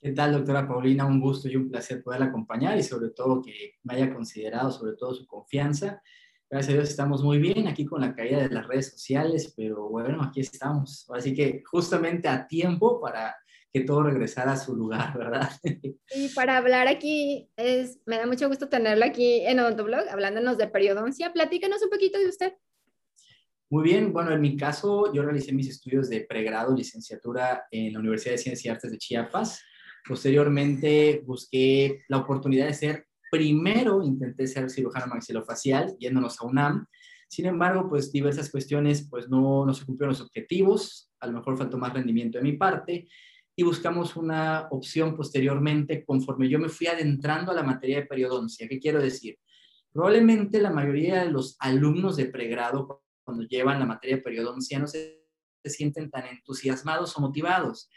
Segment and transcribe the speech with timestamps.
[0.02, 1.05] ¿Qué tal, doctora Paulina?
[1.05, 4.95] Un gusto y un placer poderla acompañar y sobre todo que me haya considerado, sobre
[4.95, 6.02] todo su confianza
[6.50, 9.89] Gracias a Dios estamos muy bien aquí con la caída de las redes sociales, pero
[9.89, 11.05] bueno, aquí estamos.
[11.14, 13.36] Así que justamente a tiempo para
[13.74, 15.52] que todo regresara a su lugar, ¿verdad?
[16.15, 20.68] Y para hablar aquí, es, me da mucho gusto tenerlo aquí en Odontoblog, hablándonos de
[20.68, 21.33] periodoncia.
[21.33, 22.54] Platícanos un poquito de usted.
[23.69, 28.00] Muy bien, bueno, en mi caso yo realicé mis estudios de pregrado, licenciatura en la
[28.00, 29.61] Universidad de Ciencias y Artes de Chiapas.
[30.07, 36.85] Posteriormente busqué la oportunidad de ser Primero intenté ser cirujano maxilofacial yéndonos a UNAM.
[37.30, 41.58] Sin embargo, pues diversas cuestiones pues no, no se cumplieron los objetivos, a lo mejor
[41.58, 43.07] faltó más rendimiento de mi parte
[43.59, 48.67] y buscamos una opción posteriormente conforme yo me fui adentrando a la materia de periodoncia.
[48.67, 49.39] ¿Qué quiero decir?
[49.91, 54.87] Probablemente la mayoría de los alumnos de pregrado cuando llevan la materia de periodoncia no
[54.87, 55.25] se,
[55.63, 57.89] se sienten tan entusiasmados o motivados.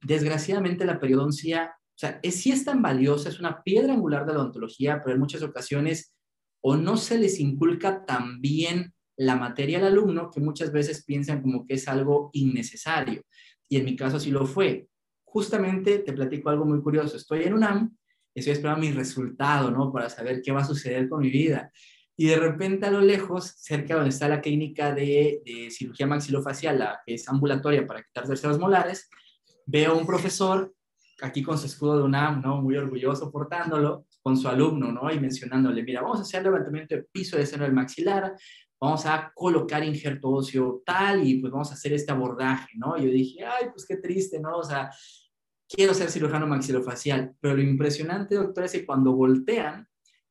[0.00, 4.32] Desgraciadamente la periodoncia o sea, es, sí es tan valiosa, es una piedra angular de
[4.32, 6.14] la odontología, pero en muchas ocasiones
[6.60, 11.42] o no se les inculca tan bien la materia al alumno que muchas veces piensan
[11.42, 13.22] como que es algo innecesario.
[13.68, 14.86] Y en mi caso así lo fue.
[15.24, 17.16] Justamente te platico algo muy curioso.
[17.16, 17.96] Estoy en UNAM,
[18.32, 19.92] estoy esperando mi resultado, ¿no?
[19.92, 21.72] Para saber qué va a suceder con mi vida.
[22.16, 26.78] Y de repente a lo lejos, cerca donde está la clínica de, de cirugía maxilofacial,
[26.78, 29.10] la que es ambulatoria para quitar terceros molares,
[29.66, 30.72] veo un profesor
[31.20, 32.60] aquí con su escudo de UNAM, ¿no?
[32.62, 35.10] Muy orgulloso portándolo, con su alumno, ¿no?
[35.12, 38.34] Y mencionándole, mira, vamos a hacer levantamiento de piso de seno del maxilar,
[38.80, 42.96] vamos a colocar injerto óseo tal y pues vamos a hacer este abordaje, ¿no?
[42.96, 44.58] Y yo dije, ay, pues qué triste, ¿no?
[44.58, 44.90] O sea,
[45.68, 49.86] quiero ser cirujano maxilofacial, pero lo impresionante, doctor, es que cuando voltean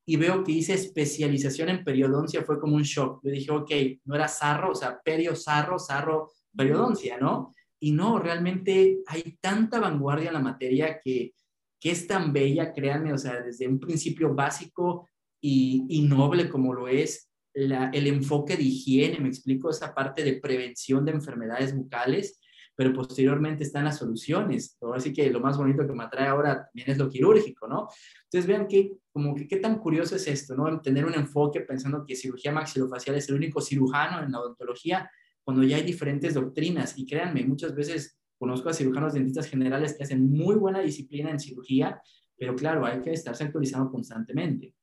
[0.05, 3.19] y veo que hice especialización en periodoncia, fue como un shock.
[3.23, 3.71] Yo dije, ok,
[4.05, 7.51] no era sarro, o sea, perio, sarro, sarro, periodoncia, ¿no?
[7.79, 11.33] Y no, realmente hay tanta vanguardia en la materia que,
[11.79, 15.07] que es tan bella, créanme, o sea, desde un principio básico
[15.39, 20.23] y, y noble como lo es la, el enfoque de higiene, me explico, esa parte
[20.23, 22.39] de prevención de enfermedades bucales,
[22.75, 24.77] pero posteriormente están las soluciones.
[24.93, 27.87] Así que lo más bonito que me atrae ahora también es lo quirúrgico, ¿no?
[28.25, 30.79] Entonces vean que, como que qué tan curioso es esto, ¿no?
[30.79, 35.09] Tener un enfoque pensando que cirugía maxilofacial es el único cirujano en la odontología,
[35.47, 36.97] cuando ya hay diferentes doctrinas.
[36.97, 41.39] Y créanme, muchas veces conozco a cirujanos dentistas generales que hacen muy buena disciplina en
[41.39, 42.01] cirugía,
[42.37, 44.75] pero claro, hay que estarse actualizando constantemente.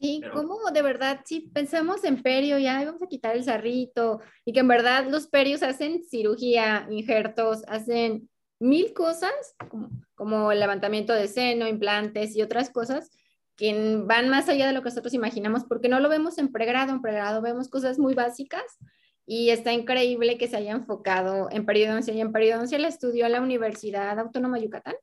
[0.00, 4.52] Sí, ¿cómo de verdad, si pensamos en perio, ya vamos a quitar el sarrito y
[4.52, 11.12] que en verdad los perios hacen cirugía, injertos, hacen mil cosas, como, como el levantamiento
[11.12, 13.12] de seno, implantes y otras cosas
[13.54, 16.90] que van más allá de lo que nosotros imaginamos, porque no lo vemos en pregrado,
[16.90, 18.64] en pregrado vemos cosas muy básicas
[19.26, 23.28] y está increíble que se haya enfocado en periodoncia y en periodoncia la estudió a
[23.28, 24.94] la Universidad Autónoma de Yucatán.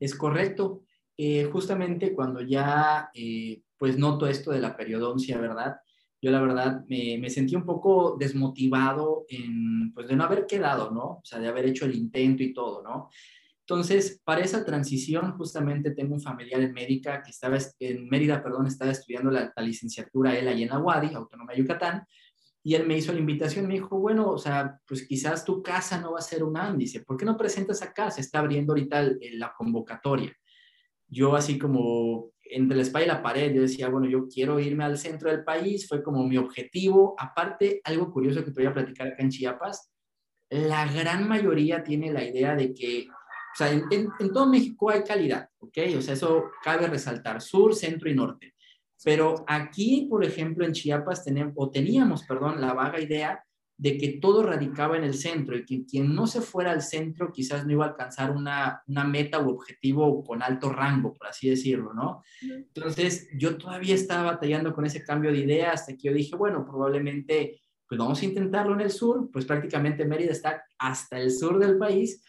[0.00, 0.82] Es correcto.
[1.16, 5.76] Eh, justamente cuando ya eh, pues noto esto de la periodoncia, ¿verdad?
[6.20, 10.90] Yo la verdad me, me, sentí un poco desmotivado en, pues de no haber quedado,
[10.90, 11.04] ¿no?
[11.04, 13.08] O sea, de haber hecho el intento y todo, ¿no?
[13.60, 18.66] Entonces, para esa transición, justamente tengo un familiar en médica que estaba en Mérida, perdón,
[18.66, 22.06] estaba estudiando la, la licenciatura él ahí en la UADI, Autónoma de Yucatán,
[22.66, 26.00] y él me hizo la invitación, me dijo, bueno, o sea, pues quizás tu casa
[26.00, 28.10] no va a ser un índice, ¿por qué no presentas acá?
[28.10, 30.34] Se está abriendo ahorita la convocatoria.
[31.06, 34.82] Yo así como entre la espalda y la pared, yo decía, bueno, yo quiero irme
[34.82, 37.14] al centro del país, fue como mi objetivo.
[37.16, 39.92] Aparte, algo curioso que te voy a platicar acá en Chiapas,
[40.50, 45.04] la gran mayoría tiene la idea de que, o sea, en, en todo México hay
[45.04, 45.78] calidad, ¿ok?
[45.96, 48.55] O sea, eso cabe resaltar, sur, centro y norte.
[49.04, 53.42] Pero aquí, por ejemplo, en Chiapas tenemos, o teníamos, perdón, la vaga idea
[53.78, 57.30] de que todo radicaba en el centro y que quien no se fuera al centro
[57.30, 61.50] quizás no iba a alcanzar una, una meta u objetivo con alto rango, por así
[61.50, 62.22] decirlo, ¿no?
[62.40, 66.64] Entonces, yo todavía estaba batallando con ese cambio de idea hasta que yo dije, bueno,
[66.64, 71.58] probablemente, pues vamos a intentarlo en el sur, pues prácticamente Mérida está hasta el sur
[71.58, 72.24] del país.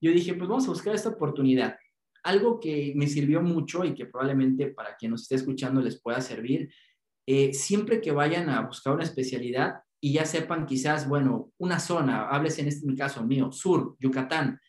[0.00, 1.76] Yo dije, pues vamos a buscar esta oportunidad
[2.26, 6.20] algo que me sirvió mucho y que probablemente para quien nos esté escuchando les pueda
[6.20, 6.72] servir,
[7.26, 12.28] eh, siempre que vayan a buscar una especialidad y ya sepan quizás, bueno, una zona,
[12.28, 14.60] hables en este mi caso mío, sur, Yucatán,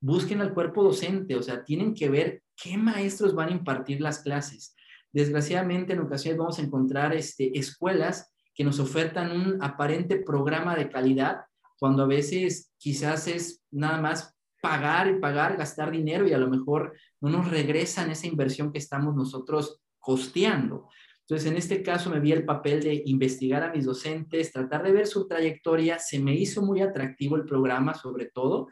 [0.00, 4.20] busquen al cuerpo docente, o sea, tienen que ver qué maestros van a impartir las
[4.20, 4.74] clases.
[5.12, 10.88] Desgraciadamente en ocasiones vamos a encontrar este, escuelas que nos ofertan un aparente programa de
[10.88, 11.40] calidad,
[11.78, 16.48] cuando a veces quizás es nada más pagar y pagar, gastar dinero y a lo
[16.48, 20.88] mejor no nos regresan esa inversión que estamos nosotros costeando.
[21.30, 24.90] Entonces, en este caso me vi el papel de investigar a mis docentes, tratar de
[24.90, 25.98] ver su trayectoria.
[26.00, 28.66] Se me hizo muy atractivo el programa, sobre todo,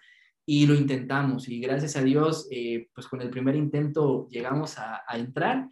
[0.45, 1.49] y lo intentamos.
[1.49, 5.69] Y gracias a Dios, eh, pues con el primer intento llegamos a, entrar.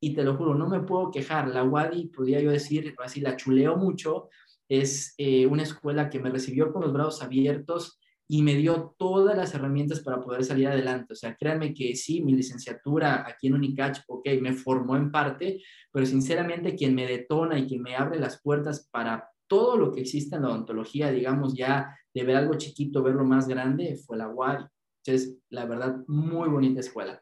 [0.00, 1.48] Y te lo juro, no me puedo quejar.
[1.48, 4.30] La UADI, podría yo decir, así la chuleo mucho.
[4.66, 7.99] Es eh, una escuela que me recibió con los brazos abiertos
[8.32, 11.14] y me dio todas las herramientas para poder salir adelante.
[11.14, 15.60] O sea, créanme que sí, mi licenciatura aquí en Unicach, ok, me formó en parte,
[15.90, 20.02] pero sinceramente quien me detona y quien me abre las puertas para todo lo que
[20.02, 24.28] existe en la odontología, digamos ya de ver algo chiquito, verlo más grande, fue la
[24.28, 24.68] UAD.
[25.04, 27.20] Entonces, la verdad, muy bonita escuela.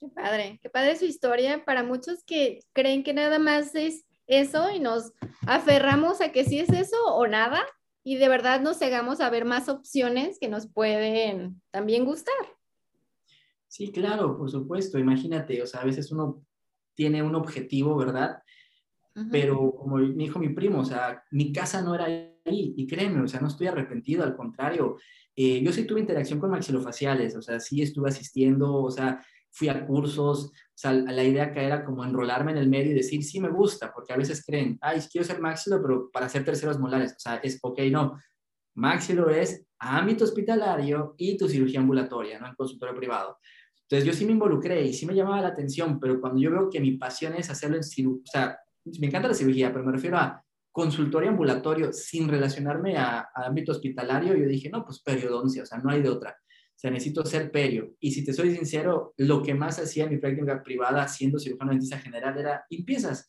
[0.00, 1.64] Qué padre, qué padre su historia.
[1.64, 5.12] Para muchos que creen que nada más es eso y nos
[5.46, 7.64] aferramos a que sí es eso o nada,
[8.08, 12.34] y de verdad nos cegamos a ver más opciones que nos pueden también gustar.
[13.66, 14.98] Sí, claro, por supuesto.
[14.98, 16.42] Imagínate, o sea, a veces uno
[16.94, 18.42] tiene un objetivo, ¿verdad?
[19.30, 23.20] Pero como me dijo mi primo, o sea, mi casa no era ahí, y créeme,
[23.20, 24.96] o sea, no estoy arrepentido, al contrario,
[25.36, 29.68] eh, yo sí tuve interacción con maxilofaciales, o sea, sí estuve asistiendo, o sea, fui
[29.68, 33.22] a cursos, o sea, la idea acá era como enrolarme en el medio y decir,
[33.24, 36.78] sí me gusta, porque a veces creen, ay, quiero ser máxilo, pero para hacer terceros
[36.78, 38.18] molares, o sea, es, ok, no,
[38.74, 42.46] máxilo es ámbito hospitalario y tu cirugía ambulatoria, ¿no?
[42.46, 43.38] En consultorio privado.
[43.82, 46.70] Entonces yo sí me involucré y sí me llamaba la atención, pero cuando yo veo
[46.70, 48.58] que mi pasión es hacerlo en cirugía, o sea,
[49.00, 53.72] me encanta la cirugía, pero me refiero a consultorio ambulatorio sin relacionarme a, a ámbito
[53.72, 56.36] hospitalario, yo dije, no, pues periodoncia, o sea, no hay de otra.
[56.78, 57.96] Sea, necesito ser perio.
[57.98, 61.72] Y si te soy sincero, lo que más hacía en mi práctica privada siendo cirujano
[61.72, 63.28] dentista general era limpiezas.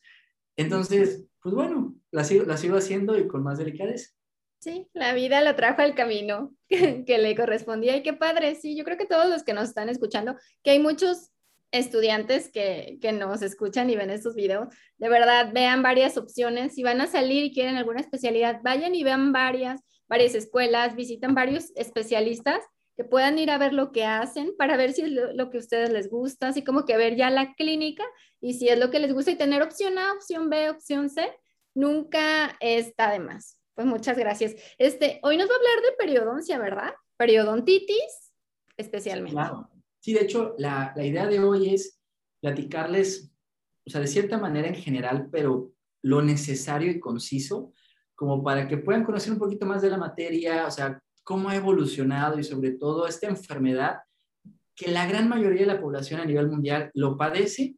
[0.55, 4.11] Entonces, pues bueno, la sigo, la sigo haciendo y con más delicadeza.
[4.59, 8.83] Sí, la vida lo trajo al camino que, le correspondía y qué padre, sí, yo
[8.83, 11.31] creo que todos los que nos están escuchando, que hay muchos
[11.71, 14.67] estudiantes que, que, nos escuchan y ven estos videos,
[14.99, 16.75] de verdad vean varias opciones.
[16.75, 21.33] Si van a salir y quieren alguna especialidad, vayan y vean varias, varias escuelas, visitan
[21.33, 22.61] varios especialistas
[22.99, 25.61] que puedan ir a ver lo que hacen para ver si es lo, que a
[25.61, 28.03] ustedes les gusta, así como que ver ya la clínica
[28.41, 31.31] y si es lo que les gusta y tener opción A, opción B, opción C,
[31.73, 33.57] nunca está de más.
[33.73, 34.53] Pues muchas gracias.
[34.77, 36.93] Este, hoy nos va a hablar de periodoncia, ¿verdad?
[37.15, 38.33] Periodontitis
[38.75, 39.31] especialmente.
[39.31, 39.69] Claro.
[40.01, 42.01] Sí, de hecho, la, la idea de hoy es
[42.41, 43.31] platicarles,
[43.87, 47.71] o sea, de cierta manera en general, pero lo necesario y conciso,
[48.13, 51.55] como para que puedan conocer un poquito más de la materia, o sea, cómo ha
[51.55, 53.99] evolucionado y sobre todo esta enfermedad
[54.75, 57.75] que la gran mayoría de la población a nivel mundial lo padece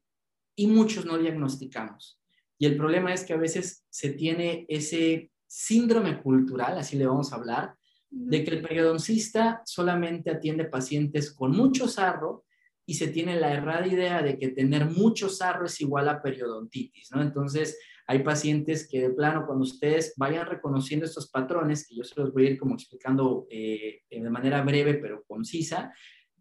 [0.55, 2.17] y muchos no diagnosticamos.
[2.57, 7.33] Y el problema es que a veces se tiene ese síndrome cultural, así le vamos
[7.33, 7.75] a hablar,
[8.09, 12.45] de que el periodoncista solamente atiende pacientes con mucho sarro
[12.85, 17.11] y se tiene la errada idea de que tener mucho sarro es igual a periodontitis,
[17.11, 17.21] ¿no?
[17.21, 17.77] Entonces,
[18.07, 22.33] hay pacientes que de plano, cuando ustedes vayan reconociendo estos patrones, que yo se los
[22.33, 25.93] voy a ir como explicando eh, de manera breve pero concisa,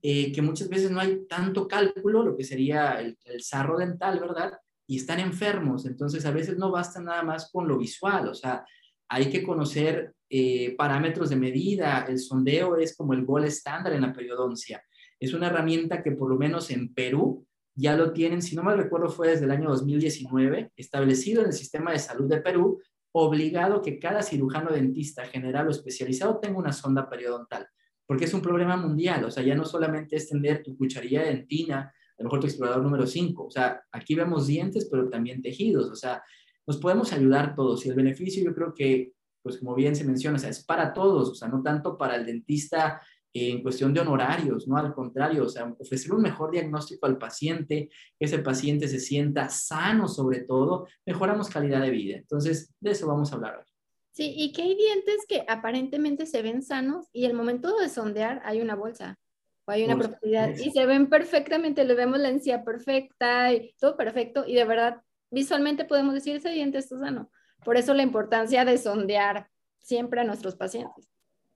[0.03, 4.19] eh, que muchas veces no hay tanto cálculo, lo que sería el, el sarro dental,
[4.19, 4.53] ¿verdad?
[4.87, 8.65] Y están enfermos, entonces a veces no basta nada más con lo visual, o sea,
[9.11, 14.03] hay que conocer eh, parámetros de medida, el sondeo es como el gol estándar en
[14.03, 14.81] la periodoncia.
[15.19, 17.44] Es una herramienta que por lo menos en Perú
[17.81, 21.53] ya lo tienen, si no mal recuerdo fue desde el año 2019, establecido en el
[21.53, 22.81] sistema de salud de Perú,
[23.13, 27.67] obligado que cada cirujano dentista general o especializado tenga una sonda periodontal,
[28.06, 31.81] porque es un problema mundial, o sea, ya no solamente es tener tu cucharilla dentina,
[31.81, 35.91] a lo mejor tu explorador número 5, o sea, aquí vemos dientes, pero también tejidos,
[35.91, 36.22] o sea,
[36.67, 40.37] nos podemos ayudar todos y el beneficio yo creo que, pues como bien se menciona,
[40.37, 43.01] o sea, es para todos, o sea, no tanto para el dentista
[43.32, 44.77] en cuestión de honorarios, ¿no?
[44.77, 49.49] Al contrario, o sea, ofrecer un mejor diagnóstico al paciente, que ese paciente se sienta
[49.49, 52.17] sano sobre todo, mejoramos calidad de vida.
[52.17, 53.65] Entonces, de eso vamos a hablar hoy.
[54.13, 58.43] Sí, y que hay dientes que aparentemente se ven sanos y el momento de sondear
[58.44, 59.17] hay una bolsa
[59.65, 63.96] o hay una profundidad y se ven perfectamente, le vemos la encía perfecta y todo
[63.96, 67.31] perfecto y de verdad visualmente podemos decir ese diente está sano.
[67.65, 71.08] Por eso la importancia de sondear siempre a nuestros pacientes.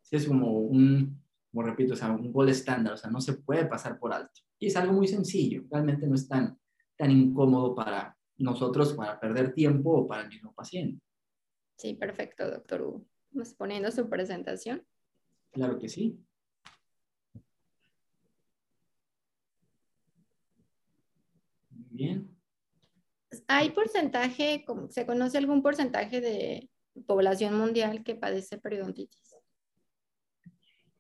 [0.03, 1.24] Sí, es como un,
[1.55, 4.41] como repito, es un gol estándar, o sea, no se puede pasar por alto.
[4.59, 6.59] Y es algo muy sencillo, realmente no es tan,
[6.97, 11.01] tan incómodo para nosotros para perder tiempo o para el mismo paciente.
[11.79, 13.07] Sí, perfecto, doctor Hugo.
[13.31, 14.85] Vamos poniendo su presentación.
[15.53, 16.19] Claro que sí.
[21.71, 22.37] Muy bien.
[23.47, 26.71] ¿hay porcentaje, se conoce algún porcentaje de
[27.07, 29.34] población mundial que padece periodontitis?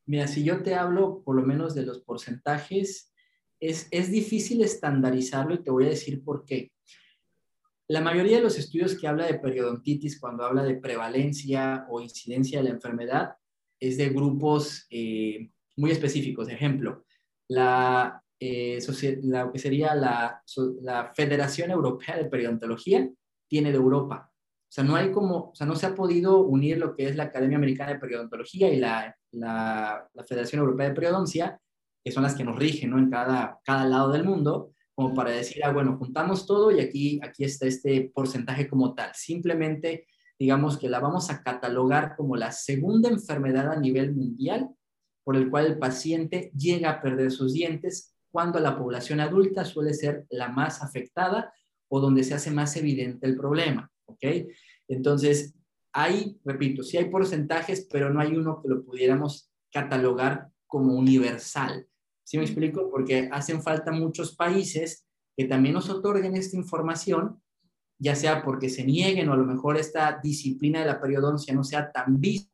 [0.06, 3.12] Mira, si yo te hablo por lo menos de los porcentajes,
[3.60, 6.72] es, es difícil estandarizarlo y te voy a decir por qué.
[7.88, 12.58] La mayoría de los estudios que habla de periodontitis, cuando habla de prevalencia o incidencia
[12.58, 13.34] de la enfermedad,
[13.78, 16.48] es de grupos eh, muy específicos.
[16.48, 17.04] Ejemplo,
[17.48, 18.78] la, eh,
[19.52, 20.42] que sería la,
[21.14, 23.08] Federación Europea de Periodontología
[23.48, 24.32] tiene de Europa.
[24.74, 27.24] Sea, no hay como, o sea, no se ha podido unir lo que es la
[27.24, 31.60] Academia Americana de Periodontología y la, la, la Federación Europea de Periodoncia,
[32.02, 32.98] que son las que nos rigen ¿no?
[32.98, 37.20] en cada, cada lado del mundo como para decir, ah, bueno, juntamos todo y aquí,
[37.22, 39.12] aquí está este porcentaje como tal.
[39.14, 40.08] Simplemente,
[40.40, 44.70] digamos que la vamos a catalogar como la segunda enfermedad a nivel mundial
[45.22, 49.94] por el cual el paciente llega a perder sus dientes cuando la población adulta suele
[49.94, 51.52] ser la más afectada
[51.86, 54.24] o donde se hace más evidente el problema, ¿ok?
[54.88, 55.54] Entonces,
[55.92, 61.86] hay, repito, sí hay porcentajes, pero no hay uno que lo pudiéramos catalogar como universal.
[62.24, 62.90] ¿Sí me explico?
[62.90, 67.40] Porque hacen falta muchos países que también nos otorguen esta información,
[67.98, 71.64] ya sea porque se nieguen o a lo mejor esta disciplina de la periodoncia no
[71.64, 72.50] sea tan vista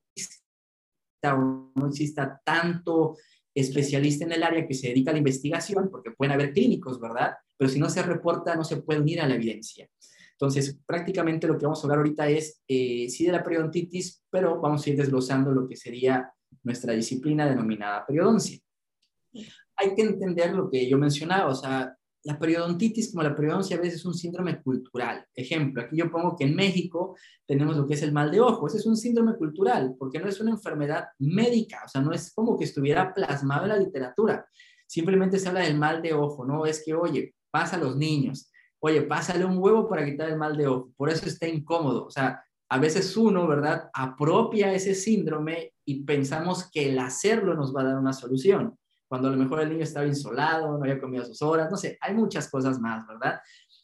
[1.25, 3.17] o no exista tanto
[3.55, 7.35] especialista en el área que se dedica a la investigación, porque pueden haber clínicos, ¿verdad?
[7.57, 9.89] Pero si no se reporta, no se puede unir a la evidencia.
[10.41, 14.59] Entonces, prácticamente lo que vamos a hablar ahorita es, eh, sí de la periodontitis, pero
[14.61, 16.33] vamos a ir desglosando lo que sería
[16.63, 18.59] nuestra disciplina denominada periodoncia
[19.81, 23.81] hay que entender lo que yo mencionaba, o sea, la periodontitis como la periodoncia a
[23.81, 25.25] veces es un síndrome cultural.
[25.35, 27.17] Ejemplo, aquí yo pongo que en México
[27.47, 28.67] tenemos lo que es el mal de ojo.
[28.67, 32.31] Ese es un síndrome cultural porque no es una enfermedad médica, o sea, no es
[32.35, 34.47] como que estuviera plasmado en la literatura.
[34.87, 36.67] Simplemente se habla del mal de ojo, ¿no?
[36.67, 40.57] Es que, oye, pasa a los niños, oye, pásale un huevo para quitar el mal
[40.57, 40.93] de ojo.
[40.97, 42.07] Por eso está incómodo.
[42.07, 47.75] O sea, a veces uno, ¿verdad?, apropia ese síndrome y pensamos que el hacerlo nos
[47.75, 48.77] va a dar una solución
[49.11, 51.99] cuando a lo mejor el niño estaba insolado, no había comido sus horas, no sé,
[52.01, 53.41] hay muchas cosas más, ¿verdad?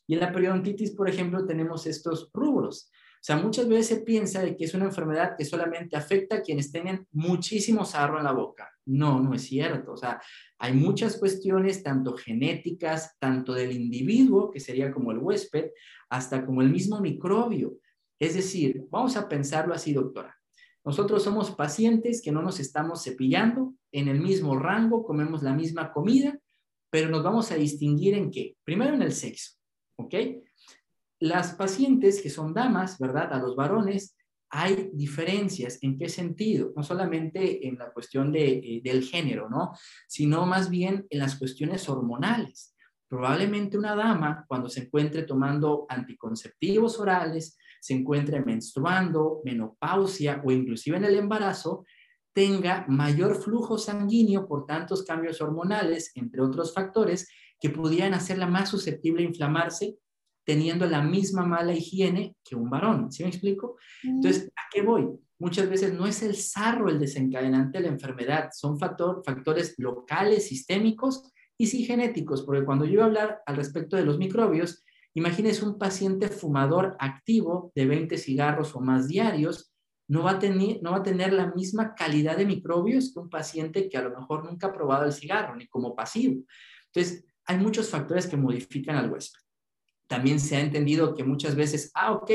[0.06, 2.92] Y en la periodontitis, por ejemplo, tenemos estos rubros.
[3.26, 6.70] Sea, muchas veces se piensa de que es una enfermedad que solamente afecta a quienes
[6.70, 8.70] tienen muchísimo sarro en la boca.
[8.84, 9.94] No, no es cierto.
[9.94, 10.22] O sea,
[10.60, 15.70] hay muchas cuestiones, tanto genéticas, tanto del individuo, que sería como el huésped,
[16.08, 17.74] hasta como el mismo microbio.
[18.16, 20.38] Es decir, vamos a pensarlo así, doctora.
[20.84, 25.92] Nosotros somos pacientes que no nos estamos cepillando, en el mismo rango, comemos la misma
[25.92, 26.38] comida,
[26.90, 28.56] pero nos vamos a distinguir en qué?
[28.62, 29.54] Primero en el sexo,
[29.96, 30.14] ¿ok?
[31.18, 33.32] Las pacientes que son damas, ¿verdad?
[33.32, 34.16] A los varones,
[34.50, 35.78] hay diferencias.
[35.82, 36.72] ¿En qué sentido?
[36.76, 39.72] No solamente en la cuestión de, eh, del género, ¿no?
[40.08, 42.74] Sino más bien en las cuestiones hormonales.
[43.08, 50.96] Probablemente una dama, cuando se encuentre tomando anticonceptivos orales, se encuentre menstruando, menopausia o inclusive
[50.96, 51.84] en el embarazo,
[52.34, 57.28] tenga mayor flujo sanguíneo por tantos cambios hormonales, entre otros factores,
[57.60, 59.96] que pudieran hacerla más susceptible a inflamarse
[60.46, 63.12] teniendo la misma mala higiene que un varón.
[63.12, 63.76] ¿Sí me explico?
[64.02, 65.08] Entonces, ¿a qué voy?
[65.38, 70.48] Muchas veces no es el sarro el desencadenante de la enfermedad, son factor, factores locales,
[70.48, 74.86] sistémicos y sí genéticos, porque cuando yo voy a hablar al respecto de los microbios,
[75.16, 79.72] Imagínese un paciente fumador activo de 20 cigarros o más diarios,
[80.08, 83.30] no va, a tener, no va a tener la misma calidad de microbios que un
[83.30, 86.44] paciente que a lo mejor nunca ha probado el cigarro, ni como pasivo.
[86.92, 89.40] Entonces, hay muchos factores que modifican al huésped.
[90.06, 92.30] También se ha entendido que muchas veces, ah, ok,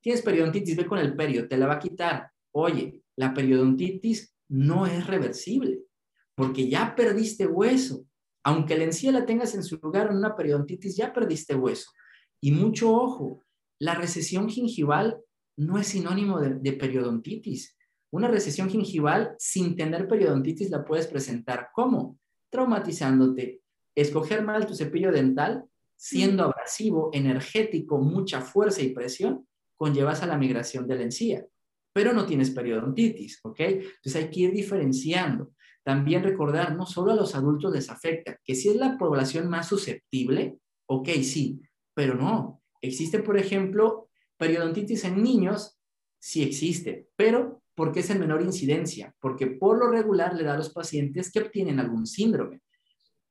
[0.00, 2.30] tienes periodontitis, ve con el perio, te la va a quitar.
[2.52, 5.80] Oye, la periodontitis no es reversible,
[6.34, 8.06] porque ya perdiste hueso.
[8.44, 11.90] Aunque la encía la tengas en su lugar en una periodontitis, ya perdiste hueso.
[12.40, 13.42] Y mucho ojo,
[13.78, 15.18] la recesión gingival
[15.56, 17.76] no es sinónimo de, periodontitis.
[18.10, 22.18] Una recesión gingival sin tener periodontitis la puedes presentar como
[22.50, 23.62] traumatizándote,
[23.94, 25.64] escoger mal tu cepillo dental,
[25.96, 29.46] siendo abrasivo, energético, mucha fuerza y presión,
[29.76, 31.46] conllevas a la migración de la encía,
[31.92, 33.60] pero no tienes periodontitis, ¿ok?
[33.60, 35.52] Entonces hay que ir diferenciando.
[35.82, 39.68] También recordar, no solo a los adultos les afecta, que si es la población más
[39.68, 41.60] susceptible, ok, sí,
[41.94, 42.62] pero no.
[42.80, 45.78] Existe, por ejemplo, periodontitis en niños,
[46.18, 50.58] sí existe, pero porque es en menor incidencia, porque por lo regular le da a
[50.58, 52.60] los pacientes que obtienen algún síndrome.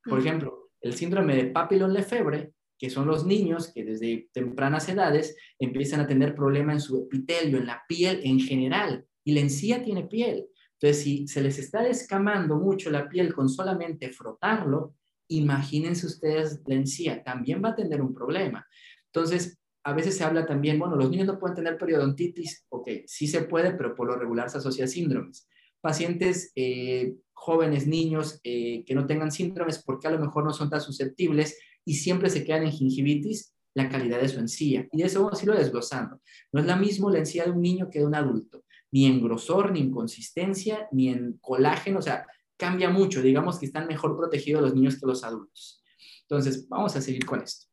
[0.04, 5.34] Por ejemplo, el síndrome de Papillon Lefebvre, que son los niños que desde tempranas edades
[5.58, 9.82] empiezan a tener problemas en su epitelio, en la piel en general, y la encía
[9.82, 10.46] tiene piel.
[10.74, 14.94] Entonces, si se les está descamando mucho la piel con solamente frotarlo,
[15.28, 18.66] imagínense ustedes la encía, también va a tener un problema.
[19.06, 23.26] Entonces, a veces se habla también, bueno, los niños no pueden tener periodontitis, ok, sí
[23.26, 25.48] se puede, pero por lo regular se asocia a síndromes.
[25.84, 30.70] Pacientes eh, jóvenes, niños eh, que no tengan síndromes porque a lo mejor no son
[30.70, 34.88] tan susceptibles y siempre se quedan en gingivitis, la calidad de su encía.
[34.90, 36.22] Y de eso vamos a irlo desglosando.
[36.52, 39.22] No es la misma la encía de un niño que de un adulto, ni en
[39.22, 42.26] grosor, ni en consistencia, ni en colágeno, o sea,
[42.56, 43.20] cambia mucho.
[43.20, 45.84] Digamos que están mejor protegidos los niños que los adultos.
[46.22, 47.66] Entonces, vamos a seguir con esto.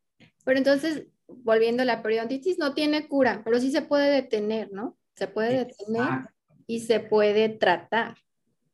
[0.44, 4.98] Pero entonces, volviendo a la periodontitis, no tiene cura, pero sí se puede detener, ¿no?
[5.15, 6.25] Se puede detener
[6.72, 8.16] y se puede tratar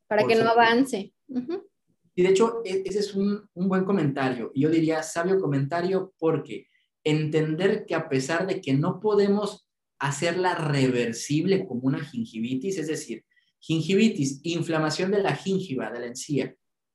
[0.06, 1.12] para que no avance.
[2.14, 4.52] Y de hecho, e, ese es un, un buen comentario.
[4.54, 6.68] Yo diría sabio comentario porque
[7.02, 13.24] entender que a pesar de que no podemos hacerla reversible como una gingivitis, es decir,
[13.58, 16.54] gingivitis, inflamación de la gingiva, de la encía.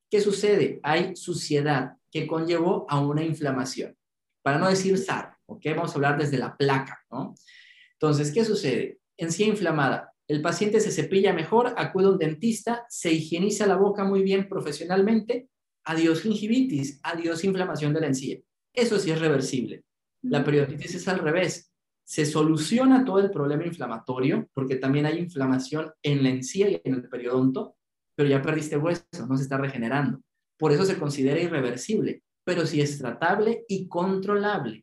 [0.10, 0.80] ¿Qué sucede?
[0.84, 3.98] Hay suciedad que conllevó a una inflamación.
[4.42, 5.66] Para no decir SAR, ¿ok?
[5.76, 7.36] Vamos a hablar desde la placa, ¿no?
[7.94, 9.00] Entonces, ¿qué sucede?
[9.18, 10.13] Encía inflamada.
[10.28, 14.48] El paciente se cepilla mejor, acude a un dentista, se higieniza la boca muy bien
[14.48, 15.50] profesionalmente.
[15.86, 18.40] Adiós gingivitis, adiós inflamación de la encía.
[18.74, 19.84] Eso sí es reversible.
[20.22, 21.72] La periodontitis es al revés.
[22.06, 26.94] Se soluciona todo el problema inflamatorio, porque también hay inflamación en la encía y en
[26.94, 27.76] el periodonto,
[28.16, 30.22] pero ya perdiste hueso, no se está regenerando.
[30.58, 34.83] Por eso se considera irreversible, pero sí es tratable y controlable.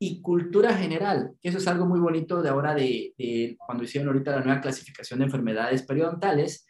[0.00, 4.08] Y cultura general, que eso es algo muy bonito de ahora de, de cuando hicieron
[4.08, 6.66] ahorita la nueva clasificación de enfermedades periodontales,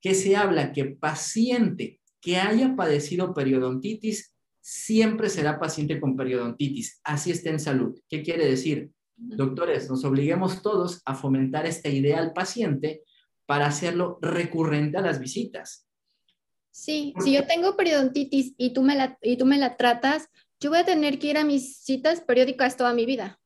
[0.00, 7.30] que se habla que paciente que haya padecido periodontitis siempre será paciente con periodontitis, así
[7.30, 8.00] está en salud.
[8.08, 8.90] ¿Qué quiere decir?
[9.14, 13.04] Doctores, nos obliguemos todos a fomentar esta idea al paciente
[13.46, 15.86] para hacerlo recurrente a las visitas.
[16.72, 20.28] Sí, si yo tengo periodontitis y tú, me la, y tú me la tratas,
[20.60, 23.38] yo voy a tener que ir a mis citas periódicas toda mi vida.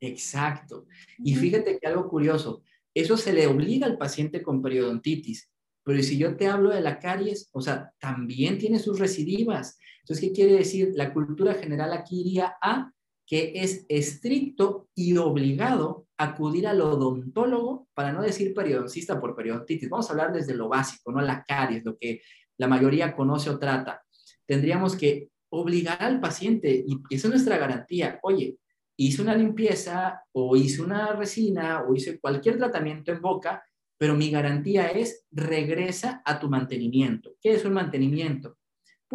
[0.00, 0.86] Exacto.
[1.18, 2.62] Y fíjate que algo curioso,
[2.94, 5.50] eso se le obliga al paciente con periodontitis,
[5.82, 9.78] pero si yo te hablo de la caries, o sea, también tiene sus recidivas.
[10.00, 10.92] Entonces, ¿qué quiere decir?
[10.94, 12.90] La cultura general aquí iría a
[13.26, 19.88] que es estricto y obligado acudir al odontólogo, para no decir periodoncista por periodontitis.
[19.88, 22.20] Vamos a hablar desde lo básico, no la caries, lo que
[22.58, 24.02] la mayoría conoce o trata.
[24.46, 28.58] Tendríamos que obligar al paciente, y esa es nuestra garantía, oye,
[28.96, 33.64] hice una limpieza o hice una resina o hice cualquier tratamiento en boca,
[33.98, 37.36] pero mi garantía es regresa a tu mantenimiento.
[37.40, 38.58] ¿Qué es un mantenimiento?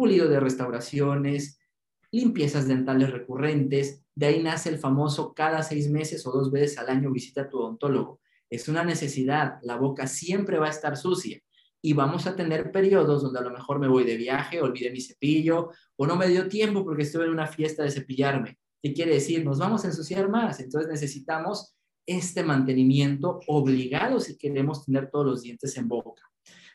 [0.00, 1.60] pulido de restauraciones,
[2.10, 4.02] limpiezas dentales recurrentes.
[4.14, 7.48] De ahí nace el famoso cada seis meses o dos veces al año visita a
[7.50, 8.20] tu odontólogo.
[8.48, 11.40] Es una necesidad, la boca siempre va a estar sucia
[11.82, 15.00] y vamos a tener periodos donde a lo mejor me voy de viaje, olvidé mi
[15.00, 18.58] cepillo o no me dio tiempo porque estuve en una fiesta de cepillarme.
[18.82, 19.44] ¿Qué quiere decir?
[19.44, 20.60] Nos vamos a ensuciar más.
[20.60, 21.74] Entonces necesitamos
[22.06, 26.22] este mantenimiento obligado si queremos tener todos los dientes en boca.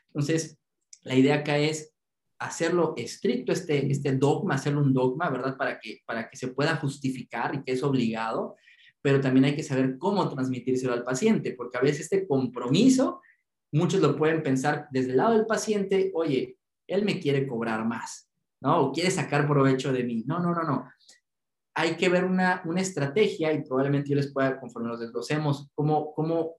[0.08, 0.58] Entonces,
[1.04, 1.94] la idea acá es
[2.40, 5.58] hacerlo estricto, este, este dogma, hacerlo un dogma, ¿verdad?
[5.58, 8.56] Para que, para que se pueda justificar y que es obligado,
[9.02, 13.22] pero también hay que saber cómo transmitírselo al paciente, porque a veces este compromiso,
[13.76, 16.58] muchos lo pueden pensar desde el lado del paciente, oye,
[16.88, 18.30] él me quiere cobrar más,
[18.62, 18.80] ¿no?
[18.80, 20.24] O quiere sacar provecho de mí.
[20.26, 20.90] No, no, no, no.
[21.76, 26.14] Hay que ver una, una estrategia y probablemente yo les pueda, conforme nos desglosemos, cómo,
[26.14, 26.56] cómo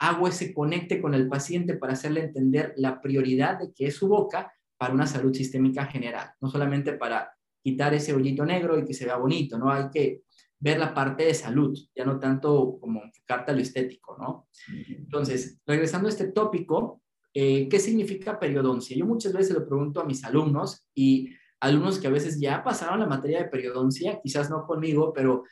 [0.00, 4.08] hago ese conecte con el paciente para hacerle entender la prioridad de que es su
[4.08, 8.94] boca para una salud sistémica general, no solamente para quitar ese hoyito negro y que
[8.94, 9.70] se vea bonito, ¿no?
[9.70, 10.24] Hay que
[10.60, 14.48] ver la parte de salud, ya no tanto como enfocarte a lo estético, ¿no?
[14.88, 17.02] Entonces, regresando a este tópico,
[17.34, 18.96] eh, ¿qué significa periodoncia?
[18.96, 23.00] Yo muchas veces lo pregunto a mis alumnos y alumnos que a veces ya pasaron
[23.00, 25.44] la materia de periodoncia, quizás no conmigo, pero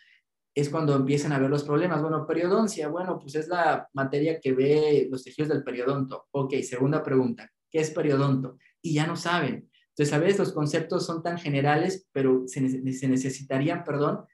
[0.54, 2.02] es cuando empiezan a ver los problemas.
[2.02, 6.26] Bueno, periodoncia, bueno, pues es la materia que ve los tejidos del periodonto.
[6.32, 8.58] Ok, segunda pregunta, ¿qué es periodonto?
[8.82, 9.70] y ya no saben.
[9.90, 14.24] Entonces, a veces los conceptos son tan generales, pero se, necesitarían, perdón,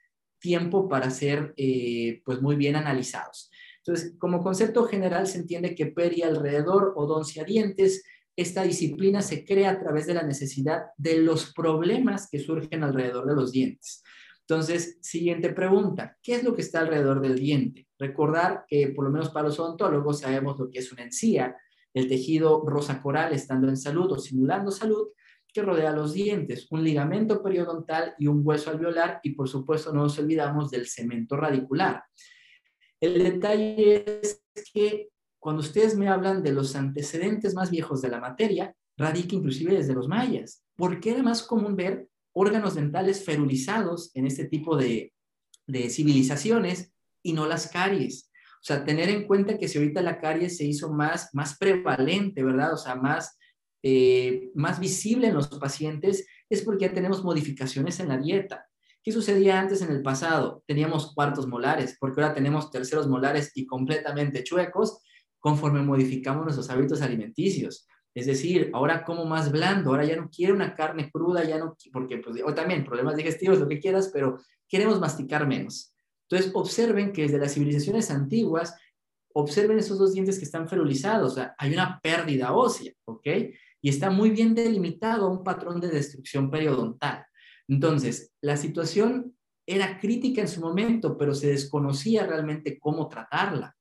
[0.45, 3.49] tiempo para ser eh, pues muy bien analizados.
[3.79, 8.03] Entonces, como concepto general se entiende que peri alrededor o doncia dientes,
[8.35, 13.25] esta disciplina se crea a través de la necesidad de los problemas que surgen alrededor
[13.27, 14.03] de los dientes.
[14.41, 17.87] Entonces, siguiente pregunta, ¿qué es lo que está alrededor del diente?
[17.97, 21.55] Recordar que por lo menos para los odontólogos sabemos lo que es una encía,
[21.91, 25.07] el tejido rosa coral estando en salud o simulando salud
[25.55, 30.03] que rodea los dientes, un ligamento periodontal y un hueso alveolar y por supuesto no
[30.03, 32.03] nos olvidamos del cemento radicular.
[32.99, 35.07] El detalle es que
[35.39, 39.93] cuando ustedes me hablan de los antecedentes más viejos de la materia, radica inclusive desde
[39.93, 45.13] los mayas, porque era más común ver órganos dentales ferulizados en este tipo de,
[45.67, 48.29] de civilizaciones y no las caries.
[48.55, 52.43] O sea, tener en cuenta que si ahorita la caries se hizo más, más prevalente,
[52.43, 52.73] ¿verdad?
[52.73, 53.37] O sea, más,
[53.87, 58.65] eh, más visible en los pacientes, es porque ya tenemos modificaciones en la dieta.
[59.03, 60.63] ¿Qué sucedía antes en el pasado?
[60.65, 65.03] Teníamos cuartos molares, porque ahora tenemos terceros molares y completamente chuecos
[65.39, 67.87] conforme modificamos nuestros hábitos alimenticios.
[68.15, 71.77] Es decir, ahora como más blando, ahora ya no quiero una carne cruda, ya no,
[71.93, 75.93] porque pues, o también problemas digestivos, lo que quieras, pero queremos masticar menos.
[76.27, 78.73] Entonces, observen que desde las civilizaciones antiguas,
[79.35, 83.27] observen esos dos dientes que están ferulizados, hay una pérdida ósea, ¿ok?
[83.85, 87.23] Y está muy bien delimitado un patrón de destrucción periodontal.
[87.67, 93.75] Entonces, la situación era crítica en su momento, pero se desconocía realmente cómo tratarla.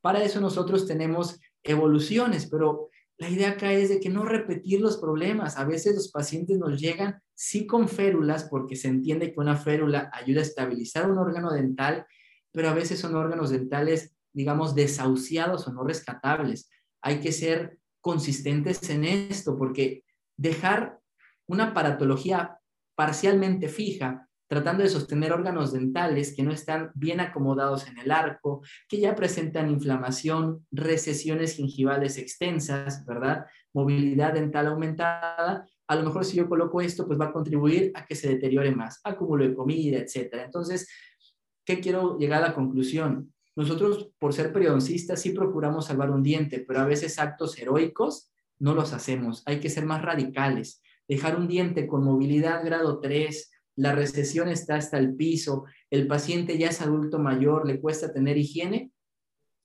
[0.00, 2.88] Para eso nosotros tenemos evoluciones, pero
[3.18, 5.58] la idea acá es de que no repetir los problemas.
[5.58, 10.10] A veces los pacientes nos llegan sí con férulas porque se entiende que una férula
[10.14, 12.06] ayuda a estabilizar un órgano dental,
[12.52, 16.70] pero a veces son órganos dentales, digamos, desahuciados o no rescatables.
[17.02, 20.04] Hay que ser consistentes en esto porque
[20.36, 20.98] dejar
[21.46, 22.58] una paratología
[22.94, 28.60] parcialmente fija tratando de sostener órganos dentales que no están bien acomodados en el arco,
[28.86, 33.46] que ya presentan inflamación, recesiones gingivales extensas, ¿verdad?
[33.72, 35.66] Movilidad dental aumentada.
[35.88, 38.74] A lo mejor si yo coloco esto, pues va a contribuir a que se deteriore
[38.74, 40.44] más, acúmulo de comida, etcétera.
[40.44, 40.86] Entonces,
[41.64, 43.31] ¿qué quiero llegar a la conclusión?
[43.54, 48.74] Nosotros, por ser periodoncistas, sí procuramos salvar un diente, pero a veces actos heroicos no
[48.74, 49.42] los hacemos.
[49.46, 50.82] Hay que ser más radicales.
[51.08, 56.58] Dejar un diente con movilidad grado 3, la recesión está hasta el piso, el paciente
[56.58, 58.92] ya es adulto mayor, le cuesta tener higiene,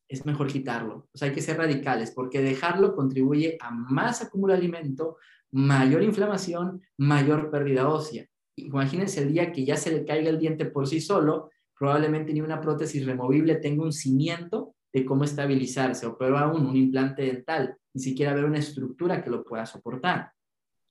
[0.08, 1.08] es mejor quitarlo.
[1.14, 5.18] O sea, hay que ser radicales porque dejarlo contribuye a más acúmulo de alimento,
[5.52, 8.26] mayor inflamación, mayor pérdida ósea.
[8.56, 12.42] Imagínense el día que ya se le caiga el diente por sí solo, probablemente ni
[12.42, 17.78] una prótesis removible tenga un cimiento de cómo estabilizarse, o peor aún, un implante dental,
[17.94, 20.32] ni siquiera haber una estructura que lo pueda soportar.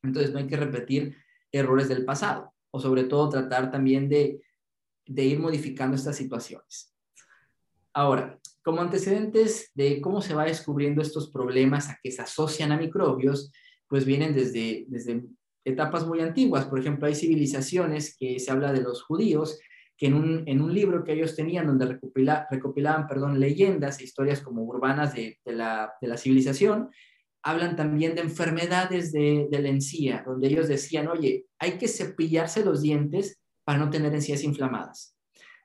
[0.02, 1.16] Entonces, no hay que repetir
[1.50, 4.40] errores del pasado o sobre todo tratar también de,
[5.06, 6.94] ir modificando estas situaciones.
[7.92, 12.76] Ahora, como antecedentes de cómo se va descubriendo estos problemas a que se asocian a
[12.76, 13.52] microbios,
[13.88, 15.24] pues vienen desde, desde
[15.64, 16.66] etapas muy antiguas.
[16.66, 19.58] Por ejemplo, hay civilizaciones que se habla de los judíos,
[19.96, 21.98] que en un, libro que ellos tenían donde
[22.50, 26.90] recopilaban perdón, leyendas e historias como urbanas de, la, de la civilización,
[27.46, 32.82] hablan también de enfermedades de, la encía, donde ellos decían, oye, hay que cepillarse los
[32.82, 35.16] dientes para no tener encías inflamadas.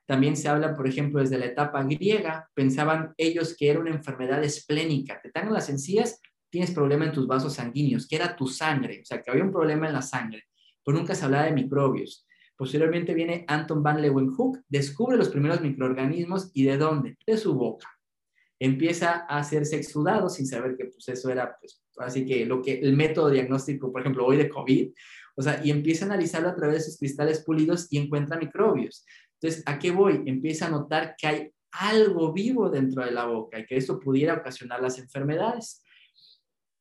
[0.06, 4.44] También se habla, por ejemplo, desde la etapa griega, pensaban ellos que era una enfermedad
[4.44, 5.20] esplénica.
[5.20, 9.04] Te dan las encías, tienes problema en tus vasos sanguíneos, que era tu sangre, o
[9.04, 10.44] sea, que había un problema en la sangre,
[10.84, 12.26] pero nunca se hablaba de microbios.
[12.62, 17.18] Posteriormente viene Anton van Leeuwenhoek, descubre los primeros microorganismos y de dónde?
[17.26, 17.88] De su boca
[18.60, 22.78] empieza a hacerse exudado sin saber que pues eso era, pues, así que lo que
[22.78, 24.92] el método diagnóstico, por ejemplo, hoy de COVID,
[25.34, 29.04] o sea, y empieza a analizarlo a través de sus cristales pulidos y encuentra microbios.
[29.40, 30.22] Entonces, ¿a qué voy?
[30.26, 34.34] Empieza a notar que hay algo vivo dentro de la boca y que eso pudiera
[34.34, 35.82] ocasionar las enfermedades.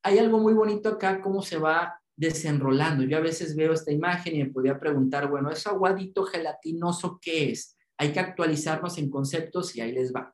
[0.04, 3.04] Hay algo muy bonito acá, cómo se va desenrolando.
[3.04, 7.52] Yo a veces veo esta imagen y me podía preguntar, bueno, ¿eso aguadito gelatinoso qué
[7.52, 7.78] es?
[7.98, 10.34] Hay que actualizarnos en conceptos y ahí les va.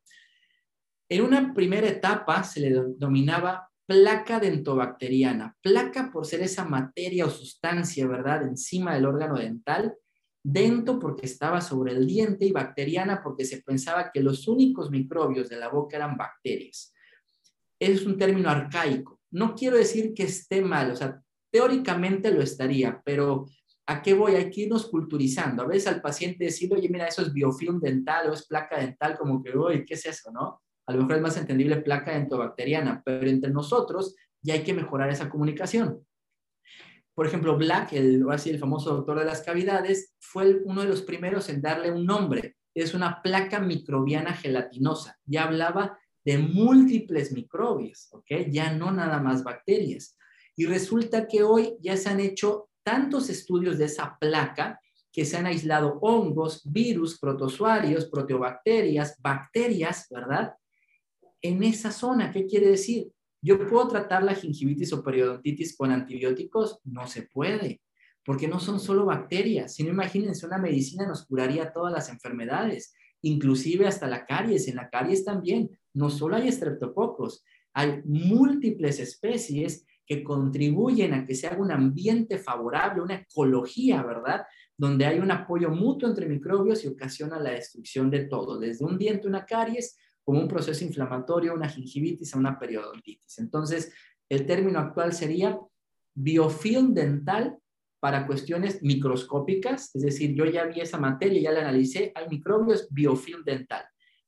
[1.10, 7.30] En una primera etapa se le denominaba placa dentobacteriana, placa por ser esa materia o
[7.30, 9.96] sustancia, ¿verdad?, encima del órgano dental,
[10.44, 15.50] dento porque estaba sobre el diente y bacteriana porque se pensaba que los únicos microbios
[15.50, 16.94] de la boca eran bacterias.
[17.80, 19.22] Es un término arcaico.
[19.32, 23.46] No quiero decir que esté mal, o sea, teóricamente lo estaría, pero
[23.88, 24.36] ¿a qué voy?
[24.36, 25.64] Hay que irnos culturizando.
[25.64, 29.18] A veces al paciente decirle, oye, mira, eso es biofilm dental o es placa dental,
[29.18, 30.62] como que, uy, ¿qué es eso, no?
[30.88, 35.10] a lo mejor es más entendible placa entobacteriana, pero entre nosotros ya hay que mejorar
[35.10, 36.06] esa comunicación.
[37.14, 41.02] Por ejemplo, Black, el, así el famoso doctor de las cavidades, fue uno de los
[41.02, 42.56] primeros en darle un nombre.
[42.74, 45.18] Es una placa microbiana gelatinosa.
[45.26, 48.50] Ya hablaba de múltiples microbios, ¿ok?
[48.50, 50.17] Ya no nada más bacterias.
[50.58, 54.82] Y resulta que hoy ya se han hecho tantos estudios de esa placa
[55.14, 60.54] que se han aislado hongos, virus, protozoarios, proteobacterias, bacterias, ¿verdad?
[61.42, 62.32] en esa zona.
[62.32, 63.12] ¿Qué quiere decir?
[63.42, 66.80] ¿Yo puedo tratar la gingivitis o periodontitis con antibióticos?
[66.84, 67.82] No se puede,
[68.26, 69.76] porque no son solo bacterias.
[69.76, 74.68] Si no, imagínense, una medicina nos curaría todas las enfermedades, inclusive hasta la caries.
[74.68, 77.44] En la caries también, no solo hay estreptococos,
[77.74, 84.46] hay múltiples especies que contribuyen a que se haga un ambiente favorable, una ecología, ¿verdad?
[84.78, 88.98] Donde hay un apoyo mutuo entre microbios y ocasiona la destrucción de todo, desde un
[88.98, 93.38] diente, una caries, como un proceso inflamatorio, una gingivitis a una periodontitis.
[93.40, 93.94] Entonces,
[94.30, 95.60] el término actual sería
[96.16, 97.58] biofilm dental
[98.00, 102.88] para cuestiones microscópicas, es decir, yo ya vi esa materia, ya la analicé, hay microbios
[102.92, 103.84] biofilm dental,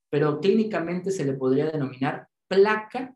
[0.09, 3.15] pero clínicamente se le podría denominar placa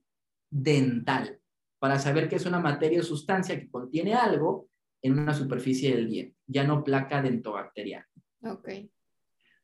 [0.50, 1.42] dental
[1.84, 4.70] para saber que es una materia o sustancia que contiene algo
[5.02, 8.08] en una superficie del diente, ya no placa dentobacteriana.
[8.42, 8.70] Ok.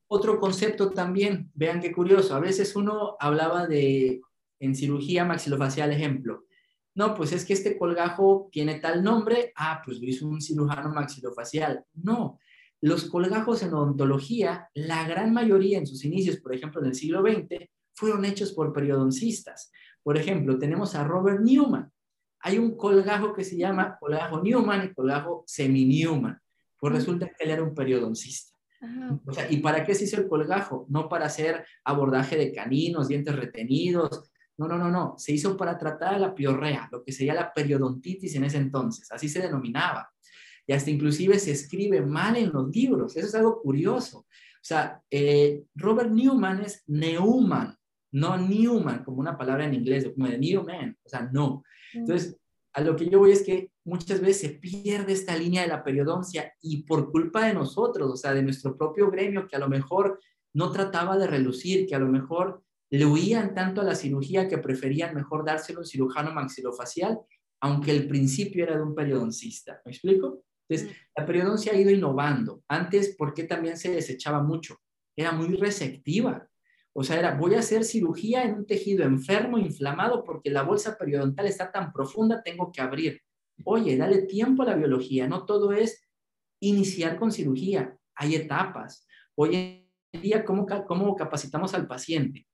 [0.08, 4.20] Otro concepto también, vean qué curioso, a veces uno hablaba de,
[4.60, 6.44] en cirugía maxilofacial, ejemplo,
[6.94, 10.90] no, pues es que este colgajo tiene tal nombre, ah, pues lo hizo un cirujano
[10.90, 11.86] maxilofacial.
[11.94, 12.38] No,
[12.82, 17.22] los colgajos en odontología, la gran mayoría en sus inicios, por ejemplo, en el siglo
[17.22, 19.72] XX, fueron hechos por periodoncistas.
[20.04, 21.90] Por ejemplo, tenemos a Robert Newman.
[22.42, 26.40] Hay un colgajo que se llama colgajo Newman y colgajo semi-Newman.
[26.80, 28.58] Pues resulta que él era un periodoncista.
[29.26, 30.86] O sea, ¿y para qué se hizo el colgajo?
[30.90, 34.32] No para hacer abordaje de caninos, dientes retenidos.
[34.58, 35.16] No, no, no, no.
[35.18, 39.12] Se hizo para tratar la piorrea, lo que sería la periodontitis en ese entonces.
[39.12, 40.10] Así se denominaba.
[40.66, 43.18] Y hasta inclusive se escribe mal en los libros.
[43.18, 44.20] Eso es algo curioso.
[44.20, 47.76] O sea, eh, Robert Newman es Neumann,
[48.12, 50.98] no Newman, como una palabra en inglés, como de Newman.
[51.04, 51.64] O sea, no.
[51.94, 52.38] Entonces,
[52.74, 55.84] a lo que yo voy es que muchas veces se pierde esta línea de la
[55.84, 59.68] periodoncia y por culpa de nosotros, o sea, de nuestro propio gremio, que a lo
[59.68, 60.20] mejor
[60.54, 64.58] no trataba de relucir, que a lo mejor le huían tanto a la cirugía que
[64.58, 67.20] preferían mejor dárselo a un cirujano maxilofacial,
[67.62, 69.82] aunque el principio era de un periodoncista.
[69.86, 70.44] ¿Me explico?
[70.68, 72.64] Entonces, la periodoncia ha ido innovando.
[72.68, 74.78] Antes, ¿por qué también se desechaba mucho?
[75.16, 76.48] Era muy receptiva.
[77.00, 80.98] O sea, era, voy a hacer cirugía en un tejido enfermo, inflamado, porque la bolsa
[80.98, 83.22] periodontal está tan profunda, tengo que abrir.
[83.64, 86.06] Oye, dale tiempo a la biología, no todo es
[86.60, 89.08] iniciar con cirugía, hay etapas.
[89.36, 92.46] Hoy en día, ¿cómo, cómo capacitamos al paciente?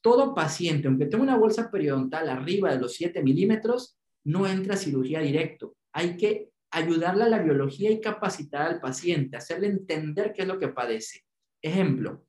[0.00, 4.78] Todo paciente, aunque tenga una bolsa periodontal arriba de los 7 milímetros, no entra a
[4.78, 5.74] cirugía directo.
[5.92, 10.60] Hay que ayudarle a la biología y capacitar al paciente, hacerle entender qué es lo
[10.60, 11.24] que padece.
[11.60, 12.26] Ejemplo,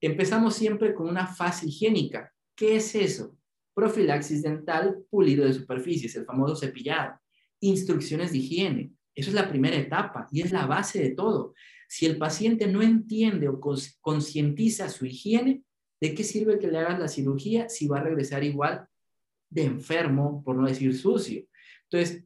[0.00, 2.32] Empezamos siempre con una fase higiénica.
[2.54, 3.36] ¿Qué es eso?
[3.74, 7.18] Profilaxis dental, pulido de superficies, el famoso cepillado.
[7.60, 8.92] Instrucciones de higiene.
[9.14, 11.54] Eso es la primera etapa y es la base de todo.
[11.88, 13.60] Si el paciente no entiende o
[14.00, 15.62] concientiza su higiene,
[16.00, 18.86] ¿de qué sirve que le hagas la cirugía si va a regresar igual
[19.50, 21.44] de enfermo, por no decir sucio?
[21.90, 22.24] Entonces,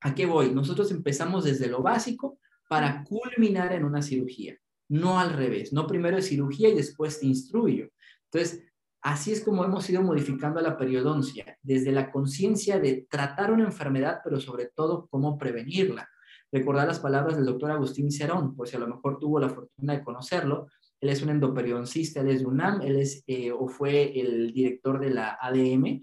[0.00, 0.54] ¿a qué voy?
[0.54, 4.58] Nosotros empezamos desde lo básico para culminar en una cirugía
[4.90, 7.88] no al revés, no primero es cirugía y después te instruyo.
[8.24, 8.64] Entonces,
[9.00, 14.18] así es como hemos ido modificando la periodoncia, desde la conciencia de tratar una enfermedad,
[14.22, 16.08] pero sobre todo cómo prevenirla.
[16.52, 19.94] Recordar las palabras del doctor Agustín Cerón, por si a lo mejor tuvo la fortuna
[19.94, 20.66] de conocerlo.
[21.00, 24.98] Él es un endoperiodonista, él es de UNAM, él es eh, o fue el director
[24.98, 26.00] de la ADM.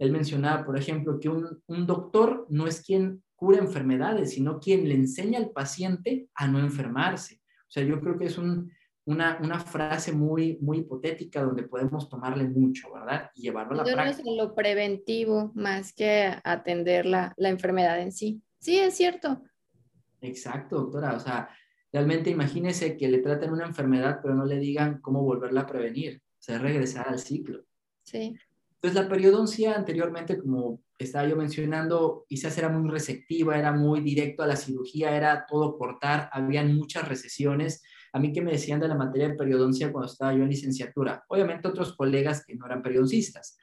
[0.00, 4.96] Él mencionaba, por ejemplo, que un doctor no es quien cura enfermedades, sino quien le
[4.96, 7.40] enseña al paciente a no enfermarse.
[7.74, 12.44] O sea, yo creo que es una, una, frase muy, muy hipotética donde podemos tomarle
[12.44, 13.32] mucho, ¿verdad?
[13.34, 14.22] Y llevarlo a la práctica.
[14.22, 18.40] No es lo preventivo más que atender la, la enfermedad en sí.
[18.60, 19.42] Sí, es cierto.
[20.20, 21.16] Exacto, doctora.
[21.16, 21.48] O sea,
[21.92, 26.22] realmente imagínese que le traten una enfermedad, pero no le digan cómo volverla a prevenir.
[26.38, 27.64] O sea, regresar al ciclo.
[28.04, 28.36] Sí.
[28.84, 34.42] Entonces, la periodoncia anteriormente, como estaba yo mencionando, quizás era muy receptiva, era muy directo
[34.42, 37.82] a la cirugía, era todo cortar, habían muchas recesiones.
[38.12, 41.24] A mí que me decían de la materia de periodoncia cuando estaba yo en licenciatura,
[41.28, 43.56] obviamente otros colegas que no eran periodoncistas,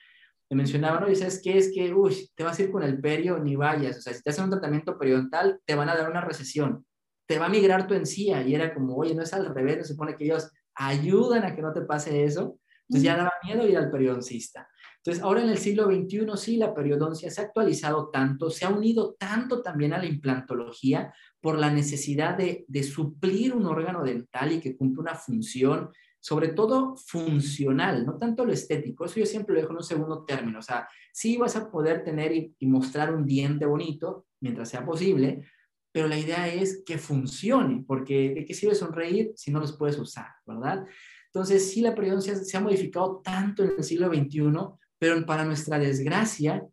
[0.50, 1.56] me mencionaban, oye, ¿sabes qué?
[1.56, 4.24] Es que, uy, te vas a ir con el perio, ni vayas, o sea, si
[4.24, 6.84] te hacen un tratamiento periodontal, te van a dar una recesión,
[7.28, 9.94] te va a migrar tu encía, y era como, oye, no es al revés, se
[9.94, 12.58] supone que ellos ayudan a que no te pase eso,
[12.90, 14.68] entonces ya daba miedo ir al periodoncista.
[15.04, 18.70] Entonces, ahora en el siglo XXI sí, la periodoncia se ha actualizado tanto, se ha
[18.70, 24.60] unido tanto también a la implantología por la necesidad de, suplir un órgano dental y
[24.60, 29.06] que cumple una función, sobre todo funcional, no tanto lo estético.
[29.06, 30.60] Eso yo siempre lo dejo en un segundo término.
[30.60, 34.86] O sea, sí vas a poder tener y, y mostrar un diente bonito mientras sea
[34.86, 35.48] posible,
[35.92, 39.98] pero la idea es que funcione, porque ¿de qué sirve sonreír si no los puedes
[39.98, 40.86] usar, verdad?
[41.34, 45.80] Entonces, sí, la periodoncia se ha modificado tanto en el siglo XXI pero para nuestra
[45.80, 46.64] desgracia,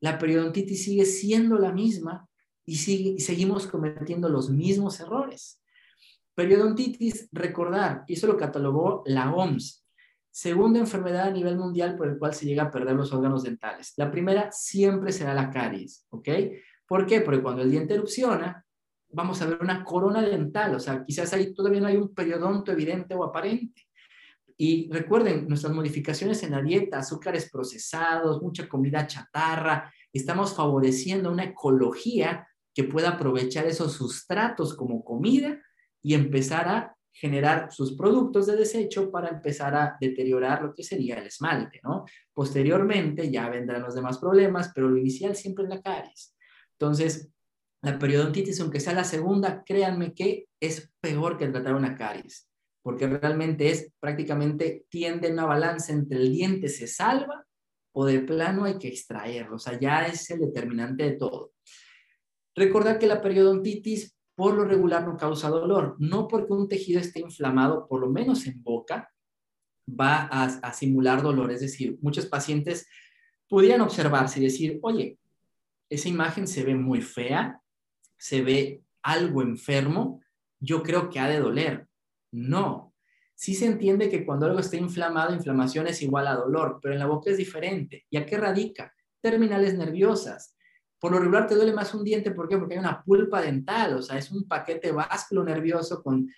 [0.00, 2.28] la periodontitis sigue siendo la misma
[2.64, 2.78] y,
[3.20, 5.62] seguimos cometiendo los mismos errores.
[6.34, 9.84] Periodontitis, recordar, y eso lo catalogó la OMS,
[10.32, 13.94] Segunda enfermedad a nivel mundial por el cual se llega a perder los órganos dentales.
[13.96, 16.28] La primera siempre será la caries, ¿ok?
[16.86, 17.20] ¿Por qué?
[17.20, 18.66] Porque cuando el diente erupciona,
[19.08, 22.72] vamos a ver una corona dental, o sea, quizás ahí todavía no hay un periodonto
[22.72, 23.85] evidente o aparente.
[24.58, 31.44] Y recuerden, nuestras modificaciones en la dieta, azúcares procesados, mucha comida chatarra, estamos favoreciendo una
[31.44, 35.60] ecología que pueda aprovechar esos sustratos como comida
[36.02, 41.16] y empezar a generar sus productos de desecho para empezar a deteriorar lo que sería
[41.16, 42.04] el esmalte, ¿no?
[42.34, 46.36] Posteriormente ya vendrán los demás problemas, pero lo inicial siempre es la caries.
[46.78, 47.30] Entonces,
[47.80, 52.45] la periodontitis, aunque sea la segunda, créanme que es peor que tratar una caries,
[52.86, 57.44] porque realmente es prácticamente tiende una balanza entre el diente se salva
[57.90, 61.50] o de plano hay que extraerlo, o sea, ya es el determinante de todo.
[62.54, 67.18] Recordar que la periodontitis por lo regular no causa dolor, no porque un tejido esté
[67.18, 69.12] inflamado, por lo menos en boca,
[69.88, 71.50] va a, simular dolor.
[71.50, 72.86] Es decir, muchos pacientes
[73.48, 75.18] podrían observarse y decir, oye,
[75.90, 77.60] esa imagen se ve muy fea,
[78.16, 80.20] se ve algo enfermo,
[80.60, 81.85] yo creo que ha de doler.
[82.32, 82.94] No,
[83.34, 87.00] sí se entiende que cuando algo está inflamado, inflamación es igual a dolor, pero en
[87.00, 88.06] la boca es diferente.
[88.10, 88.92] ¿Y a qué radica?
[89.20, 90.56] Terminales nerviosas.
[90.98, 92.56] Por lo regular te duele más un diente, ¿por qué?
[92.56, 96.28] Porque hay una pulpa dental, o sea, es un paquete básculo nervioso con,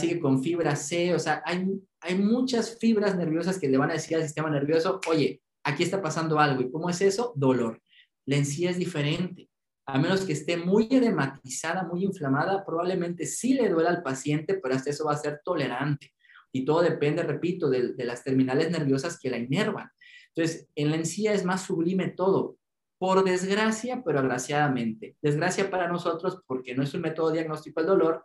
[0.00, 1.66] que con fibra C, o sea, hay,
[2.00, 6.00] hay muchas fibras nerviosas que le van a decir al sistema nervioso, oye, aquí está
[6.00, 6.62] pasando algo.
[6.62, 7.32] ¿Y cómo es eso?
[7.36, 7.80] Dolor.
[8.24, 9.48] La encía es diferente.
[9.86, 14.74] A menos que esté muy edematizada, muy inflamada, probablemente sí le duela al paciente, pero
[14.74, 16.12] hasta eso va a ser tolerante.
[16.50, 19.88] Y todo depende, repito, de, las terminales nerviosas que la inervan.
[20.34, 22.58] Entonces, en la encía es más sublime todo
[22.98, 25.16] por desgracia, pero agraciadamente.
[25.22, 28.24] Desgracia para nosotros porque no es un método diagnóstico del dolor,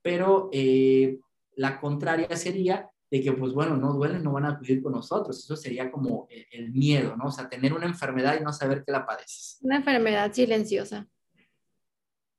[0.00, 1.18] pero eh,
[1.56, 5.38] la contraria sería de que, pues bueno, no duelen, no van a acudir con nosotros.
[5.38, 7.26] Eso sería como el, miedo, ¿no?
[7.26, 9.58] O sea, tener una enfermedad y no saber que la padeces.
[9.60, 11.06] Una enfermedad silenciosa.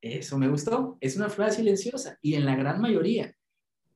[0.01, 0.97] Eso me gustó.
[0.99, 3.35] Es una enfermedad silenciosa y en la gran mayoría.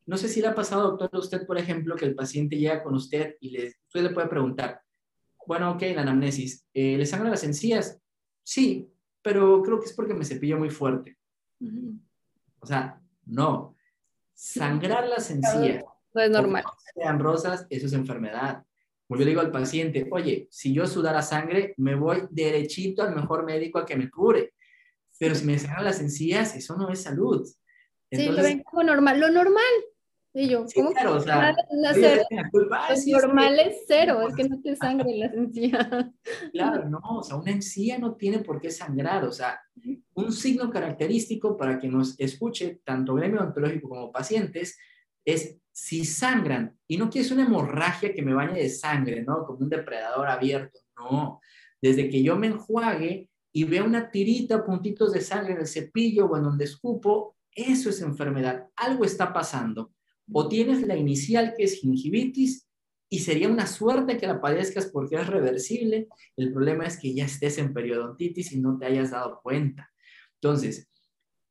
[0.06, 2.84] No sé si le ha pasado, doctor, a usted, por ejemplo, que el paciente llega
[2.84, 4.80] con usted y le, usted le puede preguntar,
[5.48, 6.64] bueno, ok, la anamnesis.
[6.76, 8.00] Eh, ¿Le sangran las encías?
[8.44, 8.88] Sí,
[9.24, 11.18] pero creo que es porque me cepillo muy fuerte.
[12.60, 13.76] O sea, no.
[14.36, 15.84] Sangrar las encías.
[16.18, 16.64] No es normal.
[16.96, 18.64] Sean rosas, eso es enfermedad.
[19.08, 23.46] Como yo digo al paciente, oye, si yo sudara sangre, me voy derechito al mejor
[23.46, 24.54] médico a que me cure.
[25.20, 27.48] Pero si me sangran las encías, eso no es salud.
[28.12, 29.20] sí, lo ven como normal.
[29.20, 29.64] Lo normal,
[30.40, 31.56] y yo, ¿cómo claro, o sea,
[33.08, 35.88] normal es cero, es que no te sangre las encías.
[36.54, 39.60] Claro, no, o sea, una encía no tiene por qué sangrar, o sea,
[40.14, 44.78] un signo característico para que nos escuche, tanto gremio odontológico como pacientes,
[45.26, 49.46] es si sangran, y no quieres una hemorragia que me bañe de sangre, ¿no?
[49.46, 51.40] Como un depredador abierto, no.
[51.80, 56.26] Desde que yo me enjuague y vea una tirita, puntitos de sangre en el cepillo
[56.26, 59.94] o en donde escupo, eso es enfermedad, algo está pasando
[60.34, 62.68] o tienes la inicial que es gingivitis
[63.08, 66.08] y sería una suerte que la padezcas porque es reversible.
[66.36, 69.92] El problema es que ya estés en periodontitis y no te hayas dado cuenta.
[70.42, 70.90] Entonces,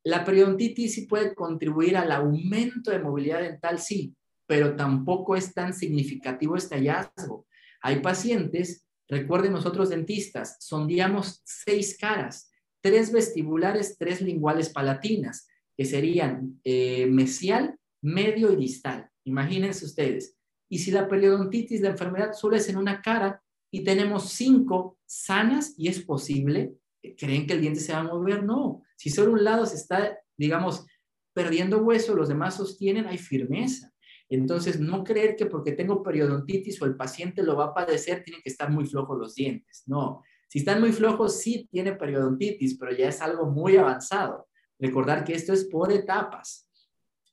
[0.07, 4.15] la periodontitis sí puede contribuir al aumento de movilidad dental, sí,
[4.45, 7.45] pero tampoco es tan significativo este hallazgo.
[7.81, 16.57] Hay pacientes, recuerden nosotros dentistas, sondeamos seis caras, tres vestibulares, tres linguales palatinas, que serían
[16.63, 19.09] eh, mesial, medio y distal.
[19.25, 20.37] Imagínense ustedes.
[20.69, 25.73] Y si la periodontitis, la enfermedad solo es en una cara y tenemos cinco sanas
[25.77, 26.75] y es posible,
[27.17, 28.43] ¿creen que el diente se va a mover?
[28.43, 28.83] No.
[28.97, 30.85] Si solo un lado se está, digamos,
[31.33, 33.93] perdiendo hueso, los demás sostienen, hay firmeza.
[34.27, 38.41] Entonces, no creer que porque tengo periodontitis o el paciente lo va a padecer, tienen
[38.41, 39.83] que estar muy flojos los dientes.
[39.85, 40.21] No.
[40.49, 44.49] Si están muy flojos, sí tiene periodontitis, pero ya es algo muy avanzado.
[44.77, 46.67] Recordar que esto es por etapas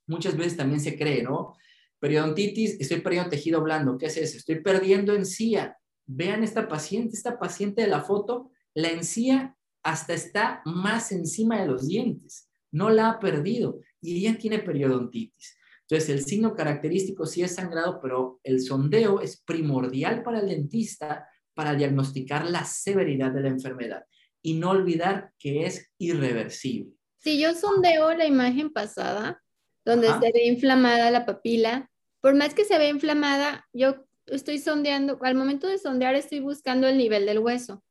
[0.06, 1.54] muchas veces también se cree, ¿no?
[1.98, 4.36] Periodontitis, estoy perdiendo tejido blando, ¿qué es eso?
[4.36, 5.78] Estoy perdiendo encía.
[6.06, 11.68] Vean esta paciente, esta paciente de la foto, la encía hasta está más encima de
[11.68, 15.56] los dientes, no la ha perdido y ella tiene periodontitis.
[15.82, 21.28] Entonces, el signo característico sí es sangrado, pero el sondeo es primordial para el dentista
[21.52, 24.04] para diagnosticar la severidad de la enfermedad
[24.42, 26.90] y no olvidar que es irreversible.
[27.18, 29.44] Si yo sondeo la imagen pasada,
[29.84, 31.90] donde se ve inflamada la papila.
[32.20, 36.88] Por más que se ve inflamada, yo estoy sondeando, al momento de sondear estoy buscando
[36.88, 37.84] el nivel del hueso.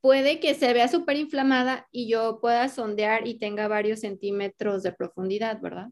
[0.00, 4.92] Puede que se vea súper inflamada y yo pueda sondear y tenga varios centímetros de
[4.92, 5.88] profundidad, ¿verdad?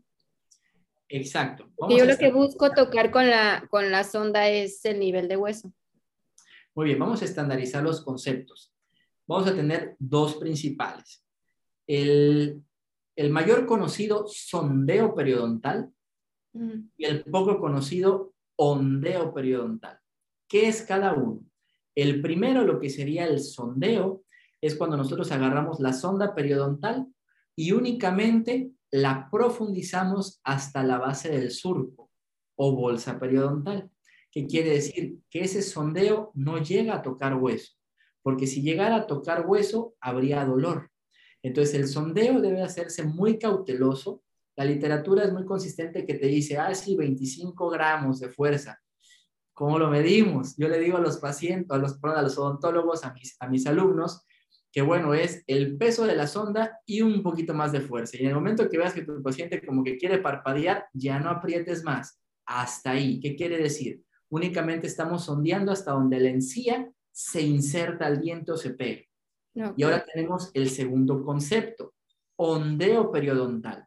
[1.09, 1.71] Exacto.
[1.91, 5.73] yo lo que busco tocar con la, con la sonda es el nivel de hueso.
[6.75, 8.73] Muy bien, vamos a estandarizar los conceptos.
[9.27, 11.25] Vamos a tener dos principales.
[11.87, 12.63] El,
[13.31, 15.93] mayor conocido sondeo periodontal
[16.97, 19.99] y el poco conocido ondeo periodontal.
[20.49, 21.41] ¿Qué es cada uno?
[21.95, 24.25] El primero, lo que sería el sondeo,
[24.61, 27.07] es cuando nosotros agarramos la sonda periodontal
[27.55, 32.11] y únicamente la profundizamos hasta la base del surco
[32.57, 33.91] o bolsa periodontal,
[34.31, 37.75] que quiere decir que ese sondeo no llega a tocar hueso,
[38.23, 40.91] porque si llegara a tocar hueso habría dolor.
[41.43, 44.23] Entonces el sondeo debe hacerse muy cauteloso.
[44.57, 48.81] La literatura es muy consistente que te dice, ah, sí, 25 gramos de fuerza.
[49.55, 50.57] ¿Cómo lo medimos?
[50.57, 53.67] Yo le digo a los pacientes, a los, a los odontólogos, a mis, a mis
[53.67, 54.27] alumnos,
[54.73, 58.17] que bueno, es el peso de la sonda y un poquito más de fuerza.
[58.17, 61.31] Y en el momento que veas que tu paciente como que quiere parpadear, ya no
[61.31, 62.21] aprietes más.
[62.45, 63.21] Hasta ahí.
[63.21, 64.03] ¿Qué quiere decir?
[64.29, 69.03] Únicamente estamos sondeando hasta donde la encía se inserta al diente o se pega.
[69.77, 71.95] Y ahora tenemos el segundo concepto,
[72.37, 73.87] ondeo periodontal.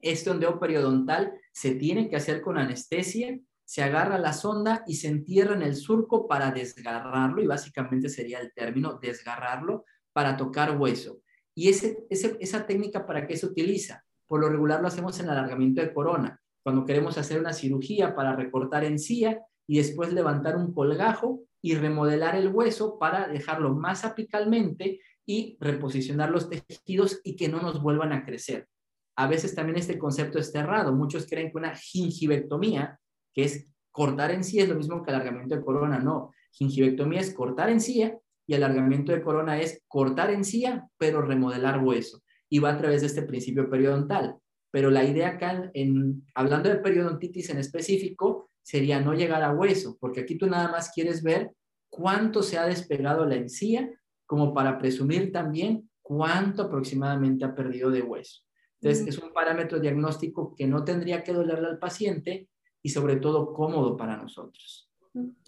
[0.00, 5.08] Este ondeo periodontal se tiene que hacer con anestesia, se agarra la sonda y se
[5.08, 11.20] entierra en el surco para desgarrarlo, y básicamente sería el término desgarrarlo para tocar hueso.
[11.54, 14.04] ¿Y ese, esa técnica para qué se utiliza?
[14.26, 18.34] Por lo regular lo hacemos en alargamiento de corona, cuando queremos hacer una cirugía para
[18.34, 25.00] recortar encía y después levantar un colgajo y remodelar el hueso para dejarlo más apicalmente
[25.26, 28.68] y reposicionar los tejidos y que no nos vuelvan a crecer.
[29.16, 30.92] A veces también este concepto es errado.
[30.92, 32.98] Muchos creen que una gingivectomía,
[33.34, 35.98] que es cortar encía, es lo mismo que alargamiento de corona.
[35.98, 42.22] No, gingivectomía es cortar encía y alargamiento de corona es cortar encía, pero remodelar hueso.
[42.48, 44.36] Y va a través de este principio periodontal.
[44.70, 49.96] Pero la idea acá, en, hablando de periodontitis en específico, sería no llegar a hueso,
[50.00, 51.52] porque aquí tú nada más quieres ver
[51.88, 53.90] cuánto se ha despegado la encía,
[54.26, 58.42] como para presumir también cuánto aproximadamente ha perdido de hueso.
[58.80, 62.48] Entonces, es un parámetro diagnóstico que no tendría que dolerle al paciente
[62.84, 64.90] y sobre todo cómodo para nosotros.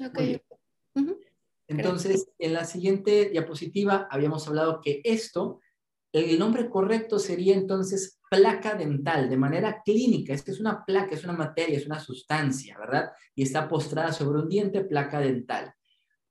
[0.09, 0.41] Okay.
[1.69, 5.61] Entonces, en la siguiente diapositiva habíamos hablado que esto,
[6.13, 10.33] el nombre correcto sería entonces placa dental, de manera clínica.
[10.33, 13.13] Es que es una placa, es una materia, es una sustancia, ¿verdad?
[13.35, 15.75] Y está postrada sobre un diente, placa dental.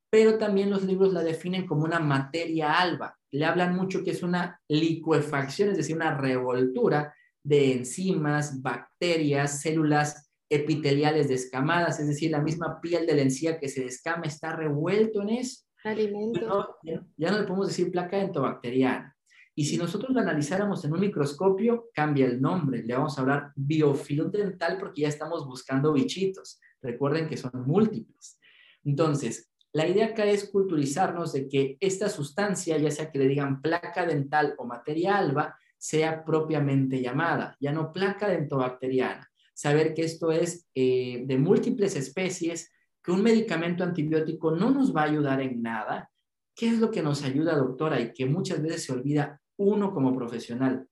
[0.09, 3.15] Pero también los libros la definen como una materia alba.
[3.29, 10.25] Le hablan mucho que es una licuefacción, es decir, una revoltura de enzimas, bacterias, células
[10.55, 15.21] epiteliales descamadas, es decir, la misma piel de la encía que se descama está revuelto
[15.21, 15.63] en eso.
[15.83, 16.77] Alimento.
[16.83, 19.15] ya, no le podemos decir placa entobacteriana.
[19.53, 22.83] Y si nosotros lo analizáramos en un microscopio, cambia el nombre.
[22.83, 26.59] Le vamos a hablar biofilm dental porque ya estamos buscando bichitos.
[26.81, 28.39] Recuerden que son múltiples.
[28.83, 33.61] Entonces, la idea acá es culturizarnos de que esta sustancia, ya sea que le digan
[33.61, 40.31] placa dental o materia alba, sea propiamente llamada, ya no placa dentobacteriana saber que esto
[40.31, 45.61] es eh, de múltiples especies, que un medicamento antibiótico no nos va a ayudar en
[45.61, 46.11] nada.
[46.55, 47.99] ¿Qué es lo que nos ayuda, doctora?
[47.99, 50.87] Y que muchas veces se olvida uno como profesional,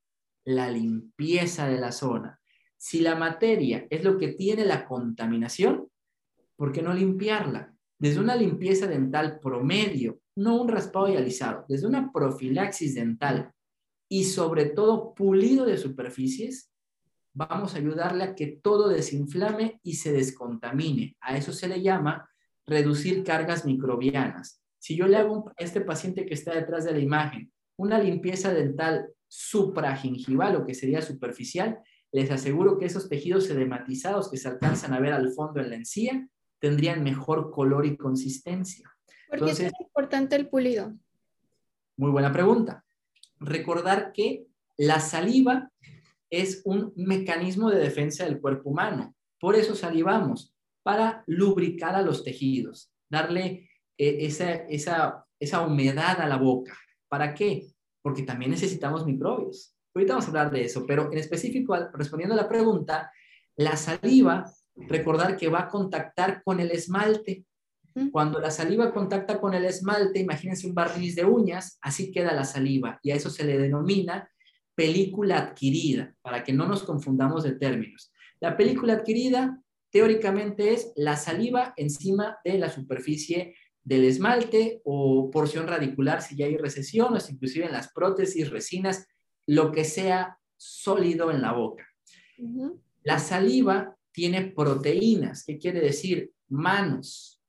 [0.45, 2.39] la limpieza de la zona.
[2.78, 5.89] Si la materia es lo que tiene la contaminación,
[6.55, 7.74] ¿por qué no limpiarla?
[7.99, 13.51] Desde una limpieza dental promedio, no un raspado y alisado, desde una profilaxis dental
[14.09, 16.72] y sobre todo pulido de superficies,
[17.34, 21.18] vamos a ayudarle a que todo desinflame y se descontamine.
[21.20, 22.30] A eso se le llama
[22.66, 24.62] reducir cargas microbianas.
[24.80, 28.54] Si yo le hago a este paciente que está detrás de la imagen una limpieza
[28.54, 31.80] dental supragingival o que sería superficial,
[32.12, 35.76] les aseguro que esos tejidos edematizados que se alcanzan a ver al fondo en la
[35.76, 36.28] encía
[36.60, 38.90] tendrían mejor color y consistencia.
[39.28, 40.94] ¿Por qué es importante el pulido?
[41.98, 42.86] Muy buena pregunta.
[43.40, 44.46] Recordar que
[44.78, 45.72] la saliva
[46.34, 49.14] es un mecanismo de defensa del cuerpo humano.
[49.40, 56.28] Por eso salivamos, para lubricar a los tejidos, darle eh, esa, esa, esa humedad a
[56.28, 56.76] la boca.
[57.08, 57.68] ¿Para qué?
[58.02, 59.76] Porque también necesitamos microbios.
[59.94, 63.12] Ahorita vamos a hablar de eso, pero en específico, respondiendo a la pregunta,
[63.56, 67.46] la saliva, recordar que va a contactar con el esmalte.
[68.12, 72.44] Cuando la saliva contacta con el esmalte, imagínense un barniz de uñas, así queda la
[72.44, 74.28] saliva y a eso se le denomina
[74.76, 78.11] película adquirida, para que no nos confundamos de términos.
[78.39, 79.61] La película adquirida
[79.91, 86.45] teóricamente es la saliva encima de la superficie del esmalte o porción radicular si ya
[86.45, 89.07] hay recesión o inclusive en las prótesis, resinas,
[89.45, 91.88] lo que sea sólido en la boca.
[93.03, 95.43] La saliva tiene proteínas.
[95.45, 96.32] ¿Qué quiere decir?
[96.47, 97.41] Manos.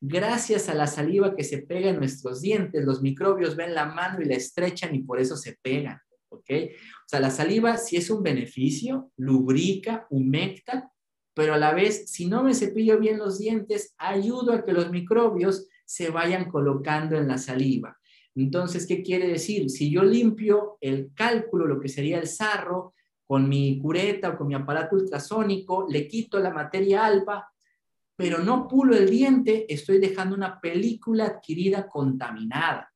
[0.00, 4.22] Gracias a la saliva que se pega en nuestros dientes, los microbios ven la mano
[4.22, 6.00] y la estrechan y por eso se pegan.
[6.30, 6.50] ¿Ok?
[6.50, 10.90] O sea, la saliva sí es un beneficio, lubrica, humecta,
[11.34, 14.90] pero a la vez, si no me cepillo bien los dientes, ayudo a que los
[14.90, 17.98] microbios se vayan colocando en la saliva.
[18.34, 19.70] Entonces, ¿qué quiere decir?
[19.70, 22.94] Si yo limpio el cálculo, lo que sería el sarro,
[23.26, 27.48] con mi cureta o con mi aparato ultrasónico, le quito la materia alba,
[28.16, 32.89] pero no pulo el diente, estoy dejando una película adquirida contaminada,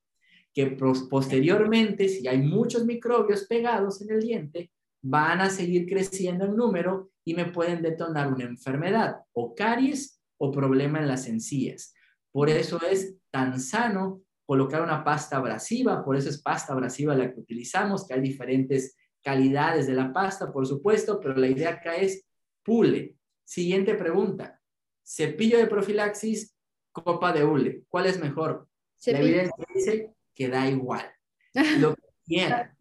[0.55, 0.67] que
[1.11, 4.71] posteriormente, si hay muchos microbios pegados en el diente,
[5.03, 10.53] van a seguir creciendo en número y me pueden detonar una enfermedad o caries o
[10.53, 11.93] problema en las encías.
[12.33, 17.33] Por eso es tan sano colocar una pasta abrasiva, por eso es pasta abrasiva la
[17.33, 21.97] que utilizamos, que hay diferentes calidades de la pasta, por supuesto, pero la idea acá
[21.97, 22.27] es
[22.63, 23.17] pule.
[23.45, 24.61] Siguiente pregunta.
[25.05, 26.55] Cepillo de profilaxis,
[26.93, 27.83] copa de hule.
[27.89, 28.69] ¿Cuál es mejor?
[29.07, 31.07] La evidencia dice que da igual.
[31.81, 32.75] Lo que quiera,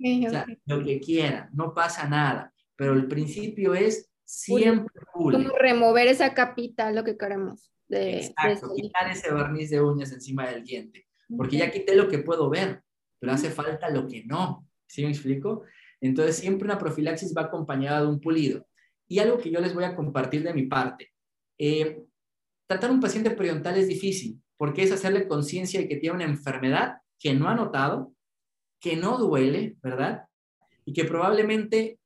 [0.65, 2.53] lo que quiera, no pasa nada.
[2.75, 5.37] Pero el principio es siempre pule.
[5.37, 7.71] Como remover esa capita, lo que queremos.
[7.87, 11.05] De, Exacto, quitar ese barniz de uñas encima del diente
[11.37, 12.83] porque ya quité lo que puedo ver,
[13.19, 14.67] pero hace falta lo que no.
[14.87, 15.63] ¿Sí me explico?
[16.01, 18.67] Entonces, siempre una profilaxis va acompañada de un pulido.
[19.07, 21.11] Y algo que yo les voy a compartir de mi parte.
[21.57, 22.03] Eh,
[22.67, 26.97] tratar un paciente periodontal es difícil, porque es hacerle conciencia de que tiene una enfermedad
[27.23, 28.13] que no ha notado,
[28.79, 30.25] que no duele, ¿verdad?
[30.85, 31.99] Y que probablemente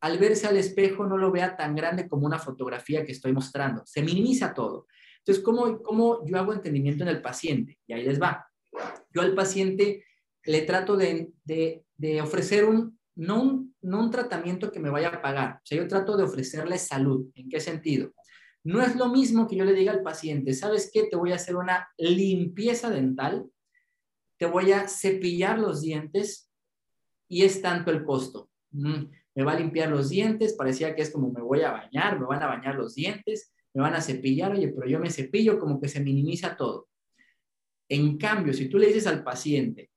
[0.00, 3.82] al verse al espejo no lo vea tan grande como una fotografía que estoy mostrando.
[3.86, 4.86] Se minimiza todo.
[5.20, 7.78] Entonces, ¿cómo, cómo yo hago entendimiento en el paciente?
[7.86, 8.46] Y ahí les va
[9.12, 10.04] yo al paciente
[10.44, 11.32] le trato de,
[12.22, 15.86] ofrecer un no, un, no un tratamiento que me vaya a pagar, o sea, yo
[15.86, 17.30] trato de ofrecerle salud.
[17.36, 18.12] ¿En qué sentido?
[18.64, 21.04] No es lo mismo que yo le diga al paciente, ¿sabes qué?
[21.04, 23.46] Te voy a hacer una limpieza dental,
[24.36, 26.50] te voy a cepillar los dientes
[27.28, 28.50] y es tanto el costo.
[28.70, 29.04] Mm,
[29.34, 32.26] me va a limpiar los dientes, parecía que es como me voy a bañar, me
[32.26, 35.80] van a bañar los dientes, me van a cepillar, oye, pero yo me cepillo, como
[35.80, 36.88] que se minimiza todo.
[37.88, 39.90] En cambio, si tú le dices al paciente,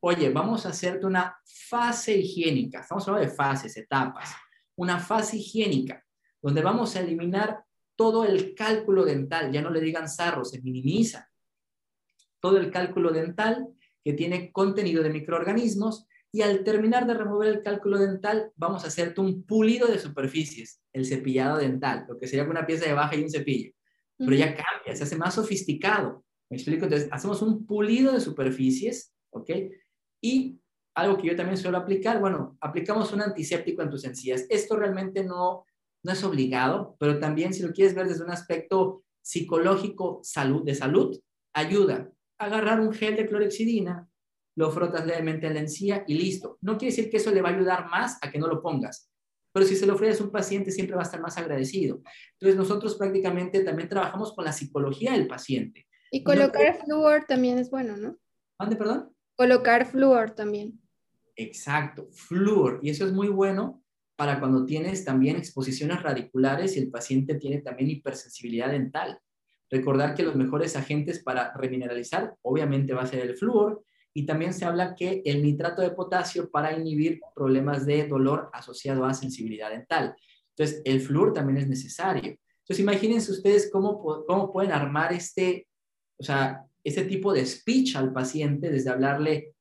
[0.00, 4.30] oye, vamos a hacerte una fase higiénica, estamos hablando de fases, etapas,
[4.76, 6.04] una fase higiénica,
[6.42, 7.64] donde vamos a eliminar
[7.96, 11.30] todo el cálculo dental, ya no le digan sarro, se minimiza.
[12.40, 13.68] Todo el cálculo dental
[14.04, 18.88] que tiene contenido de microorganismos y al terminar de remover el cálculo dental, vamos a
[18.88, 23.16] hacerte un pulido de superficies, el cepillado dental, lo que sería una pieza de baja
[23.16, 23.72] y un cepillo.
[24.16, 26.24] Pero ya cambia, se hace más sofisticado.
[26.50, 26.84] ¿Me explico?
[26.84, 29.50] Entonces, hacemos un pulido de superficies, ¿ok?
[30.20, 30.60] Y
[30.94, 34.46] algo que yo también suelo aplicar, bueno, aplicamos un antiséptico en tus encías.
[34.50, 35.64] Esto realmente no,
[36.02, 40.74] no es obligado, pero también si lo quieres ver desde un aspecto psicológico salud, de
[40.74, 41.18] salud,
[41.54, 42.10] ayuda.
[42.40, 44.08] A Agarrar un gel de clorexidina,
[44.56, 46.58] lo frotas levemente en la encía y listo.
[46.62, 49.10] No quiere decir que eso le va a ayudar más a que no lo pongas,
[49.52, 52.00] pero si se lo ofreces a un paciente siempre va a estar más agradecido.
[52.32, 55.86] Entonces nosotros prácticamente también trabajamos con la psicología del paciente.
[56.10, 58.18] Y colocar flúor también es bueno, ¿no?
[58.58, 59.14] ¿Dónde, perdón?
[59.36, 60.80] Colocar flúor también.
[61.36, 62.80] Exacto, flúor.
[62.82, 63.82] Y eso es muy bueno
[64.16, 69.18] para cuando tienes también exposiciones radiculares y el paciente tiene también hipersensibilidad dental.
[69.70, 74.52] Recordar que los mejores agentes para remineralizar obviamente va a ser el flúor y también
[74.52, 79.70] se habla que el nitrato de potasio para inhibir problemas de dolor asociado a sensibilidad
[79.70, 80.16] dental.
[80.56, 82.36] Entonces, el flúor también es necesario.
[82.70, 85.68] Entonces, imagínense ustedes cómo, cómo pueden armar este,
[86.18, 89.54] o sea, ese tipo de speech al paciente, desde hablarle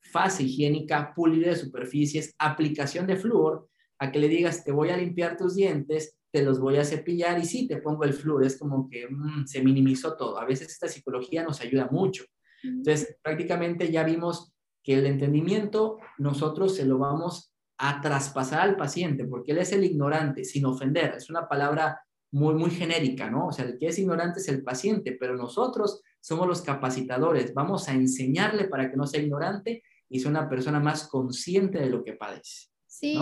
[0.00, 4.96] fase higiénica, pulir de superficies, aplicación de flúor, a que le digas, te voy a
[4.96, 8.44] limpiar tus dientes, te los voy a cepillar y sí, te pongo el flúor.
[8.44, 10.38] Es como que mm, se minimizó todo.
[10.38, 12.24] A veces esta psicología nos ayuda mucho.
[12.62, 14.52] Entonces, prácticamente ya vimos
[14.82, 19.84] que el entendimiento nosotros se lo vamos a traspasar al paciente, porque él es el
[19.84, 21.14] ignorante, sin ofender.
[21.16, 22.00] Es una palabra
[22.32, 23.48] muy, muy genérica, ¿no?
[23.48, 27.88] O sea, el que es ignorante es el paciente, pero nosotros somos los capacitadores, vamos
[27.88, 32.04] a enseñarle para que no sea ignorante y sea una persona más consciente de lo
[32.04, 32.69] que padece.
[32.92, 33.16] Sí,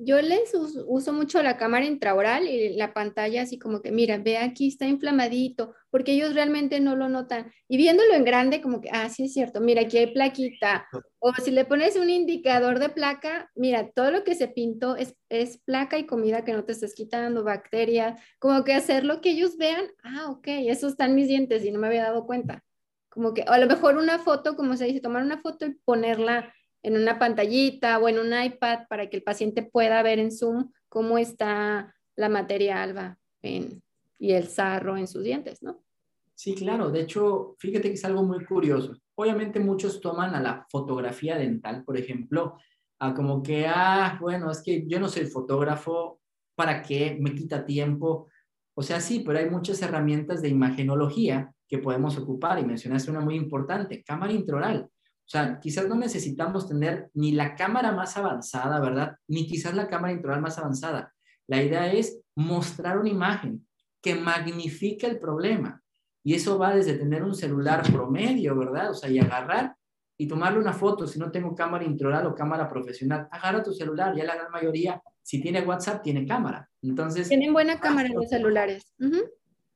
[0.00, 4.36] yo, les uso, mucho la cámara intraoral y la pantalla así como que, mira, ve
[4.36, 7.52] aquí está inflamadito, porque ellos realmente no lo notan.
[7.68, 10.88] Y viéndolo en grande, como que, ah, sí es cierto, mira, aquí hay plaquita.
[11.20, 15.14] O si le pones un indicador de placa, mira, todo lo que se pintó es,
[15.28, 19.30] es placa y comida que no te estás quitando, bacterias, como que hacer lo que
[19.30, 22.64] ellos vean, ah, ok, esos están mis dientes y no me había dado cuenta.
[23.08, 25.74] Como que, o a lo mejor una foto, como se dice, tomar una foto y
[25.84, 26.52] ponerla
[26.82, 30.70] en una pantallita o en un iPad para que el paciente pueda ver en Zoom
[30.88, 35.82] cómo está la materia alba y el sarro en sus dientes, ¿no?
[36.34, 36.90] Sí, claro.
[36.90, 38.96] De hecho, fíjate que es algo muy curioso.
[39.14, 42.56] Obviamente muchos toman a la fotografía dental, por ejemplo,
[42.98, 46.20] a como que, ah, bueno, es que yo no soy fotógrafo,
[46.54, 47.16] ¿para qué?
[47.20, 48.28] Me quita tiempo.
[48.74, 53.20] O sea, sí, pero hay muchas herramientas de imagenología que podemos ocupar y mencionaste una
[53.20, 54.88] muy importante, cámara intraoral.
[55.24, 59.16] O sea, quizás no necesitamos tener ni la cámara más avanzada, ¿verdad?
[59.28, 61.14] Ni quizás la cámara intraoral más avanzada.
[61.46, 63.66] La idea es mostrar una imagen
[64.02, 65.82] que magnifique el problema.
[66.24, 68.90] Y eso va desde tener un celular promedio, ¿verdad?
[68.90, 69.74] O sea, y agarrar
[70.18, 71.06] y tomarle una foto.
[71.06, 74.14] Si no tengo cámara intraoral o cámara profesional, agarra tu celular.
[74.14, 76.68] Ya la gran mayoría, si tiene WhatsApp, tiene cámara.
[76.82, 77.28] Entonces.
[77.28, 78.92] Tienen buena cámara los celulares.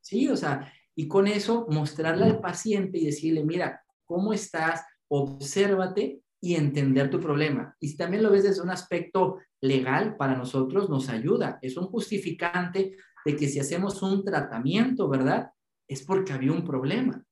[0.00, 4.84] Sí, o sea, y con eso mostrarle al paciente y decirle, mira, ¿cómo estás?
[5.08, 7.74] Obsérvate y entender tu problema.
[7.80, 11.58] Y si también lo ves desde un aspecto legal, para nosotros nos ayuda.
[11.62, 15.50] Es un justificante de que si hacemos un tratamiento, ¿verdad?
[15.88, 17.24] Es porque había un problema.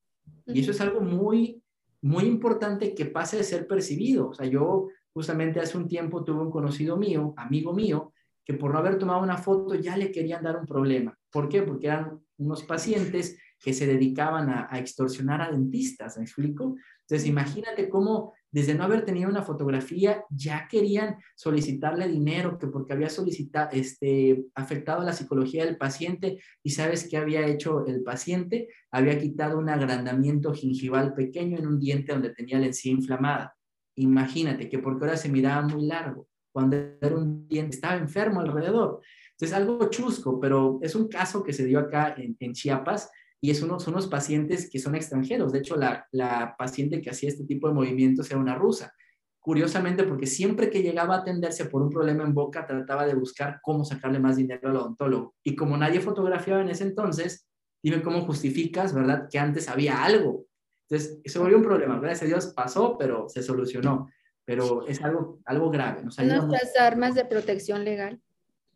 [0.47, 1.63] Y eso es algo muy,
[2.03, 4.31] muy importante que pase de ser percibido.
[4.31, 8.13] O sea, yo justamente hace un tiempo tuve un conocido mío, amigo mío,
[8.45, 11.17] que por no haber tomado una foto ya le querían dar un problema.
[11.31, 11.63] ¿Por qué?
[11.63, 16.75] Porque eran unos pacientes que se dedicaban a, a extorsionar a dentistas, ¿me explico?
[17.07, 22.93] Entonces, imagínate cómo desde no haber tenido una fotografía ya querían solicitarle dinero que porque
[22.93, 28.69] había solicitado, este, afectado la psicología del paciente y sabes qué había hecho el paciente,
[28.91, 33.57] había quitado un agrandamiento gingival pequeño en un diente donde tenía la encía inflamada.
[33.97, 39.01] Imagínate que porque ahora se miraba muy largo, cuando era un diente estaba enfermo alrededor.
[39.33, 43.11] Entonces, algo chusco, pero es un caso que se dio acá en, en Chiapas
[43.45, 45.53] y es unos, unos pacientes que son extranjeros.
[45.53, 48.95] De hecho, la, la paciente que hacía este tipo de movimientos era una rusa.
[49.39, 53.61] Curiosamente, porque siempre que llegaba a atenderse por un problema en boca, trataba de buscar
[53.63, 55.35] cómo sacarle más dinero al odontólogo.
[55.45, 57.47] Y como nadie fotografiaba en ese entonces,
[57.83, 59.29] dime cómo justificas, ¿verdad?
[59.31, 60.47] Que antes había algo.
[60.89, 62.01] Entonces, se volvió un problema.
[62.01, 64.09] Gracias a Dios pasó, pero se solucionó.
[64.47, 66.03] Pero es algo, algo grave.
[66.03, 68.23] Nos Nuestras armas de protección legal.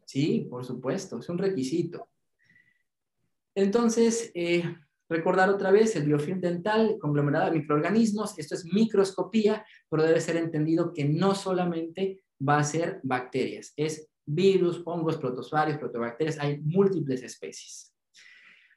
[0.05, 2.07] Sí, por supuesto, es un requisito.
[3.59, 4.63] Entonces, eh,
[5.09, 10.37] recordar otra vez el biofilm dental, conglomerado de microorganismos, esto es microscopía, pero debe ser
[10.37, 17.21] entendido que no solamente va a ser bacterias, es virus, hongos, protozoarios, protobacterias, hay múltiples
[17.25, 17.93] especies.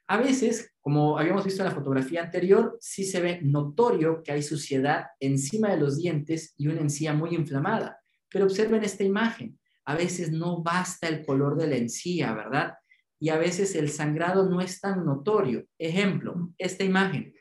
[0.08, 4.42] A veces, como habíamos visto en la fotografía anterior, sí se ve notorio que hay
[4.42, 8.00] suciedad encima de los dientes y una encía muy inflamada.
[8.28, 9.60] Pero observen esta imagen.
[9.84, 12.74] A veces no basta el color de la encía, ¿verdad?
[13.22, 15.64] Y a veces el sangrado no es tan notorio.
[15.78, 17.32] Ejemplo, esta imagen.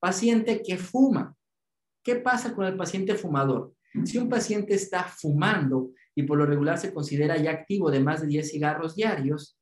[0.00, 1.36] Paciente que fuma.
[2.02, 3.72] ¿Qué pasa con el paciente fumador?
[4.04, 8.22] Si un paciente está fumando y por lo regular se considera ya activo de más
[8.22, 9.56] de 10 cigarros diarios,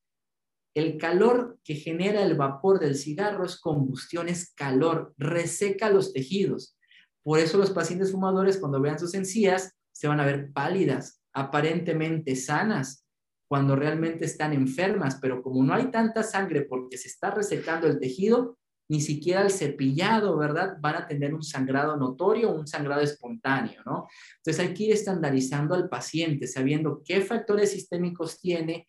[0.75, 6.79] el calor que genera el vapor del cigarro es combustión, es calor, reseca los tejidos.
[7.23, 12.37] Por eso los pacientes fumadores cuando vean sus encías se van a ver pálidas, aparentemente
[12.37, 13.02] sanas,
[13.53, 18.01] cuando realmente están enfermas, pero como no hay tanta sangre porque se está resecando el
[18.01, 18.57] tejido,
[18.89, 20.79] ni siquiera el cepillado, ¿verdad?
[20.81, 24.09] Van a tener un sangrado notorio, un sangrado espontáneo, ¿no?
[24.39, 28.89] Entonces hay que ir estandarizando al paciente, sabiendo qué factores sistémicos tiene,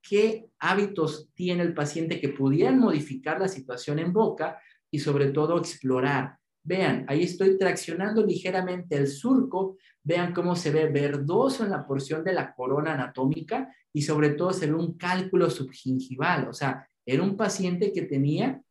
[0.00, 4.60] qué hábitos tiene el paciente que pudieran modificar la situación en boca
[4.92, 6.38] y sobre todo explorar.
[6.66, 12.24] Vean, ahí estoy traccionando ligeramente el surco, vean cómo se ve verdoso en la porción
[12.24, 17.22] de la corona anatómica y sobre todo se ve un cálculo subgingival, o sea, era
[17.22, 18.62] un paciente que tenía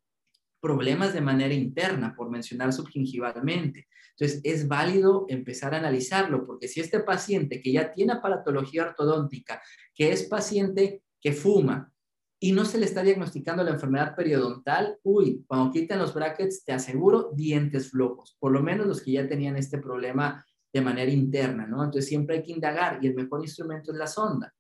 [0.60, 3.88] problemas de manera interna, por mencionar subgingivalmente.
[4.18, 9.62] Entonces, es válido empezar a analizarlo, porque si este paciente que ya tiene aparatología ortodóntica,
[9.94, 11.93] que es paciente que fuma
[12.44, 16.74] y no se le está diagnosticando la enfermedad periodontal, uy, cuando quiten los brackets, te
[16.74, 21.66] aseguro dientes flojos, por lo menos los que ya tenían este problema de manera interna,
[21.66, 21.82] ¿no?
[21.82, 24.54] Entonces, siempre hay que indagar y el mejor instrumento es la sonda.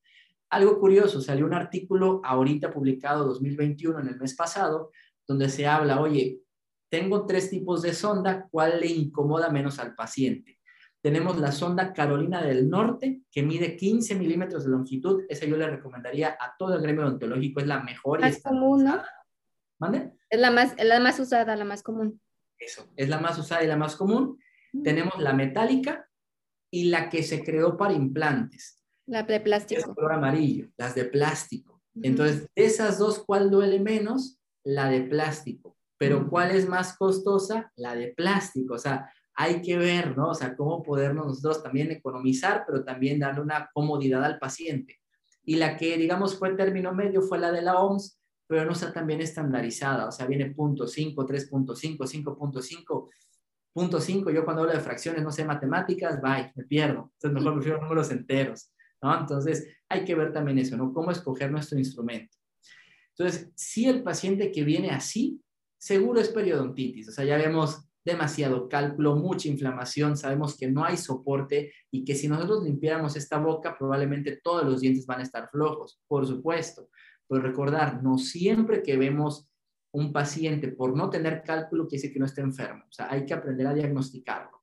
[0.49, 4.91] Algo curioso, salió un artículo ahorita publicado 2021 en el mes pasado,
[5.27, 6.39] donde se habla, oye,
[6.87, 10.57] tengo tres tipos de sonda, ¿cuál le incomoda menos al paciente?
[11.03, 15.23] Tenemos la sonda Carolina del Norte, que mide 15 milímetros de longitud.
[15.27, 18.21] Esa yo le recomendaría a todo el gremio odontológico, es la mejor.
[18.21, 19.03] Más común, ¿no?
[19.79, 20.13] ¿Mande?
[20.29, 22.21] Es la más, es la más usada, la más común.
[22.57, 24.39] Eso, es la más usada y la más común.
[24.81, 26.09] Tenemos la metálica
[26.71, 28.79] y la que se creó para implantes.
[29.05, 29.81] La de plástico.
[29.81, 31.83] Es color amarillo, las de plástico.
[32.01, 34.39] Entonces, de esas dos, ¿cuál duele menos?
[34.63, 35.77] La de plástico.
[35.97, 37.73] Pero ¿cuál es más costosa?
[37.75, 38.75] La de plástico.
[38.75, 40.29] O sea, hay que ver, ¿no?
[40.29, 44.99] O sea, cómo podernos nosotros también economizar, pero también darle una comodidad al paciente.
[45.43, 48.93] Y la que, digamos, fue término medio fue la de la OMS, pero no está
[48.93, 50.07] tan bien estandarizada.
[50.07, 53.09] O sea, viene punto 5, 3.5, 5.5.
[53.73, 57.11] Punto 5, yo cuando hablo de fracciones no sé matemáticas, bye, me pierdo.
[57.13, 58.71] Entonces mejor prefiero números enteros,
[59.01, 59.19] ¿no?
[59.19, 60.93] Entonces hay que ver también eso, ¿no?
[60.93, 62.37] Cómo escoger nuestro instrumento.
[63.17, 65.41] Entonces, si el paciente que viene así,
[65.77, 67.09] seguro es periodontitis.
[67.09, 72.15] O sea, ya vemos demasiado cálculo, mucha inflamación, sabemos que no hay soporte y que
[72.15, 76.89] si nosotros limpiáramos esta boca, probablemente todos los dientes van a estar flojos, por supuesto.
[77.27, 79.47] Pero recordar, no siempre que vemos
[79.91, 82.83] un paciente por no tener cálculo quiere decir que no está enfermo.
[82.89, 84.61] O sea, hay que aprender a diagnosticarlo.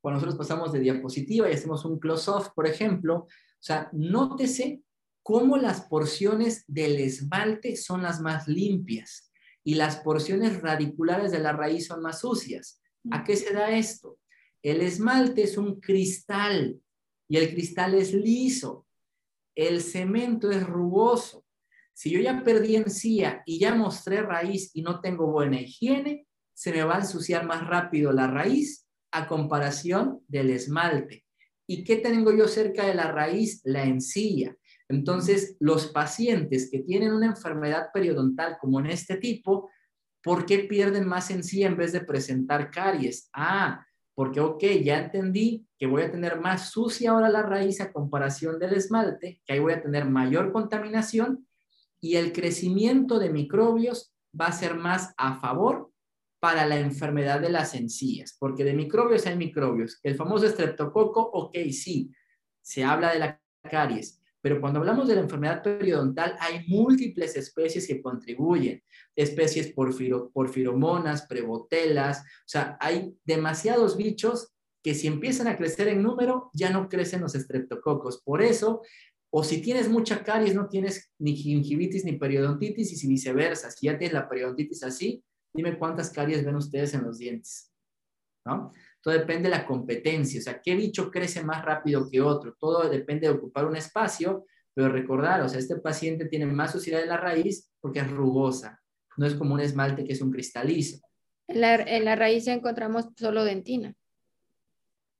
[0.00, 4.82] Cuando nosotros pasamos de diapositiva y hacemos un close-off, por ejemplo, o sea, nótese
[5.22, 9.25] cómo las porciones del esmalte son las más limpias
[9.66, 12.80] y las porciones radiculares de la raíz son más sucias.
[13.10, 14.20] ¿A qué se da esto?
[14.62, 16.80] El esmalte es un cristal
[17.28, 18.86] y el cristal es liso.
[19.56, 21.44] El cemento es rugoso.
[21.92, 26.70] Si yo ya perdí encía y ya mostré raíz y no tengo buena higiene, se
[26.70, 31.24] me va a ensuciar más rápido la raíz a comparación del esmalte.
[31.66, 33.62] ¿Y qué tengo yo cerca de la raíz?
[33.64, 34.56] La encía.
[34.88, 39.70] Entonces, los pacientes que tienen una enfermedad periodontal como en este tipo,
[40.22, 43.28] ¿por qué pierden más encía en vez de presentar caries?
[43.32, 43.84] Ah,
[44.14, 48.58] porque, ok, ya entendí que voy a tener más sucia ahora la raíz a comparación
[48.58, 51.46] del esmalte, que ahí voy a tener mayor contaminación
[52.00, 55.92] y el crecimiento de microbios va a ser más a favor
[56.40, 59.98] para la enfermedad de las encías, porque de microbios hay microbios.
[60.02, 62.12] El famoso estreptococo, ok, sí,
[62.62, 64.15] se habla de la caries,
[64.46, 68.80] pero cuando hablamos de la enfermedad periodontal hay múltiples especies que contribuyen,
[69.16, 76.00] especies porfiro, porfiromonas, prebotelas, o sea, hay demasiados bichos que si empiezan a crecer en
[76.00, 78.22] número, ya no crecen los estreptococos.
[78.22, 78.82] Por eso
[79.30, 83.72] o si tienes mucha caries, no tienes ni gingivitis ni periodontitis y si viceversa.
[83.72, 87.72] Si ya tienes la periodontitis así, dime cuántas caries ven ustedes en los dientes.
[88.44, 88.70] ¿No?
[89.06, 92.56] Todo depende de la competencia, o sea, qué bicho crece más rápido que otro.
[92.58, 96.98] Todo depende de ocupar un espacio, pero recordar, o sea, este paciente tiene más suciedad
[96.98, 98.82] de la raíz porque es rugosa.
[99.16, 101.06] No es como un esmalte que es un cristalizo.
[101.46, 103.94] En la, en la raíz encontramos solo dentina.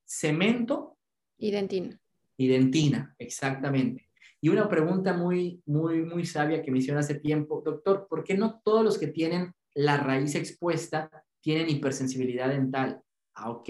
[0.05, 0.99] Cemento.
[1.39, 1.97] Y dentina.
[2.37, 4.09] Y dentina, exactamente.
[4.41, 8.37] Y una pregunta muy, muy, muy sabia que me hicieron hace tiempo, doctor, ¿por qué
[8.37, 11.09] no todos los que tienen la raíz expuesta
[11.41, 13.01] tienen hipersensibilidad dental?
[13.37, 13.69] Ah, ok,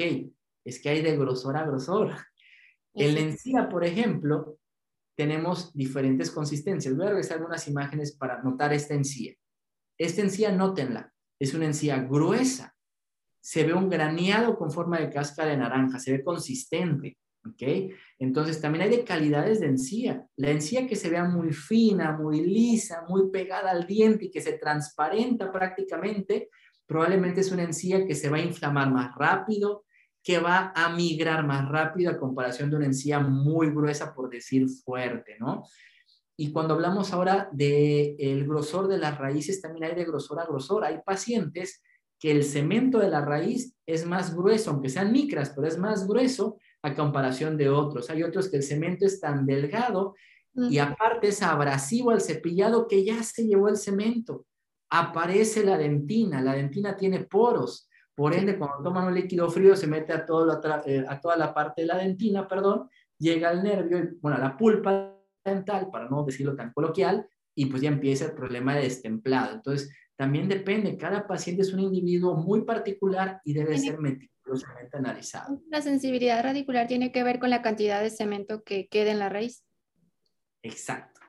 [0.65, 2.15] es que hay de grosor a grosor.
[2.95, 4.59] En la encía, por ejemplo,
[5.17, 6.97] tenemos diferentes consistencias.
[6.97, 9.35] Voy a regresar algunas imágenes para notar esta encía.
[9.99, 12.75] Esta encía, nótenla, es una encía gruesa.
[13.41, 17.19] Se ve un graneado con forma de cáscara de naranja, se ve consistente.
[17.47, 17.93] ¿ok?
[18.19, 20.27] Entonces también hay de calidades de encía.
[20.37, 24.41] La encía que se vea muy fina, muy lisa, muy pegada al diente y que
[24.41, 26.51] se transparenta prácticamente,
[26.87, 29.85] probablemente es una encía que se va a inflamar más rápido,
[30.23, 34.69] que va a migrar más rápido a comparación de una encía muy gruesa, por decir
[34.69, 35.65] fuerte, ¿no?
[36.37, 40.47] Y cuando hablamos ahora del el grosor de las raíces, también hay de grosor a
[40.47, 40.85] grosor.
[40.85, 41.83] Hay pacientes
[42.19, 46.07] que el cemento de la raíz es más grueso, aunque sean micras, pero es más
[46.07, 48.11] grueso a comparación de otros.
[48.11, 50.15] Hay otros que el cemento es tan delgado
[50.55, 54.47] y aparte es abrasivo al cepillado que ya se llevó el cemento.
[54.91, 59.87] Aparece la dentina, la dentina tiene poros, por ende cuando toman un líquido frío se
[59.87, 64.11] mete a, todo eh, a toda la parte de la dentina, perdón, llega al nervio,
[64.21, 65.15] bueno, a la pulpa
[65.45, 69.55] dental, para no decirlo tan coloquial, y pues ya empieza el problema de destemplado.
[69.55, 75.61] Entonces, también depende, cada paciente es un individuo muy particular y debe ser meticulosamente analizado.
[75.69, 79.29] La sensibilidad radicular tiene que ver con la cantidad de cemento que queda en la
[79.29, 79.63] raíz.
[80.63, 81.21] Exacto.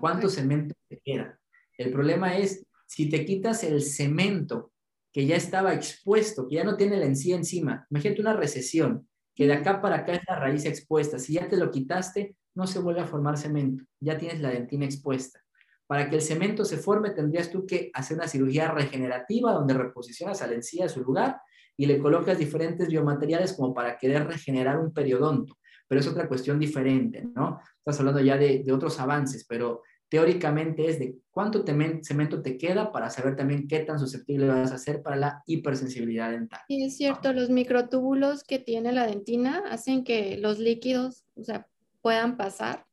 [0.00, 1.38] ¿Cuánto cemento te queda?
[1.78, 4.70] El problema es si te quitas el cemento
[5.14, 9.46] que ya estaba expuesto, que ya no tiene la encía encima, imagínate una recesión, que
[9.46, 11.18] de acá para acá es la raíz expuesta.
[11.18, 14.84] Si ya te lo quitaste, no se vuelve a formar cemento, ya tienes la dentina
[14.84, 15.40] expuesta.
[15.86, 20.42] Para que el cemento se forme, tendrías tú que hacer una cirugía regenerativa donde reposicionas
[20.42, 21.40] a la encía a su lugar
[21.78, 25.56] y le colocas diferentes biomateriales como para querer regenerar un periodonto.
[25.88, 27.58] Pero es otra cuestión diferente, ¿no?
[27.78, 29.82] Estás hablando ya de, otros avances, pero
[30.12, 31.64] teóricamente es de cuánto
[32.02, 36.30] cemento te queda para saber también qué tan susceptible vas a ser para la hipersensibilidad
[36.30, 36.60] dental.
[36.68, 41.66] Y es cierto, los microtúbulos que tiene la dentina hacen que los líquidos, o sea,
[42.02, 42.84] puedan pasar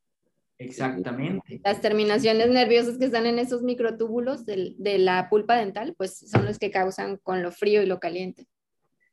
[0.57, 1.59] Exactamente.
[1.61, 6.57] Las terminaciones nerviosas que están en esos microtúbulos de, la pulpa dental, pues son los
[6.57, 8.45] que causan con lo frío y lo caliente.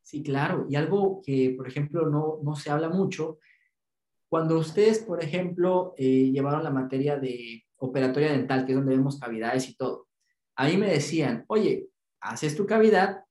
[0.03, 0.67] Sí, claro.
[0.69, 3.39] Y algo que, por ejemplo, no, no se habla mucho,
[4.29, 9.19] Cuando ustedes, por ejemplo, eh, llevaron la materia de operatoria dental, que es donde vemos
[9.19, 10.09] cavidades y todo,
[10.57, 11.89] ahí me decían, oye,
[12.21, 13.25] haces tu cavidad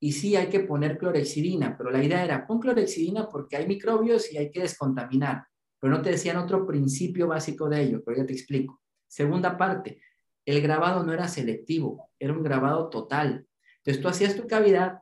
[0.00, 4.32] y sí hay que poner clorexidina, pero la idea era, pon clorexidina porque hay microbios
[4.32, 5.46] y hay que descontaminar,
[5.78, 8.80] pero no te decían otro principio básico de ello, pero ya te explico.
[9.06, 10.00] Segunda parte,
[10.44, 13.46] el grabado no era selectivo, era un grabado total.
[13.76, 15.00] Entonces tú hacías tu cavidad,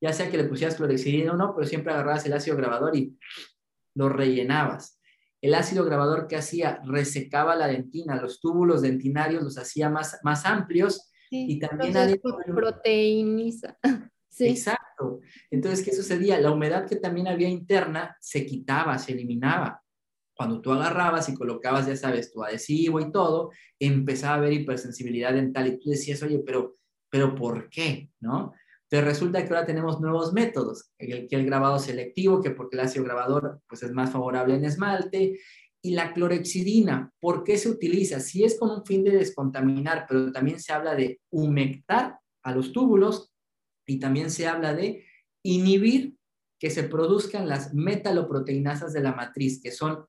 [0.00, 3.18] ya sea que le pusieras clorexidina o no, pero siempre agarrabas el ácido grabador y
[3.94, 4.97] lo rellenabas.
[5.40, 10.44] El ácido grabador que hacía resecaba la dentina, los túbulos dentinarios los hacía más, más
[10.44, 12.16] amplios y también había...
[12.54, 13.78] proteíniza.
[14.30, 14.46] Sí.
[14.46, 15.18] Exacto.
[15.50, 16.38] Entonces, ¿qué sucedía?
[16.38, 19.82] La humedad que también había interna se quitaba, se eliminaba.
[20.32, 25.32] Cuando tú agarrabas y colocabas, ya sabes, tu adhesivo y todo, empezaba a haber hipersensibilidad
[25.32, 26.76] dental y tú decías, oye, pero,
[27.10, 28.12] pero ¿por qué?
[28.20, 28.52] ¿No?
[28.90, 32.80] Entonces resulta que ahora tenemos nuevos métodos, el, que el grabado selectivo, que porque el
[32.80, 35.38] ácido grabador pues, es más favorable en esmalte,
[35.82, 38.18] y la clorexidina, ¿por qué se utiliza?
[38.20, 42.72] Si es con un fin de descontaminar, pero también se habla de humectar a los
[42.72, 43.30] túbulos
[43.86, 45.04] y también se habla de
[45.44, 46.16] inhibir
[46.58, 50.06] que se produzcan las metaloproteinasas de la matriz, que son,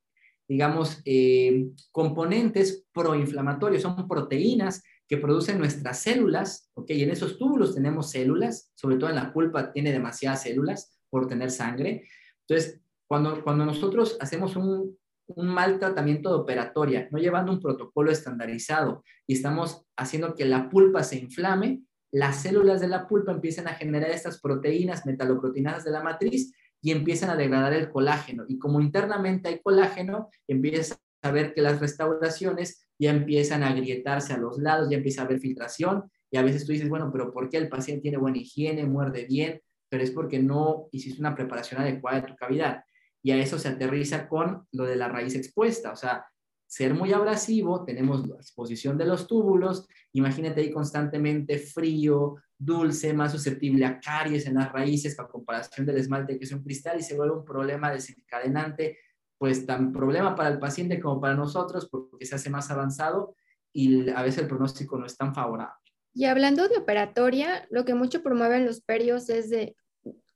[0.47, 6.91] digamos, eh, componentes proinflamatorios, son proteínas que producen nuestras células, ¿ok?
[6.91, 11.28] Y en esos túbulos tenemos células, sobre todo en la pulpa tiene demasiadas células por
[11.28, 12.07] tener sangre.
[12.47, 14.95] Entonces, cuando, cuando nosotros hacemos un,
[15.30, 20.70] un mal tratamiento de operatoria, no llevando un protocolo estandarizado y estamos haciendo que la
[20.70, 21.82] pulpa se inflame,
[22.12, 26.91] las células de la pulpa empiezan a generar estas proteínas metaloproteinadas de la matriz y
[26.91, 28.45] empiezan a degradar el colágeno.
[28.47, 34.34] Y como internamente hay colágeno, empieza a ver que las restauraciones ya empiezan a agrietarse
[34.34, 37.32] a los lados, ya empieza a haber filtración y a veces tú dices, bueno, pero
[37.32, 39.62] ¿por qué el paciente tiene buena higiene, muerde bien?
[39.89, 42.84] Pero es porque no hiciste una preparación adecuada de tu cavidad.
[43.24, 46.26] Y a eso se aterriza con lo de la raíz expuesta, o sea,
[46.68, 53.32] ser muy abrasivo, tenemos la exposición de los túbulos, imagínate ahí constantemente frío, dulce, más
[53.32, 57.04] susceptible a caries en las raíces a comparación del esmalte que es un cristal y
[57.04, 59.00] se vuelve un problema desencadenante
[59.40, 63.36] pues tan problema para el paciente como para nosotros porque se hace más avanzado
[63.74, 65.74] y a veces el pronóstico no es tan favorable.
[66.14, 69.76] Y hablando de operatoria, lo que mucho promueven los perios es de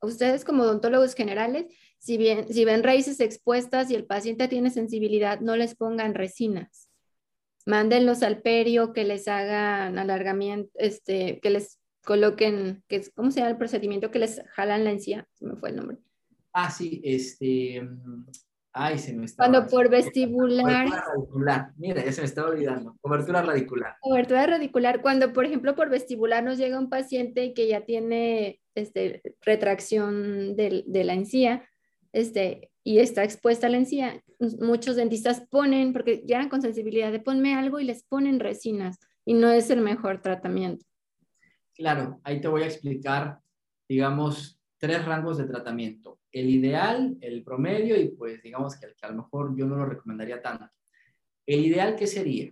[0.02, 1.66] ustedes como odontólogos generales,
[2.00, 6.90] si bien si ven raíces expuestas y el paciente tiene sensibilidad, no les pongan resinas.
[7.66, 13.52] Mándenlos al perio, que les hagan alargamiento, este, que les coloquen, que ¿cómo se llama
[13.52, 14.12] el procedimiento?
[14.12, 15.98] Que les jalan la encía, se me fue el nombre.
[16.52, 17.82] Ah, sí, este,
[18.74, 19.44] Ay, se me está.
[19.44, 20.88] Cuando por vestibular.
[20.88, 21.74] Cobertura radicular.
[21.78, 22.98] Mira, ya se me estaba olvidando.
[23.02, 23.98] Cobertura radicular.
[24.02, 25.02] Cobertura radicular.
[25.02, 30.84] Cuando, por ejemplo, por vestibular nos llega un paciente que ya tiene este, retracción de,
[30.88, 31.64] de la encía
[32.14, 34.24] este, y está expuesta a la encía,
[34.60, 39.34] muchos dentistas ponen, porque llegan con sensibilidad de ponme algo y les ponen resinas y
[39.34, 40.86] no es el mejor tratamiento.
[41.76, 43.40] Claro, ahí te voy a explicar,
[43.88, 49.12] digamos, tres rangos de tratamiento el ideal, el promedio y pues digamos que, que a
[49.12, 50.68] lo mejor yo no lo recomendaría tanto.
[51.46, 52.52] El ideal, ¿qué sería?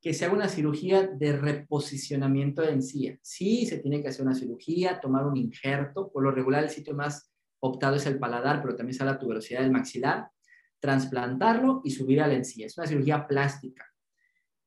[0.00, 3.18] Que se haga una cirugía de reposicionamiento de encía.
[3.20, 6.10] Sí, se tiene que hacer una cirugía, tomar un injerto.
[6.10, 9.60] Por lo regular, el sitio más optado es el paladar, pero también sale la tuberosidad
[9.60, 10.30] del maxilar.
[10.80, 12.64] Trasplantarlo y subir a la encía.
[12.64, 13.84] Es una cirugía plástica.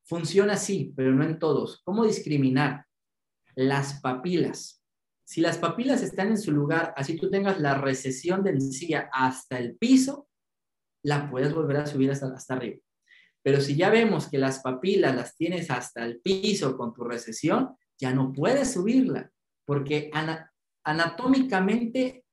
[0.03, 1.81] Funciona así, pero no en todos.
[1.83, 2.85] ¿Cómo discriminar?
[3.55, 4.84] Las papilas
[5.25, 9.57] si las papilas están en su lugar, así tú tengas la recesión de encía hasta
[9.57, 10.29] el piso,
[11.03, 12.79] la puedes volver a subir hasta, hasta arriba.
[13.43, 17.75] Pero si ya vemos que las papilas las tienes hasta el piso con tu recesión,
[17.99, 19.31] ya no puedes subirla,
[19.65, 20.11] porque
[20.83, 22.23] anatómicamente,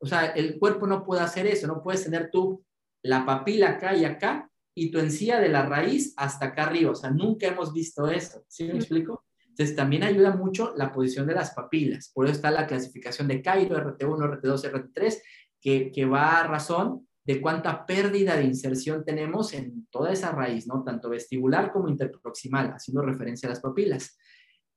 [0.00, 2.64] o sea, el cuerpo no puede hacer eso, no puedes tener tú
[3.02, 6.94] la papila acá y acá y tu encía de la raíz hasta acá arriba, o
[6.94, 9.24] sea, nunca hemos visto eso, ¿sí me explico?
[9.58, 12.12] Entonces, también ayuda mucho la posición de las papilas.
[12.14, 15.20] Por eso está la clasificación de Cairo, RT1, RT2, RT3,
[15.60, 20.68] que, que va a razón de cuánta pérdida de inserción tenemos en toda esa raíz,
[20.68, 20.84] ¿no?
[20.84, 24.16] Tanto vestibular como interproximal, haciendo referencia a las papilas.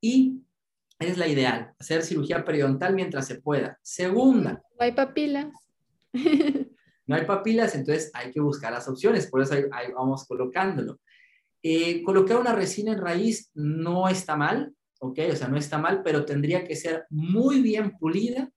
[0.02, 0.42] Y
[0.98, 3.78] es la ideal, hacer cirugía periodontal mientras se pueda.
[3.84, 4.64] Segunda.
[4.80, 5.54] No hay papilas.
[7.06, 11.00] no hay papilas, entonces hay que buscar las opciones, por eso ahí vamos colocándolo.
[11.64, 15.20] Eh, colocar una resina en raíz no está mal, ¿ok?
[15.32, 18.50] O sea, no está mal, pero tendría que ser muy bien pulida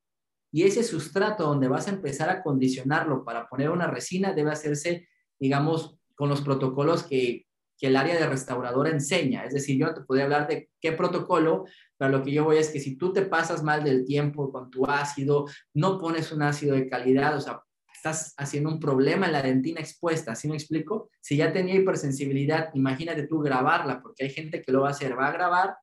[0.53, 5.09] y ese sustrato donde vas a empezar a condicionarlo para poner una resina debe hacerse,
[5.39, 7.47] digamos, con los protocolos que,
[7.77, 9.45] que el área de restauradora enseña.
[9.45, 11.65] Es decir, yo te podría hablar de qué protocolo,
[11.97, 14.71] pero lo que yo voy es que si tú te pasas mal del tiempo con
[14.71, 17.61] tu ácido, no pones un ácido de calidad, o sea,
[18.05, 21.09] estás haciendo un problema en la dentina expuesta, ¿sí me explico?
[21.23, 25.19] Si ya tenía hipersensibilidad, imagínate tú grabarla, porque hay gente que lo va a hacer,
[25.19, 25.77] va a grabar,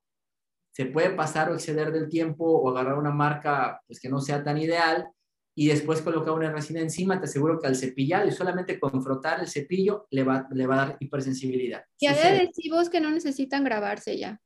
[0.71, 4.43] se puede pasar o exceder del tiempo o agarrar una marca pues, que no sea
[4.43, 5.07] tan ideal
[5.55, 9.39] y después colocar una resina encima, te aseguro que al cepillar y solamente con frotar
[9.39, 11.83] el cepillo le va, le va a dar hipersensibilidad.
[11.97, 14.39] Y hay adhesivos que no necesitan grabarse ya.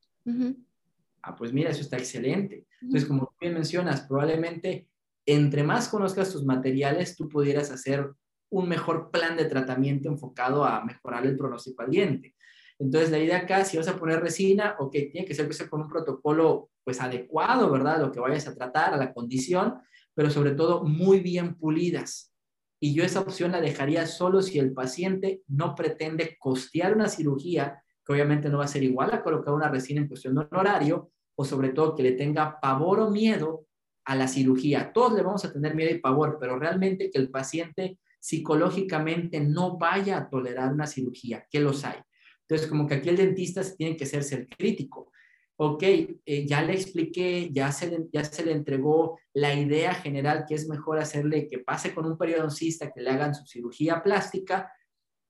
[1.22, 2.66] Ah, pues mira, eso está excelente.
[2.80, 4.88] Entonces, como bien mencionas, probablemente
[5.26, 8.10] entre más conozcas tus materiales, tú pudieras hacer
[8.50, 12.34] un mejor plan de tratamiento enfocado a mejorar el pronóstico al diente.
[12.78, 15.88] Entonces, la idea acá, si vas a poner resina, ok, tiene que ser con un
[15.88, 18.00] protocolo pues adecuado, ¿verdad?
[18.00, 19.74] Lo que vayas a tratar, a la condición,
[20.14, 22.32] pero sobre todo muy bien pulidas.
[22.80, 27.82] Y yo esa opción la dejaría solo si el paciente no pretende costear una cirugía,
[28.04, 31.10] que obviamente no va a ser igual a colocar una resina en cuestión de horario,
[31.34, 33.66] o sobre todo que le tenga pavor o miedo
[34.06, 34.92] a la cirugía.
[34.92, 39.76] Todos le vamos a tener miedo y pavor, pero realmente que el paciente psicológicamente no
[39.76, 41.98] vaya a tolerar una cirugía, que los hay.
[42.42, 45.10] Entonces, como que aquí el dentista tiene que ser ser crítico
[45.56, 50.44] ok, eh, ya le expliqué, ya se le, ya se le entregó la idea general
[50.46, 54.70] que es mejor hacerle que pase con un periodoncista, que le hagan su cirugía plástica,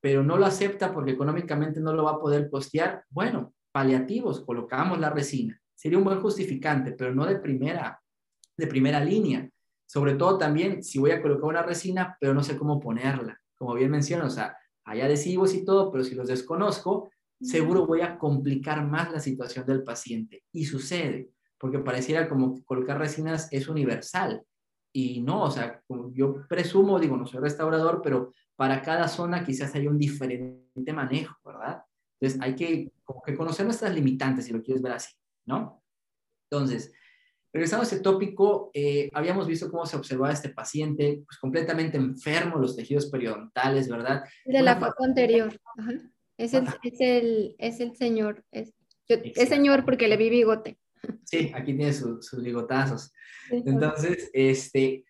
[0.01, 3.05] pero no lo acepta porque económicamente no lo va a poder costear.
[3.09, 5.61] Bueno, paliativos, colocamos la resina.
[5.75, 8.01] Sería un buen justificante, pero no de primera,
[8.57, 9.49] de primera línea.
[9.87, 13.41] Sobre todo también si voy a colocar una resina, pero no sé cómo ponerla.
[13.57, 18.01] Como bien menciono, o sea, hay adhesivos y todo, pero si los desconozco, seguro voy
[18.01, 20.45] a complicar más la situación del paciente.
[20.53, 24.43] Y sucede, porque pareciera como que colocar resinas es universal.
[24.93, 25.83] Y no, o sea,
[26.13, 31.37] yo presumo, digo, no soy restaurador, pero para cada zona quizás hay un diferente manejo,
[31.45, 31.83] ¿verdad?
[32.19, 35.83] Entonces hay que, como que conocer nuestras limitantes, si lo quieres ver así, ¿no?
[36.51, 36.93] Entonces,
[37.57, 42.59] regresando a ese tópico, eh, habíamos visto cómo se observaba este paciente, pues completamente enfermo,
[42.59, 44.25] los tejidos periodontales, ¿verdad?
[44.45, 45.59] De la foto anterior.
[45.79, 45.93] Ajá.
[46.37, 48.45] Es el, es el, es el señor.
[48.51, 48.75] Es,
[49.09, 50.79] es, señor porque le vi bigote.
[51.25, 53.11] Sí, aquí tiene sus bigotazos.
[53.51, 55.07] Entonces, este,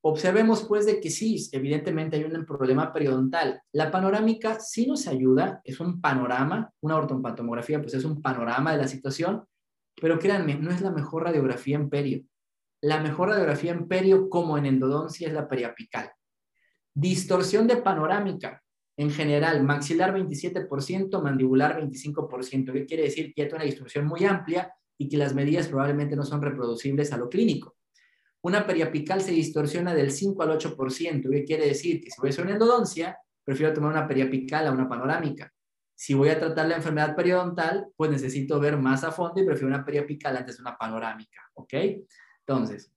[0.00, 3.62] observemos pues de que sí, evidentemente hay un problema periodontal.
[3.70, 8.78] La panorámica sí nos ayuda, es un panorama, una ortopatomografía pues es un panorama de
[8.78, 9.44] la situación,
[10.00, 12.24] pero créanme, no es la mejor radiografía en perio.
[12.80, 16.10] La mejor radiografía en perio, como en endodoncia, es la periapical.
[16.94, 18.62] Distorsión de panorámica.
[18.96, 22.72] En general, maxilar 27%, mandibular 25%.
[22.72, 23.32] ¿Qué quiere decir?
[23.34, 27.16] Que hay una distribución muy amplia y que las medidas probablemente no son reproducibles a
[27.16, 27.76] lo clínico.
[28.42, 31.30] Una periapical se distorsiona del 5 al 8%.
[31.30, 32.02] ¿Qué quiere decir?
[32.02, 35.53] Que si voy a hacer una endodoncia, prefiero tomar una periapical a una panorámica.
[35.94, 39.68] Si voy a tratar la enfermedad periodontal, pues necesito ver más a fondo y prefiero
[39.68, 41.40] una periapical antes de una panorámica.
[41.54, 41.74] ¿Ok?
[42.46, 42.92] Entonces,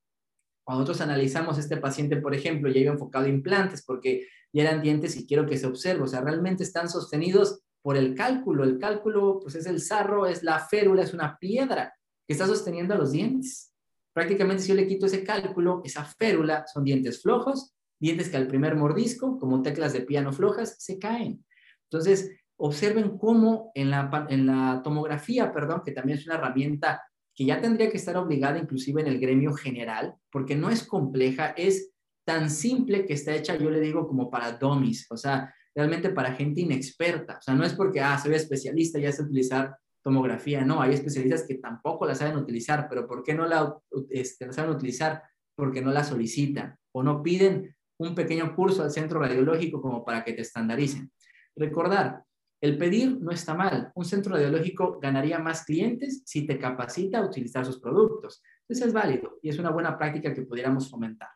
[0.63, 4.81] cuando nosotros analizamos este paciente, por ejemplo, ya iba enfocado a implantes, porque ya eran
[4.81, 8.65] dientes y quiero que se observe, o sea, realmente están sostenidos por el cálculo.
[8.65, 11.93] El cálculo, pues es el sarro, es la férula, es una piedra
[12.27, 13.73] que está sosteniendo a los dientes.
[14.11, 18.47] Prácticamente si yo le quito ese cálculo, esa férula, son dientes flojos, dientes que al
[18.47, 21.45] primer mordisco, como teclas de piano flojas, se caen.
[21.83, 27.01] Entonces, observen cómo en la, en la tomografía, perdón, que también es una herramienta
[27.33, 31.49] que ya tendría que estar obligada inclusive en el gremio general, porque no es compleja,
[31.49, 31.91] es
[32.25, 36.33] tan simple que está hecha, yo le digo, como para dummies, o sea, realmente para
[36.33, 37.37] gente inexperta.
[37.37, 41.45] O sea, no es porque, ah, soy especialista, ya sé utilizar tomografía, no, hay especialistas
[41.47, 43.77] que tampoco la saben utilizar, pero ¿por qué no la,
[44.09, 45.21] este, saben utilizar?
[45.55, 50.23] Porque no la solicitan o no piden un pequeño curso al centro radiológico como para
[50.23, 51.11] que te estandaricen.
[51.55, 52.23] Recordar,
[52.61, 53.91] el pedir no está mal.
[53.95, 58.41] Un centro radiológico ganaría más clientes si te capacita a utilizar sus productos.
[58.61, 61.29] Entonces es válido y es una buena práctica que pudiéramos fomentar.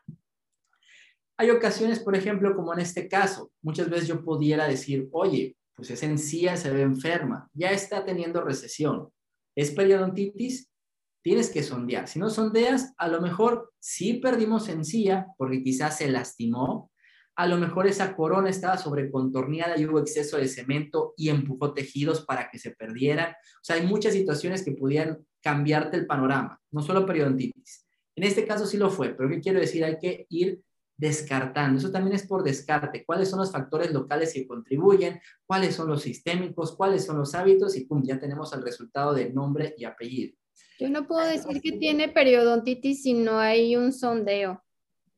[1.38, 5.90] Hay ocasiones, por ejemplo, como en este caso, muchas veces yo pudiera decir, oye, pues
[5.90, 9.08] esa encía se ve enferma, ya está teniendo recesión,
[9.56, 10.70] es periodontitis,
[11.22, 12.06] tienes que sondear.
[12.06, 16.91] Si no sondeas, a lo mejor sí perdimos encía porque quizás se lastimó,
[17.36, 22.24] a lo mejor esa corona estaba sobrecontorneada y hubo exceso de cemento y empujó tejidos
[22.24, 23.30] para que se perdieran.
[23.30, 27.86] O sea, hay muchas situaciones que pudieran cambiarte el panorama, no solo periodontitis.
[28.14, 29.84] En este caso sí lo fue, pero ¿qué quiero decir?
[29.84, 30.60] Hay que ir
[30.96, 31.78] descartando.
[31.78, 33.04] Eso también es por descarte.
[33.04, 35.20] ¿Cuáles son los factores locales que contribuyen?
[35.46, 36.76] ¿Cuáles son los sistémicos?
[36.76, 37.76] ¿Cuáles son los hábitos?
[37.76, 40.36] Y pum, ya tenemos el resultado de nombre y apellido.
[40.78, 44.62] Yo no puedo decir que tiene periodontitis si no hay un sondeo.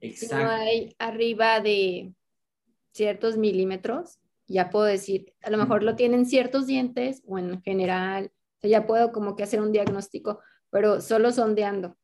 [0.04, 0.36] Exacto.
[0.36, 2.14] Si no hay arriba de
[2.92, 8.30] ciertos milímetros, ya puedo decir, a lo mejor lo tienen ciertos dientes o en general,
[8.62, 10.40] ya puedo como que hacer un diagnóstico,
[10.70, 11.96] pero solo sondeando.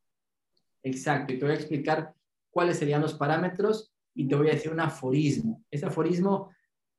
[0.83, 2.15] Exacto, y te voy a explicar
[2.51, 5.63] cuáles serían los parámetros y te voy a decir un aforismo.
[5.71, 6.51] Ese aforismo,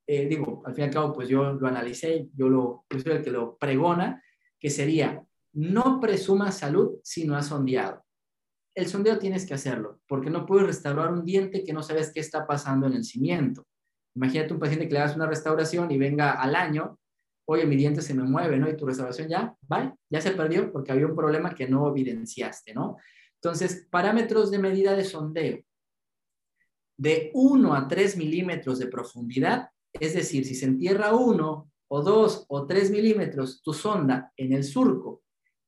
[0.05, 3.13] eh, digo, al fin y al cabo, pues yo lo analicé, yo, lo, yo soy
[3.13, 4.23] el que lo pregona,
[4.59, 5.23] que sería,
[5.53, 8.03] no presumas salud si no has sondeado.
[8.73, 12.19] El sondeo tienes que hacerlo, porque no puedes restaurar un diente que no sabes qué
[12.21, 13.65] está pasando en el cimiento.
[14.15, 16.97] Imagínate un paciente que le das una restauración y venga al año,
[17.45, 18.69] oye, mi diente se me mueve, ¿no?
[18.69, 19.93] Y tu restauración ya, ¿vale?
[20.09, 22.97] Ya se perdió porque había un problema que no evidenciaste, ¿no?
[23.35, 25.59] Entonces, parámetros de medida de sondeo.
[26.97, 32.45] De 1 a 3 milímetros de profundidad, es decir, si se entierra 1 o 2
[32.47, 35.23] o 3 milímetros tu sonda en el surco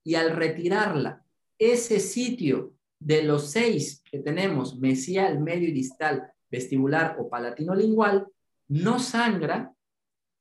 [0.06, 1.26] y al retirarla,
[1.58, 2.74] ese sitio
[3.04, 8.28] de los seis que tenemos, mesial, medio y distal, vestibular o palatino lingual,
[8.70, 9.74] no sangra,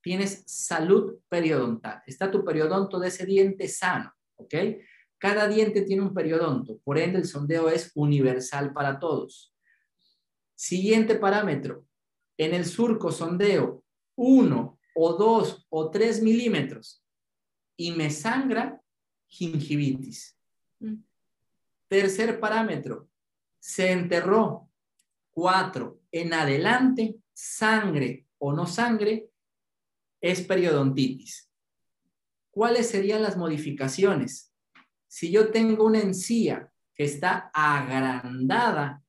[0.01, 2.01] tienes salud periodontal.
[2.07, 4.53] Está tu periodonto de ese diente sano, ¿ok?
[5.17, 9.53] Cada diente tiene un periodonto, por ende el sondeo es universal para todos.
[10.55, 11.85] Siguiente parámetro,
[12.37, 13.83] en el surco sondeo
[14.15, 17.03] 1 o 2 o 3 milímetros
[17.75, 18.81] y me sangra
[19.27, 20.37] gingivitis.
[21.93, 23.07] Tercer parámetro,
[23.59, 24.67] se enterró
[25.29, 29.29] 4 en adelante, sangre o no sangre,
[30.19, 31.51] es periodontitis.
[32.49, 34.51] ¿Cuáles serían las modificaciones?
[35.05, 39.03] Si yo tengo una encía que está agrandada,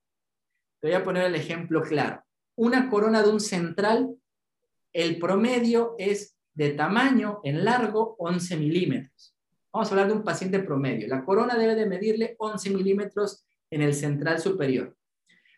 [0.78, 2.22] te voy a poner el ejemplo claro.
[2.54, 4.14] Una corona de un central,
[4.92, 9.33] el promedio es de tamaño en largo 11 milímetros.
[9.74, 11.08] Vamos a hablar de un paciente promedio.
[11.08, 14.96] La corona debe de medirle 11 milímetros en el central superior.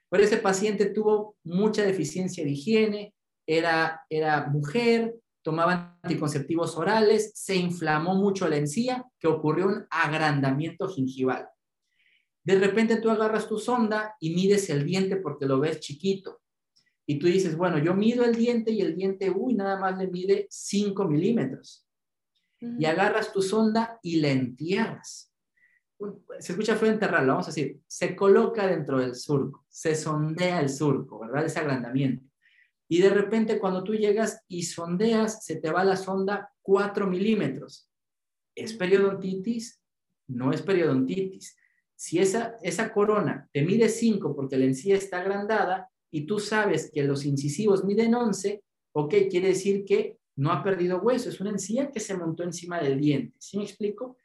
[0.09, 3.14] Pero ese paciente tuvo mucha deficiencia de higiene,
[3.47, 10.89] era, era mujer, tomaba anticonceptivos orales, se inflamó mucho la encía, que ocurrió un agrandamiento
[10.89, 11.47] gingival.
[12.43, 16.41] De repente tú agarras tu sonda y mides el diente porque lo ves chiquito.
[17.07, 20.07] Y tú dices, bueno, yo mido el diente y el diente, uy, nada más le
[20.07, 21.86] mide 5 milímetros.
[22.79, 25.33] Y agarras tu sonda y la entierras.
[26.39, 30.69] Se escucha feo enterrarlo, vamos a decir, se coloca dentro del surco, se sondea el
[30.69, 31.47] surco, ¿verdad?
[31.47, 32.25] Ese agrandamiento.
[32.89, 37.91] Y de repente cuando tú llegas y sondeas, se te va la sonda 4 milímetros.
[38.55, 39.81] ¿Es periodontitis?
[40.29, 41.57] No es periodontitis.
[41.95, 46.91] Si esa, esa corona te mide 5 porque la encía está agrandada y tú sabes
[46.93, 48.62] que los incisivos miden 11,
[48.93, 52.80] ok, quiere decir que no ha perdido hueso, es una encía que se montó encima
[52.80, 53.34] del diente.
[53.39, 54.18] ¿Sí me explico?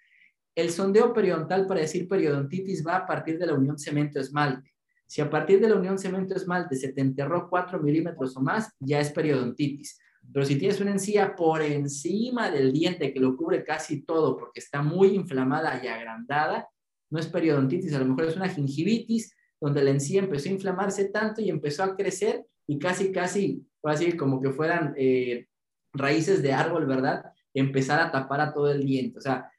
[0.53, 4.72] El sondeo periodontal para decir periodontitis va a partir de la unión cemento-esmalte.
[5.07, 8.99] Si a partir de la unión cemento-esmalte se te enterró 4 milímetros o más, ya
[8.99, 9.99] es periodontitis.
[10.34, 14.59] Pero si tienes una encía por encima del diente que lo cubre casi todo porque
[14.59, 16.68] está muy inflamada y agrandada,
[17.09, 21.05] no es periodontitis, a lo mejor es una gingivitis donde la encía empezó a inflamarse
[21.09, 25.47] tanto y empezó a crecer y casi, casi, a decir, como que fueran eh,
[25.94, 27.34] raíces de árbol, ¿verdad?
[27.54, 29.20] Empezar a tapar a todo el diente.
[29.20, 29.52] O sea,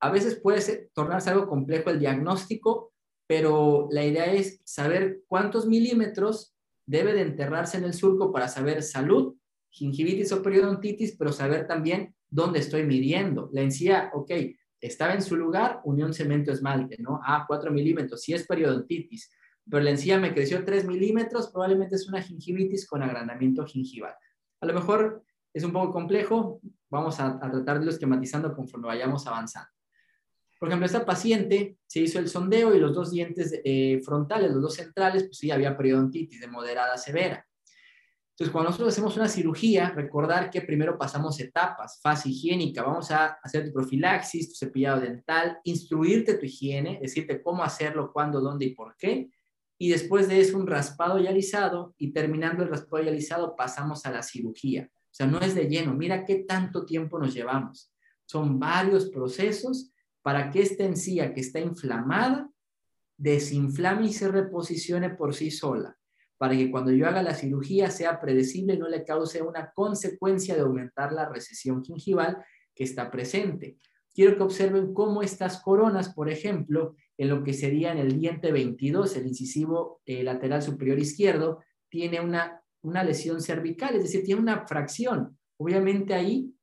[0.00, 2.92] a veces puede tornarse algo complejo el diagnóstico,
[3.26, 6.54] pero la idea es saber cuántos milímetros
[6.86, 9.34] debe de enterrarse en el surco para saber salud,
[9.70, 13.50] gingivitis o periodontitis, pero saber también dónde estoy midiendo.
[13.52, 14.30] La encía, ok,
[14.80, 17.20] estaba en su lugar, unión cemento-esmalte, ¿no?
[17.24, 19.30] Ah, 4 milímetros, si es periodontitis,
[19.68, 24.14] pero la encía me creció 3 milímetros, probablemente es una gingivitis con agrandamiento gingival.
[24.60, 25.24] A lo mejor
[25.56, 29.70] es un poco complejo, vamos a, a tratar de lo esquematizando conforme vayamos avanzando.
[30.58, 34.62] Por ejemplo, esta paciente se hizo el sondeo y los dos dientes eh, frontales, los
[34.62, 37.46] dos centrales, pues sí, había periodontitis de moderada a severa.
[38.30, 43.38] Entonces, cuando nosotros hacemos una cirugía, recordar que primero pasamos etapas, fase higiénica, vamos a
[43.42, 48.74] hacer tu profilaxis, tu cepillado dental, instruirte tu higiene, decirte cómo hacerlo, cuándo, dónde y
[48.74, 49.30] por qué.
[49.78, 54.04] Y después de eso, un raspado y alisado, y terminando el raspado y alisado, pasamos
[54.04, 54.90] a la cirugía.
[55.16, 55.94] Sea, no es de lleno.
[55.94, 57.90] Mira qué tanto tiempo nos llevamos.
[58.26, 59.90] Son varios procesos
[60.20, 62.50] para que esta encía que está inflamada
[63.16, 65.96] desinflame y se reposicione por sí sola,
[66.36, 70.54] para que cuando yo haga la cirugía sea predecible y no le cause una consecuencia
[70.54, 72.44] de aumentar la recesión gingival
[72.74, 73.78] que está presente.
[74.12, 78.52] Quiero que observen cómo estas coronas, por ejemplo, en lo que sería en el diente
[78.52, 84.40] 22, el incisivo eh, lateral superior izquierdo, tiene una, una lesión cervical, es decir, tiene
[84.40, 85.36] una fracción.
[85.58, 86.54] Obviamente ahí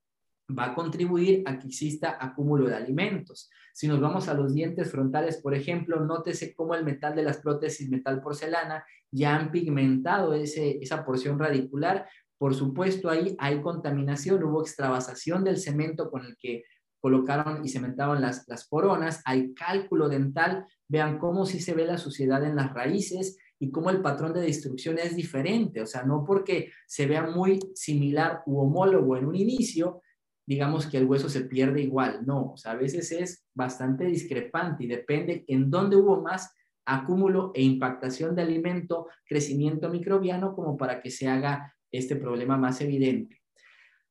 [0.57, 3.49] va a contribuir a que exista acúmulo de alimentos.
[3.73, 7.39] Si nos vamos a los dientes frontales, por ejemplo, nótese cómo el metal de las
[7.39, 12.07] prótesis metal porcelana ya han pigmentado ese, esa porción radicular.
[12.37, 16.63] Por supuesto, ahí hay contaminación, hubo extravasación del cemento con el que
[17.01, 21.97] colocaron y cementaron las, las coronas, hay cálculo dental, vean cómo sí se ve la
[21.97, 25.81] suciedad en las raíces y cómo el patrón de destrucción es diferente.
[25.81, 30.01] O sea, no porque se vea muy similar u homólogo en un inicio,
[30.45, 32.25] digamos que el hueso se pierde igual.
[32.25, 36.53] No, o sea, a veces es bastante discrepante y depende en dónde hubo más
[36.83, 42.81] acúmulo e impactación de alimento, crecimiento microbiano, como para que se haga este problema más
[42.81, 43.39] evidente.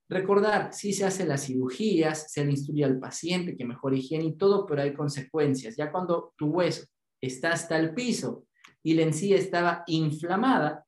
[0.08, 4.36] Recordar, si se hacen las cirugías, se le instruye al paciente que mejor higiene y
[4.38, 5.76] todo, pero hay consecuencias.
[5.76, 6.86] Ya cuando tu hueso
[7.20, 8.46] está hasta el piso
[8.82, 10.86] y la encía estaba inflamada,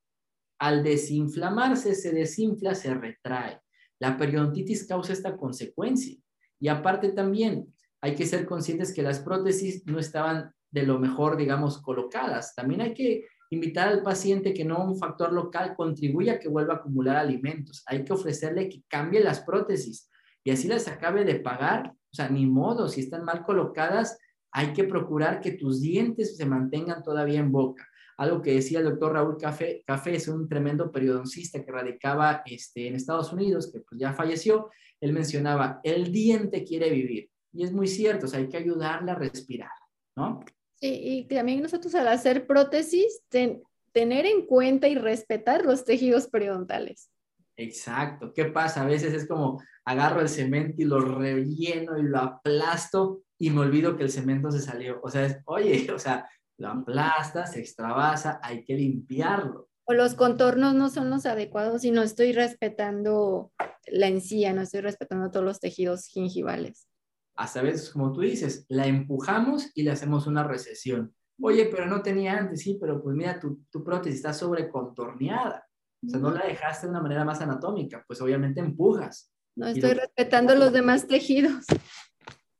[0.58, 3.60] al desinflamarse se desinfla, se retrae.
[3.98, 6.16] La periodontitis causa esta consecuencia.
[6.58, 11.36] Y aparte también hay que ser conscientes que las prótesis no estaban de lo mejor,
[11.36, 12.54] digamos, colocadas.
[12.54, 16.74] También hay que invitar al paciente que no un factor local contribuya a que vuelva
[16.74, 17.82] a acumular alimentos.
[17.86, 20.10] Hay que ofrecerle que cambie las prótesis
[20.42, 21.92] y así las acabe de pagar.
[22.12, 24.18] O sea, ni modo, si están mal colocadas,
[24.54, 27.86] hay que procurar que tus dientes se mantengan todavía en boca.
[28.16, 32.86] Algo que decía el doctor Raúl Café, Café es un tremendo periodoncista que radicaba este,
[32.86, 34.70] en Estados Unidos, que pues ya falleció.
[35.00, 37.28] Él mencionaba, el diente quiere vivir.
[37.52, 39.70] Y es muy cierto, o sea, hay que ayudarle a respirar,
[40.16, 40.40] ¿no?
[40.80, 47.08] y también nosotros al hacer prótesis, tener en cuenta y respetar los tejidos periodontales.
[47.56, 48.32] Exacto.
[48.32, 48.82] ¿Qué pasa?
[48.82, 53.60] A veces es como agarro el cemento y lo relleno y lo aplasto y me
[53.60, 55.00] olvido que el cemento se salió.
[55.02, 56.28] O sea, es, oye, o sea,
[56.58, 59.68] lo aplastas, se extravasa, hay que limpiarlo.
[59.86, 63.52] O los contornos no son los adecuados y no estoy respetando
[63.86, 66.88] la encía, no estoy respetando todos los tejidos gingivales
[67.36, 71.14] hasta veces, como tú dices, la empujamos y le hacemos una recesión.
[71.40, 75.66] Oye, pero no tenía antes, sí, pero pues mira, tu, tu prótesis está sobrecontorneada.
[76.06, 79.32] O sea, no la dejaste de una manera más anatómica, pues obviamente empujas.
[79.56, 81.64] No estoy respetando los demás tejidos.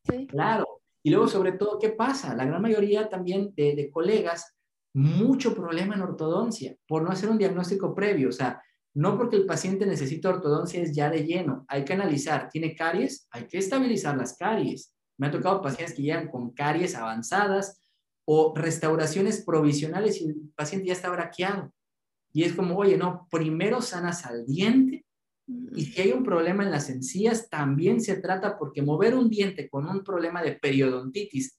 [0.06, 0.26] Sí.
[0.26, 0.82] Claro.
[1.02, 2.34] Y luego, sobre todo, ¿qué pasa?
[2.34, 4.54] La gran mayoría también de, de colegas,
[4.92, 8.28] mucho problema en ortodoncia por no hacer un diagnóstico previo.
[8.28, 8.62] O sea,
[8.94, 11.64] no porque el paciente necesita ortodoncia es ya de lleno.
[11.68, 13.26] Hay que analizar, ¿tiene caries?
[13.30, 14.94] Hay que estabilizar las caries.
[15.18, 17.82] Me ha tocado pacientes que llegan con caries avanzadas
[18.24, 21.72] o restauraciones provisionales y el paciente ya está braqueado.
[22.34, 25.04] Y es como, oye, no, primero sanas al diente
[25.46, 29.68] y si hay un problema en las encías, también se trata porque mover un diente
[29.68, 31.58] con un problema de periodontitis,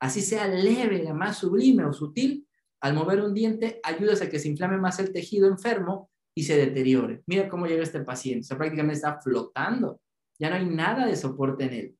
[0.00, 2.46] así sea leve, la más sublime o sutil,
[2.80, 6.56] al mover un diente ayudas a que se inflame más el tejido enfermo y se
[6.56, 7.22] deteriore.
[7.26, 10.00] Mira cómo llega este paciente, o sea, prácticamente está flotando,
[10.38, 11.96] ya no hay nada de soporte en él.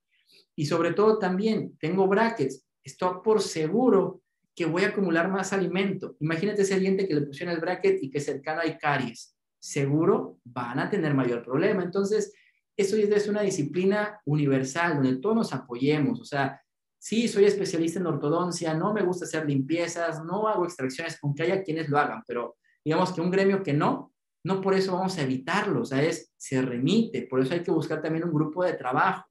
[0.55, 4.23] Y sobre todo también, tengo brackets, estoy por seguro
[4.57, 6.17] que voy a acumular más alimento.
[6.19, 9.37] Imagínate ese diente que le pusieron el bracket y que cercano hay caries.
[9.59, 11.83] Seguro van a tener mayor problema.
[11.83, 12.33] Entonces,
[12.75, 16.21] eso es una disciplina universal donde todos nos apoyemos.
[16.21, 16.61] O sea,
[16.99, 21.63] sí, soy especialista en ortodoncia, no me gusta hacer limpiezas, no hago extracciones, aunque haya
[21.63, 24.13] quienes lo hagan, pero digamos que un gremio que no,
[24.45, 27.71] no por eso vamos a evitarlo, o sea, es, se remite, por eso hay que
[27.71, 29.25] buscar también un grupo de trabajo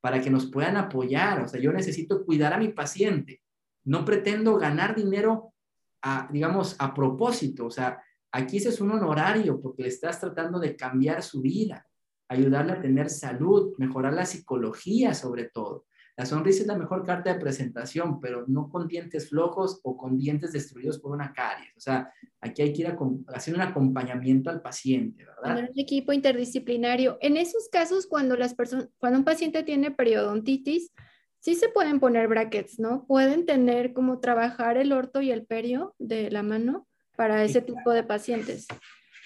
[0.00, 3.42] para que nos puedan apoyar, o sea, yo necesito cuidar a mi paciente,
[3.84, 5.54] no pretendo ganar dinero,
[6.02, 8.02] a, digamos, a propósito, o sea,
[8.32, 11.86] aquí ese es un honorario porque le estás tratando de cambiar su vida,
[12.28, 15.86] ayudarle a tener salud, mejorar la psicología sobre todo.
[16.20, 20.18] La sonrisa es la mejor carta de presentación, pero no con dientes flojos o con
[20.18, 21.74] dientes destruidos por una caries.
[21.78, 22.12] O sea,
[22.42, 22.98] aquí hay que ir a
[23.34, 25.70] hacer un acompañamiento al paciente, ¿verdad?
[25.72, 27.16] un equipo interdisciplinario.
[27.22, 28.54] En esos casos, cuando, las
[28.98, 30.92] cuando un paciente tiene periodontitis,
[31.40, 33.06] sí se pueden poner brackets, ¿no?
[33.06, 36.86] Pueden tener como trabajar el orto y el perio de la mano
[37.16, 38.66] para ese tipo de pacientes.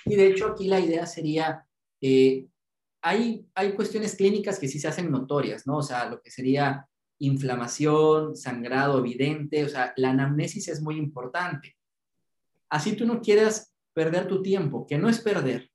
[0.07, 1.65] Y de hecho aquí la idea sería
[2.01, 2.47] eh,
[3.05, 3.47] hay,
[3.77, 5.79] cuestiones clínicas que sí se hacen notorias, ¿no?
[5.79, 6.89] O sea, lo que sería
[7.19, 11.77] inflamación, sangrado evidente, o sea, la anamnesis es muy importante.
[12.71, 15.71] Así tú no quieras perder tu tiempo, que no es perder,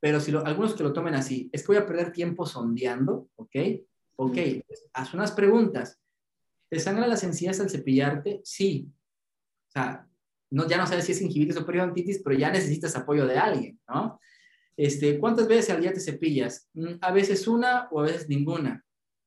[0.00, 3.56] pero si algunos que lo tomen así, es que voy a perder tiempo sondeando, ¿ok?
[4.16, 6.00] Ok, pues, haz unas preguntas.
[6.70, 8.40] ¿Te sangra las encías al cepillarte?
[8.44, 8.88] Sí.
[9.68, 10.08] O sea,
[10.50, 13.80] no, ya no sabes si es gingivitis o periodontitis, pero ya necesitas apoyo de alguien,
[13.88, 14.20] ¿no?
[14.76, 16.68] Este, ¿Cuántas veces al día te cepillas?
[16.74, 18.84] Mm, a veces una o a veces ninguna.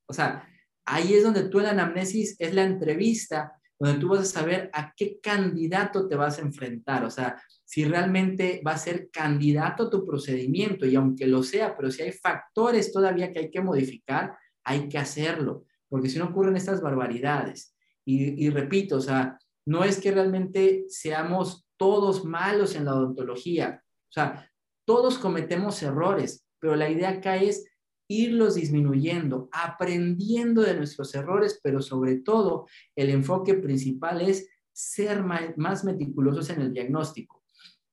[0.08, 0.48] O sea,
[0.86, 4.70] ahí es donde tú en la anamnesis es la entrevista, donde tú vas a saber
[4.74, 7.04] a qué candidato te vas a enfrentar.
[7.04, 11.76] O sea, si realmente va a ser candidato a tu procedimiento y aunque lo sea,
[11.76, 14.38] pero si hay factores todavía que hay que modificar,
[14.68, 17.76] hay que hacerlo, porque si no ocurren estas barbaridades.
[18.06, 23.84] Y, y repito, o sea, no es que realmente seamos todos malos en la odontología.
[24.10, 24.50] O sea,
[24.86, 27.66] todos cometemos errores, pero la idea acá es
[28.10, 35.84] irlos disminuyendo, aprendiendo de nuestros errores, pero sobre todo el enfoque principal es ser más,
[35.84, 37.44] meticulosos en el diagnóstico.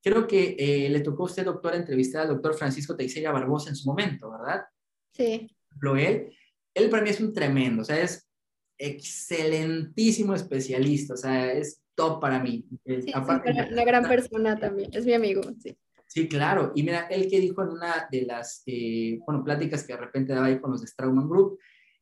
[0.01, 3.75] Creo que eh, le tocó a usted, doctor, entrevistar al doctor Francisco Teixeira Barbosa en
[3.75, 4.63] su momento, ¿verdad?
[5.11, 5.49] Sí.
[5.97, 6.31] Él,
[6.75, 8.29] él para mí es un tremendo, o sea, es
[8.77, 12.65] excelentísimo especialista, o sea, es top para mí.
[12.85, 15.75] Sí, Aparte, una gran persona también, es mi amigo, sí.
[16.07, 16.71] Sí, claro.
[16.75, 20.33] Y mira, él que dijo en una de las, eh, bueno, pláticas que de repente
[20.33, 21.57] daba ahí con los de Strauman Group,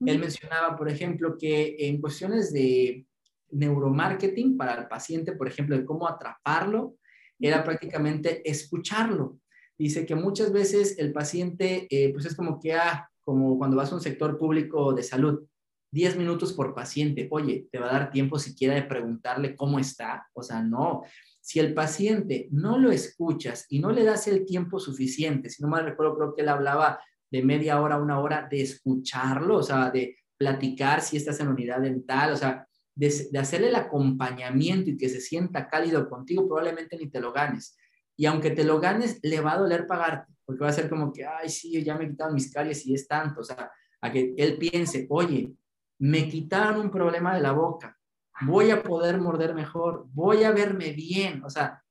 [0.06, 3.06] él mencionaba, por ejemplo, que en cuestiones de
[3.52, 6.98] neuromarketing para el paciente, por ejemplo, de cómo atraparlo,
[7.40, 9.40] era prácticamente escucharlo.
[9.78, 13.92] Dice que muchas veces el paciente, eh, pues es como que, ah, como cuando vas
[13.92, 15.46] a un sector público de salud,
[15.94, 17.28] 10 minutos por paciente.
[17.32, 20.28] Oye, ¿te va a dar tiempo siquiera de preguntarle cómo está?
[20.34, 21.04] O sea, no.
[21.40, 25.70] Si el paciente no lo escuchas y no le das el tiempo suficiente, si no
[25.70, 29.92] mal recuerdo, creo que él hablaba de media hora, una hora de escucharlo, o sea,
[29.92, 34.98] de platicar si estás en unidad dental, o sea, de, de hacerle el acompañamiento y
[34.98, 37.78] que se sienta cálido contigo, probablemente ni te lo ganes.
[38.18, 41.12] Y aunque te lo ganes, le va a doler pagarte, porque va a ser como
[41.12, 43.72] que, ay, sí, ya me quitaron mis caries y es tanto, o sea,
[44.02, 45.54] a que él piense, oye,
[46.00, 47.98] me quitaron un problema de la boca,
[48.42, 51.82] voy a poder morder mejor, voy a verme bien, o sea,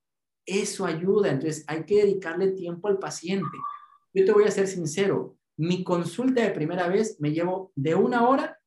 [0.44, 3.56] eso ayuda, entonces hay que dedicarle tiempo al paciente.
[4.12, 8.28] Yo te voy a ser sincero, mi consulta de primera vez me llevo de una
[8.28, 8.58] hora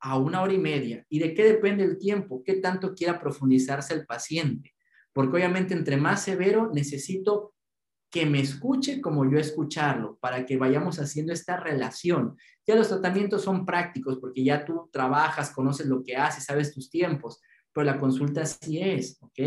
[0.00, 1.04] a una hora y media.
[1.08, 2.42] ¿Y de qué depende el tiempo?
[2.44, 4.74] ¿Qué tanto quiera profundizarse el paciente?
[5.12, 7.54] Porque obviamente entre más severo necesito
[8.10, 12.36] que me escuche como yo escucharlo, para que vayamos haciendo esta relación.
[12.66, 16.90] Ya los tratamientos son prácticos porque ya tú trabajas, conoces lo que haces, sabes tus
[16.90, 17.40] tiempos,
[17.72, 19.38] pero la consulta sí es, ¿ok?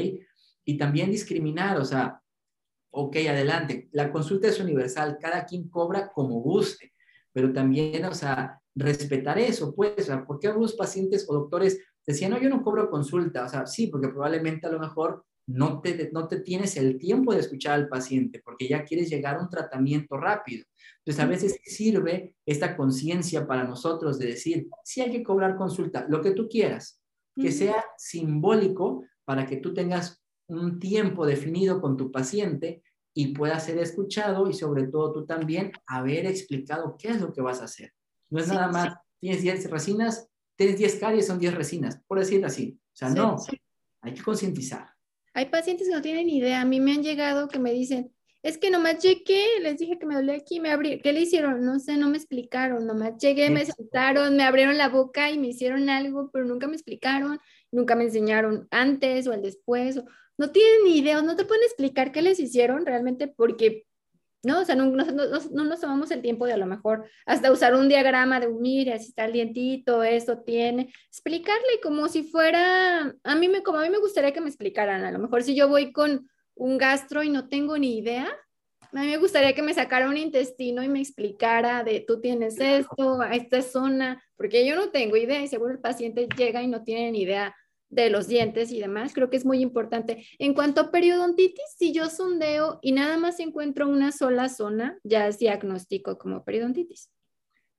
[0.64, 2.22] Y también discriminar, o sea,
[2.92, 6.94] ok, adelante, la consulta es universal, cada quien cobra como guste,
[7.34, 12.32] pero también, o sea, respetar eso, pues, o sea, porque algunos pacientes o doctores decían,
[12.32, 16.10] no, yo no cobro consulta, o sea, sí, porque probablemente a lo mejor no te,
[16.12, 19.50] no te tienes el tiempo de escuchar al paciente porque ya quieres llegar a un
[19.50, 20.66] tratamiento rápido.
[21.00, 26.06] Entonces, a veces sirve esta conciencia para nosotros de decir, sí hay que cobrar consulta,
[26.08, 27.02] lo que tú quieras,
[27.36, 32.84] que sea simbólico para que tú tengas un tiempo definido con tu paciente
[33.14, 37.42] y pueda ser escuchado y sobre todo tú también haber explicado qué es lo que
[37.42, 37.94] vas a hacer.
[38.30, 42.48] No es nada más, tienes 10 resinas, tienes 10 caries, son 10 resinas, por decirlo
[42.48, 42.80] así.
[42.94, 43.38] O sea, no,
[44.02, 44.93] hay que concientizar.
[45.34, 46.62] Hay pacientes que no tienen idea.
[46.62, 48.12] A mí me han llegado que me dicen,
[48.44, 51.64] es que nomás llegué, les dije que me dolía aquí, me abrí, ¿qué le hicieron?
[51.66, 55.48] No sé, no me explicaron, nomás llegué, me sentaron, me abrieron la boca y me
[55.48, 57.40] hicieron algo, pero nunca me explicaron,
[57.72, 60.04] nunca me enseñaron antes o al después,
[60.38, 63.86] no tienen ni idea, no te pueden explicar qué les hicieron realmente porque
[64.44, 64.60] ¿no?
[64.60, 68.40] O sea, no, nos tomamos el tiempo de a lo mejor hasta usar un diagrama
[68.40, 73.64] de, mire, así está el dientito, esto tiene, explicarle como si fuera, a mí me,
[73.64, 76.30] como a mí me gustaría que me explicaran, a lo mejor si yo voy con
[76.56, 78.28] un gastro y no tengo ni idea,
[78.92, 82.60] a mí me gustaría que me sacara un intestino y me explicara de tú tienes
[82.60, 86.84] esto, esta zona, porque yo no tengo idea y seguro el paciente llega y no
[86.84, 87.56] tiene ni idea
[87.94, 90.26] de los dientes y demás, creo que es muy importante.
[90.40, 95.28] En cuanto a periodontitis, si yo sondeo y nada más encuentro una sola zona, ya
[95.28, 97.10] es diagnóstico como periodontitis.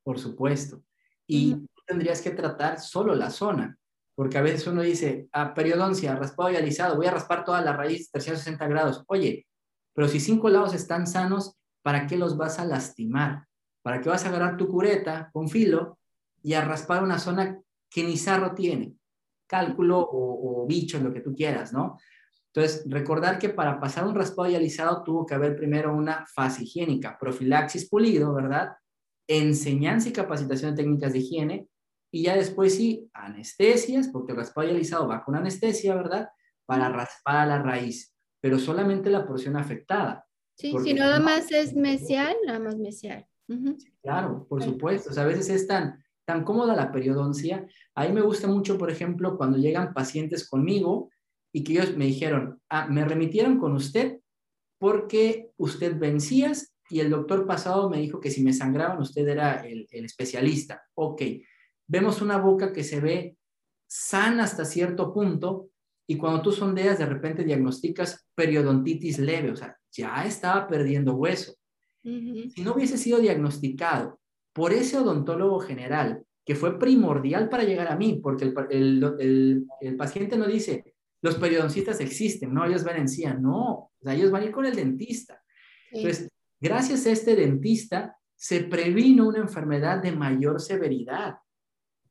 [0.02, 0.82] Por supuesto.
[1.26, 3.78] Y tendrías que tratar solo la zona,
[4.14, 7.74] porque a veces uno dice, ah, periodoncia, raspado y alisado, voy a raspar toda la
[7.74, 9.04] raíz 360 grados.
[9.06, 9.46] Oye,
[9.94, 13.46] pero si cinco lados están sanos, ¿para qué los vas a lastimar?
[13.82, 15.98] ¿Para qué vas a agarrar tu cureta con filo
[16.42, 17.60] y a raspar una zona
[17.90, 18.94] que ni sarro tiene?
[19.46, 21.98] Cálculo o, bicho, lo que tú quieras, ¿no?
[22.52, 26.62] Entonces, recordar que para pasar un raspado y alisado tuvo que haber primero una fase
[26.62, 28.72] higiénica, profilaxis pulido, ¿verdad?
[29.26, 31.68] Enseñanza y capacitación de técnicas de higiene,
[32.12, 36.28] y ya después sí, anestesias, porque el raspado y alisado va con anestesia, ¿verdad?
[36.64, 40.24] Para raspar a la raíz, pero solamente la porción afectada.
[40.56, 43.26] Sí, si nada más es mesial, nada más mesial.
[44.00, 45.10] claro, por supuesto.
[45.10, 47.66] O sea, a veces es tan, tan cómoda la periodoncia.
[47.94, 51.10] A mí me gusta mucho, por ejemplo, cuando llegan pacientes conmigo
[51.52, 54.20] y que ellos me dijeron, ah, me remitieron con usted
[54.78, 59.66] porque usted vencías y el doctor pasado me dijo que si me sangraban usted era
[59.66, 60.82] el, el especialista.
[60.94, 61.22] Ok,
[61.86, 63.36] vemos una boca que se ve
[63.86, 65.68] sana hasta cierto punto
[66.06, 71.54] y cuando tú sondeas de repente diagnosticas periodontitis leve, o sea, ya estaba perdiendo hueso.
[72.02, 74.20] Si no hubiese sido diagnosticado
[74.54, 79.66] por ese odontólogo general, que fue primordial para llegar a mí, porque el,
[79.98, 84.30] paciente no dice, los periodoncistas existen, no, ellos van en sí, no, o sea, ellos
[84.30, 85.42] van a ir con el dentista.
[85.90, 86.28] Entonces,
[86.60, 91.36] gracias a este dentista, se previno una enfermedad de mayor severidad.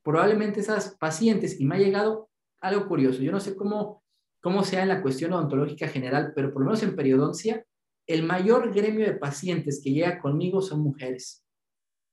[0.02, 2.30] Probablemente esas pacientes, y me ha llegado
[2.60, 3.22] algo curioso.
[3.22, 4.04] Yo no sé cómo,
[4.42, 7.64] cómo sea en la cuestión odontológica general, pero por lo menos en periodoncia,
[8.08, 11.43] el mayor gremio de pacientes que llega conmigo son mujeres.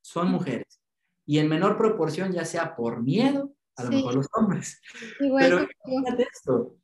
[0.01, 0.81] Son mujeres.
[1.27, 4.81] Y en menor proporción, ya sea por miedo, a lo mejor los hombres.
[5.19, 6.77] pero fíjate esto,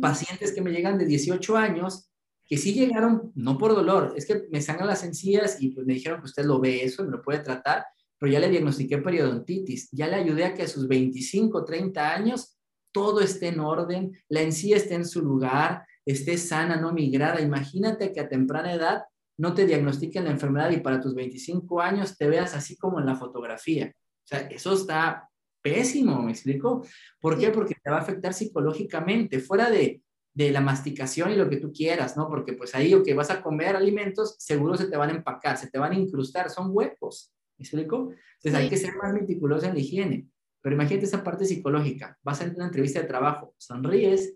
[0.00, 2.10] pacientes que me llegan de 18 años,
[2.46, 5.94] que sí llegaron, no por dolor, es que me sangran las encías y pues me
[5.94, 7.84] dijeron que usted lo ve eso me lo puede tratar,
[8.18, 12.58] pero ya le diagnostiqué periodontitis, ya le ayudé a que a sus 25, 30 años
[12.92, 17.40] todo esté en orden, la encía esté en su lugar, esté sana, no migrada.
[17.40, 19.02] Imagínate que a temprana edad
[19.40, 23.06] no te diagnostiquen la enfermedad y para tus 25 años te veas así como en
[23.06, 23.90] la fotografía.
[23.96, 25.30] O sea, eso está
[25.62, 26.84] pésimo, ¿me explico?
[27.18, 27.50] ¿Por qué?
[27.50, 30.02] Porque te va a afectar psicológicamente, fuera de,
[30.34, 32.28] de la masticación y lo que tú quieras, ¿no?
[32.28, 35.56] Porque pues ahí lo que vas a comer alimentos, seguro se te van a empacar,
[35.56, 38.12] se te van a incrustar, son huecos, ¿me explico?
[38.34, 40.28] Entonces hay que ser más meticuloso en la higiene.
[40.60, 44.34] Pero imagínate esa parte psicológica, vas a una entrevista de trabajo, sonríes,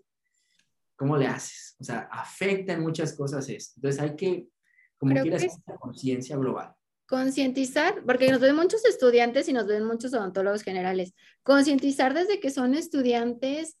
[0.95, 1.75] ¿cómo le haces?
[1.79, 3.73] O sea, afecta en muchas cosas esto.
[3.77, 4.47] Entonces hay que,
[4.97, 6.73] como quieras, hacer conciencia global.
[7.07, 11.13] Concientizar, porque nos ven muchos estudiantes y nos ven muchos odontólogos generales.
[11.43, 13.77] Concientizar desde que son estudiantes,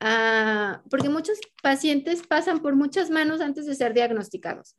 [0.00, 4.76] ah, porque muchos pacientes pasan por muchas manos antes de ser diagnosticados.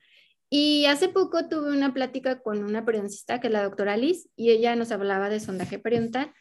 [0.49, 4.51] Y hace poco tuve una plática con una periodoncista, que es la doctora Liz, y
[4.51, 6.31] ella nos hablaba de sondaje periodontal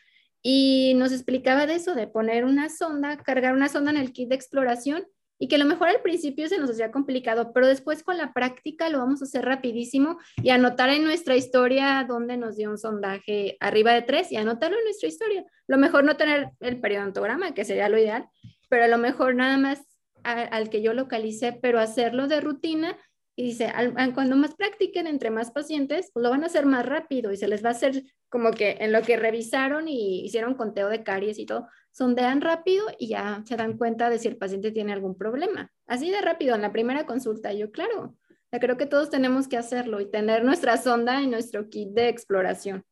[0.43, 4.28] y nos explicaba de eso, de poner una sonda, cargar una sonda en el kit
[4.28, 5.06] de exploración
[5.43, 8.32] y que a lo mejor al principio se nos hacía complicado, pero después con la
[8.32, 12.78] práctica lo vamos a hacer rapidísimo y anotar en nuestra historia dónde nos dio un
[12.78, 15.44] sondaje arriba de tres y anotarlo en nuestra historia.
[15.66, 18.28] Lo mejor no tener el periodontograma, que sería lo ideal,
[18.69, 19.81] pero a lo mejor nada más
[20.23, 22.97] al que yo localicé, pero hacerlo de rutina
[23.35, 23.73] y dice,
[24.15, 27.65] cuando más practiquen entre más pacientes, lo van a hacer más rápido y se les
[27.65, 31.47] va a hacer como que en lo que revisaron y hicieron conteo de caries y
[31.47, 35.73] todo, sondean rápido y ya se dan cuenta de si el paciente tiene algún problema.
[35.87, 38.17] Así de rápido, en la primera consulta, yo claro,
[38.51, 42.09] ya creo que todos tenemos que hacerlo y tener nuestra sonda y nuestro kit de
[42.09, 42.85] exploración.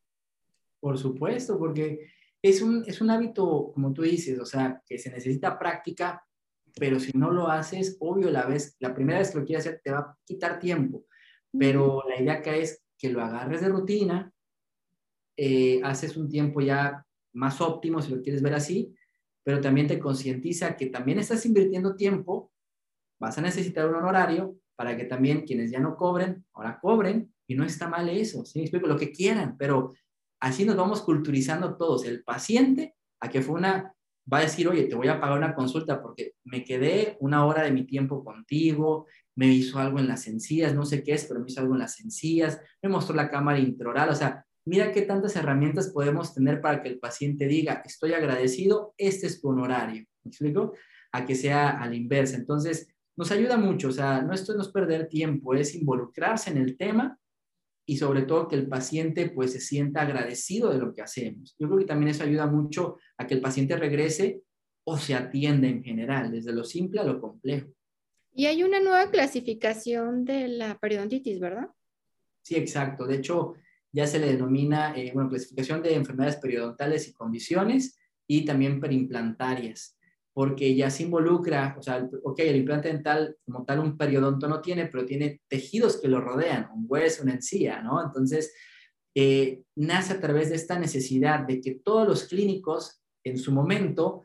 [0.81, 2.09] Por supuesto, porque
[2.41, 6.25] es un, es un hábito, como tú dices, o sea, que se necesita práctica,
[6.79, 9.81] pero si no lo haces, obvio, la, vez, la primera vez que lo quieres hacer
[9.83, 11.05] te va a quitar tiempo,
[11.57, 14.33] pero la idea acá es que lo agarres de rutina,
[15.37, 18.95] eh, haces un tiempo ya más óptimo, si lo quieres ver así,
[19.43, 22.53] pero también te concientiza que también estás invirtiendo tiempo,
[23.19, 27.55] vas a necesitar un honorario para que también quienes ya no cobren, ahora cobren, y
[27.55, 28.61] no está mal eso, ¿sí?
[28.61, 29.95] Explico lo que quieran, pero
[30.41, 33.93] así nos vamos culturizando todos, el paciente a que fue una
[34.33, 37.63] va a decir, oye, te voy a pagar una consulta porque me quedé una hora
[37.63, 39.07] de mi tiempo contigo,
[39.37, 41.81] me hizo algo en las encías, no sé qué es, pero me hizo algo en
[41.81, 46.61] las encías, me mostró la cámara intraoral, o sea, mira qué tantas herramientas podemos tener
[46.61, 50.75] para que el paciente diga, estoy agradecido, este es tu honorario, ¿me explico?
[51.13, 52.37] A que sea a la inversa.
[52.37, 56.59] Entonces, nos ayuda mucho, o sea, no esto no es perder tiempo, es involucrarse en
[56.59, 57.20] el tema
[57.91, 61.57] y sobre todo que el paciente pues se sienta agradecido de lo que hacemos.
[61.59, 64.43] Yo creo que también eso ayuda mucho a que el paciente regrese
[64.85, 67.69] o se atienda en general, desde lo simple a lo complejo.
[68.33, 71.67] Y hay una nueva clasificación de la periodontitis, ¿verdad?
[72.43, 73.09] Sí, exacto.
[73.09, 73.55] De hecho,
[73.91, 79.99] ya se le denomina, eh, bueno, clasificación de enfermedades periodontales y condiciones y también perimplantarias
[80.41, 84.63] porque ya se involucra, o sea, ok, el implante dental como tal un periodonto no
[84.63, 88.03] tiene, pero tiene tejidos que lo rodean, un hueso, una encía, ¿no?
[88.03, 88.55] Entonces,
[89.15, 94.25] eh, nace a través de esta necesidad de que todos los clínicos en su momento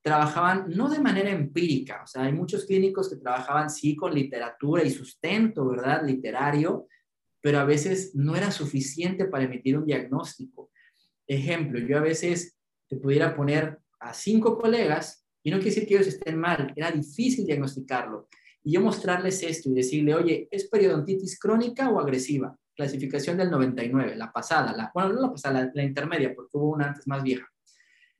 [0.00, 4.84] trabajaban no de manera empírica, o sea, hay muchos clínicos que trabajaban sí con literatura
[4.84, 6.06] y sustento, ¿verdad?
[6.06, 6.86] Literario,
[7.40, 10.70] pero a veces no era suficiente para emitir un diagnóstico.
[11.26, 12.56] Ejemplo, yo a veces
[12.88, 16.90] te pudiera poner a cinco colegas y no quiere decir que ellos estén mal, era
[16.90, 18.28] difícil diagnosticarlo.
[18.62, 22.56] Y yo mostrarles esto y decirle, oye, ¿es periodontitis crónica o agresiva?
[22.74, 26.88] Clasificación del 99, la pasada, la, bueno, no la pasada, la, intermedia, porque hubo una
[26.88, 27.46] antes más vieja.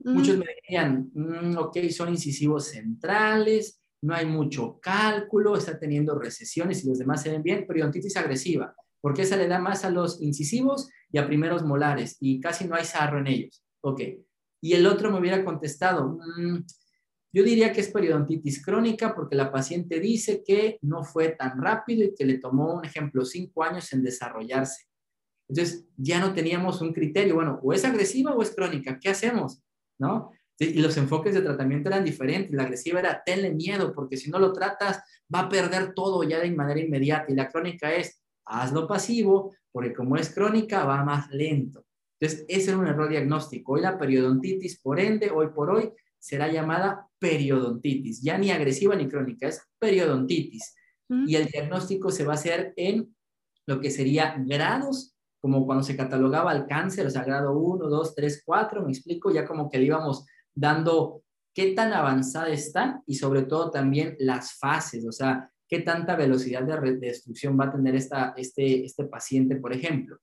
[0.00, 0.12] Mm.
[0.12, 6.84] Muchos me decían, mm, ok, son incisivos centrales, no hay mucho cálculo, está teniendo recesiones
[6.84, 10.22] y los demás se ven bien, periodontitis agresiva, porque esa le da más a los
[10.22, 13.64] incisivos y a primeros molares y casi no hay sarro en ellos.
[13.80, 14.02] Ok.
[14.60, 16.58] Y el otro me hubiera contestado, mmm,
[17.32, 22.04] yo diría que es periodontitis crónica porque la paciente dice que no fue tan rápido
[22.04, 24.86] y que le tomó, un ejemplo, cinco años en desarrollarse.
[25.48, 29.62] Entonces, ya no teníamos un criterio, bueno, o es agresiva o es crónica, ¿qué hacemos?
[29.98, 30.32] ¿No?
[30.58, 32.52] Y los enfoques de tratamiento eran diferentes.
[32.52, 35.00] La agresiva era tenle miedo, porque si no lo tratas,
[35.32, 37.30] va a perder todo ya de manera inmediata.
[37.30, 41.84] Y la crónica es hazlo pasivo, porque como es crónica, va más lento.
[42.18, 43.74] Entonces, ese era un error diagnóstico.
[43.74, 49.08] Hoy la periodontitis, por ende, hoy por hoy, será llamada periodontitis, ya ni agresiva ni
[49.08, 50.74] crónica, es periodontitis.
[51.26, 53.16] Y el diagnóstico se va a hacer en
[53.66, 58.14] lo que sería grados, como cuando se catalogaba el cáncer, o sea, grado 1, 2,
[58.14, 61.22] 3, 4, me explico, ya como que le íbamos dando
[61.54, 66.62] qué tan avanzada está y sobre todo también las fases, o sea, qué tanta velocidad
[66.62, 70.18] de, destrucción va a tener esta, este, este paciente, por ejemplo.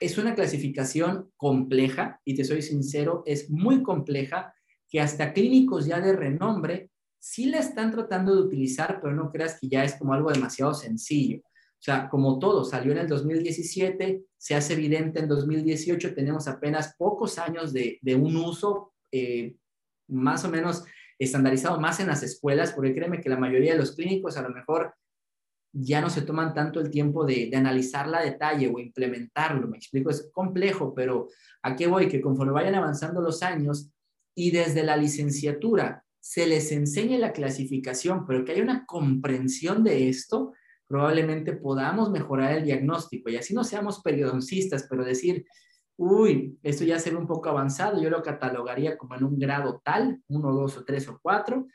[0.00, 4.54] Es una clasificación compleja y te soy sincero, es muy compleja
[4.94, 6.88] que hasta clínicos ya de renombre
[7.18, 10.72] sí la están tratando de utilizar, pero no creas que ya es como algo demasiado
[10.72, 11.38] sencillo.
[11.38, 16.94] O sea, como todo, salió en el 2017, se hace evidente en 2018, tenemos apenas
[16.96, 19.56] pocos años de, un uso eh,
[20.06, 20.84] más o menos
[21.18, 24.50] estandarizado más en las escuelas, porque créeme que la mayoría de los clínicos a lo
[24.50, 24.94] mejor
[25.72, 29.66] ya no se toman tanto el tiempo de, de analizarla a detalle o implementarlo.
[29.66, 31.26] Me explico, es complejo, pero
[31.64, 32.06] ¿a qué voy?
[32.06, 33.90] Que conforme vayan avanzando los años
[34.34, 40.08] y desde la licenciatura se les enseñe la clasificación, pero que haya una comprensión de
[40.08, 40.54] esto,
[40.86, 45.44] probablemente podamos mejorar el diagnóstico y así no seamos periodoncistas, pero decir,
[45.96, 49.80] uy, esto ya se ve un poco avanzado, yo lo catalogaría como en un grado
[49.84, 51.66] tal, uno, dos o tres o cuatro.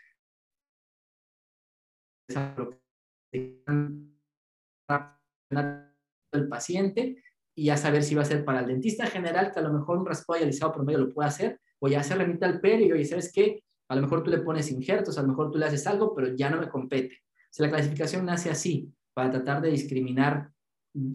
[6.32, 7.24] el paciente
[7.56, 9.98] y ya saber si va a ser para el dentista general, que a lo mejor
[9.98, 13.32] un raspado alisado promedio lo puede hacer, o ya se remite al perio y sabes
[13.34, 16.14] qué, a lo mejor tú le pones injertos, a lo mejor tú le haces algo,
[16.14, 17.24] pero ya no me compete.
[17.26, 20.52] O sea, la clasificación nace así, para tratar de discriminar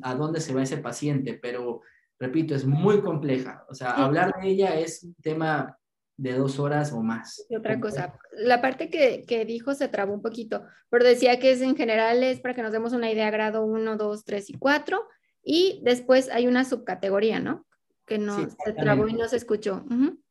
[0.02, 1.82] a dónde se va ese paciente, pero
[2.18, 3.64] repito, es muy compleja.
[3.68, 5.78] O sea, hablar de ella es un tema
[6.16, 7.44] de dos horas o más.
[7.48, 11.50] Y otra cosa, la parte que, que, dijo se trabó un poquito, pero decía que
[11.50, 14.52] es en general es para que nos demos una idea, grado 1, 2, 3 y
[14.54, 15.02] 4,
[15.42, 17.66] y después hay una subcategoría, ¿no?
[18.06, 19.84] Que no se trabó y no se escuchó.
[19.88, 20.23] Sí,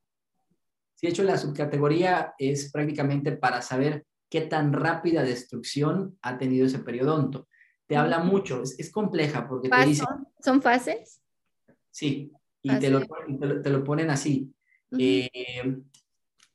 [1.03, 6.79] de hecho la subcategoría es prácticamente para saber qué tan rápida destrucción ha tenido ese
[6.79, 7.49] periodonto.
[7.85, 10.05] Te habla mucho, es, es compleja porque te dice...
[10.39, 11.21] ¿Son fases?
[11.91, 12.31] Sí,
[12.61, 13.01] y, te lo,
[13.61, 14.49] te, lo, ponen así.
[14.97, 15.29] Eh,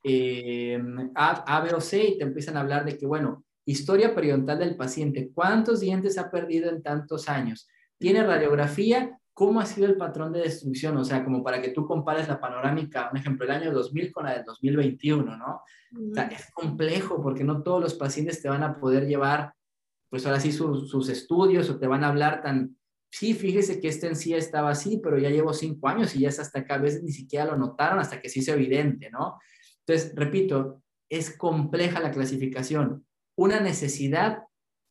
[0.03, 0.83] eh,
[1.15, 4.77] a, B o C y te empiezan a hablar de que, bueno, historia periodontal del
[4.77, 7.69] paciente, cuántos dientes ha perdido en tantos años,
[7.99, 11.87] tiene radiografía, cómo ha sido el patrón de destrucción, o sea, como para que tú
[11.87, 15.63] compares la panorámica, un ejemplo, el año 2000 con la del 2021, ¿no?
[16.11, 19.55] O sea, es complejo porque no todos los pacientes te van a poder llevar,
[20.11, 22.77] pues ahora sí, sus estudios o te van a hablar tan,
[23.13, 26.31] sí, fíjese que esto en sí estaba así, pero ya llevo cinco años y ya
[26.31, 29.39] es hasta acá, a veces ni siquiera lo notaron hasta que se hizo evidente, ¿no?
[29.87, 33.07] Entonces, repito, es compleja la clasificación,
[33.37, 34.48] una necesidad,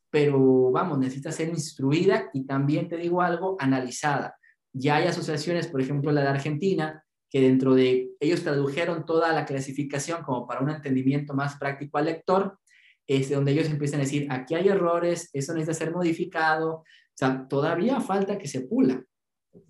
[0.09, 4.37] pero vamos, necesita ser instruida y también te digo algo, analizada.
[4.73, 9.45] Ya hay asociaciones, por ejemplo, la de Argentina, que dentro de ellos tradujeron toda la
[9.45, 12.57] clasificación como para un entendimiento más práctico al lector,
[13.05, 17.47] es donde ellos empiezan a decir, aquí hay errores, eso necesita ser modificado, o sea,
[17.47, 19.03] todavía falta que se pula.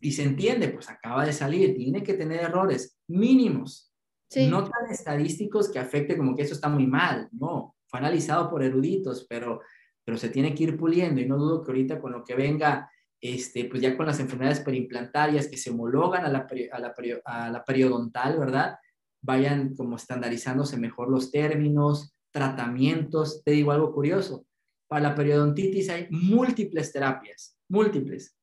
[0.02, 3.94] Y se entiende, pues acaba de salir, tiene que tener errores mínimos,
[4.36, 8.64] no tan estadísticos que afecte como que eso está muy mal, no, fue analizado por
[8.64, 9.62] eruditos, pero,
[10.08, 12.90] pero se tiene que ir puliendo y no dudo que ahorita con lo que venga,
[13.20, 17.50] este, pues ya con las enfermedades perimplantarias que se homologan a la, a la, a
[17.50, 18.78] la periodontal, ¿verdad?
[19.22, 23.44] Vayan como estandarizándose mejor los términos, tratamientos.
[23.44, 24.46] Te digo algo curioso,
[24.88, 28.34] para la periodontitis hay múltiples terapias, múltiples.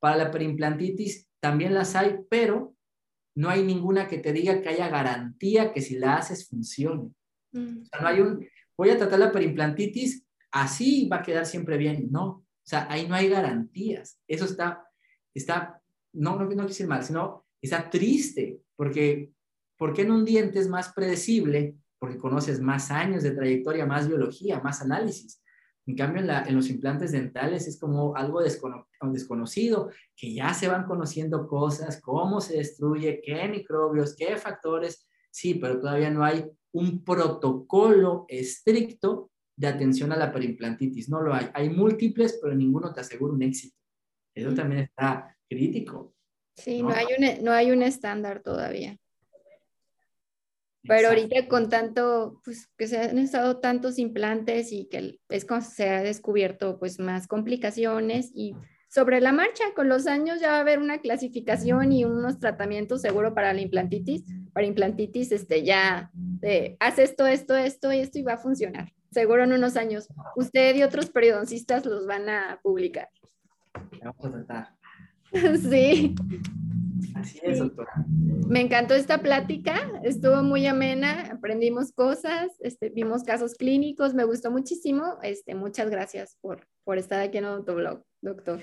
[0.00, 2.74] Para la perimplantitis también las hay, pero
[3.36, 7.12] no hay ninguna que te diga que haya garantía que si la haces funcione.
[7.52, 7.82] Mm.
[7.82, 8.44] O sea, no hay un,
[8.76, 10.25] voy a tratar la perimplantitis,
[10.62, 12.08] así va a quedar siempre bien.
[12.10, 14.18] No, o sea, ahí no hay garantías.
[14.26, 14.86] Eso está,
[15.34, 15.80] está,
[16.12, 19.32] no, no, no decir mal, sino está triste, porque,
[19.76, 24.60] porque en un diente es más predecible, porque conoces más años de trayectoria, más biología,
[24.60, 25.42] más análisis.
[25.86, 31.46] En cambio, en, los implantes dentales es como algo desconocido, que ya se van conociendo
[31.46, 38.24] cosas, cómo se destruye, qué microbios, qué factores, sí, pero todavía no hay un protocolo
[38.28, 41.48] estricto de atención a la perimplantitis, no lo hay.
[41.54, 43.76] Hay múltiples, pero ninguno te asegura un éxito.
[44.34, 46.14] Eso también está crítico.
[46.56, 48.98] Sí, no, hay, un, no hay un estándar todavía.
[50.82, 55.60] Pero ahorita con tanto, pues que se han estado tantos implantes y que es como
[55.60, 58.54] se ha descubierto pues más complicaciones y
[58.88, 63.02] sobre la marcha, con los años ya va a haber una clasificación y unos tratamientos
[63.02, 64.24] seguro para la implantitis.
[64.52, 68.92] Para implantitis, este, ya de, haz esto, esto, esto y esto y va a funcionar.
[69.16, 70.08] Seguro en unos años.
[70.36, 73.08] Usted y otros periodoncistas los van a publicar.
[74.04, 74.68] Vamos a tratar.
[75.70, 76.14] sí.
[77.14, 77.92] Así es, doctora.
[78.46, 84.50] Me encantó esta plática, estuvo muy amena, aprendimos cosas, este, vimos casos clínicos, me gustó
[84.50, 85.16] muchísimo.
[85.22, 88.60] Este, muchas gracias por, por estar aquí en blog, doctor.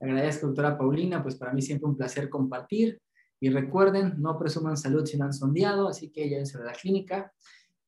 [0.00, 3.00] Agradezco, doctora Paulina, pues para mí siempre un placer compartir.
[3.38, 7.32] Y recuerden, no presuman salud si no han sondeado, así que llévense a la clínica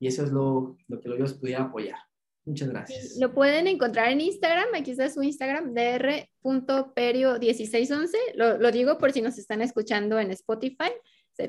[0.00, 1.98] y eso es lo, lo que yo os pudiera apoyar.
[2.46, 3.18] Muchas gracias.
[3.20, 8.08] lo pueden encontrar en Instagram, aquí está su Instagram, dr.perio1611.
[8.34, 10.90] Lo, lo digo por si nos están escuchando en Spotify.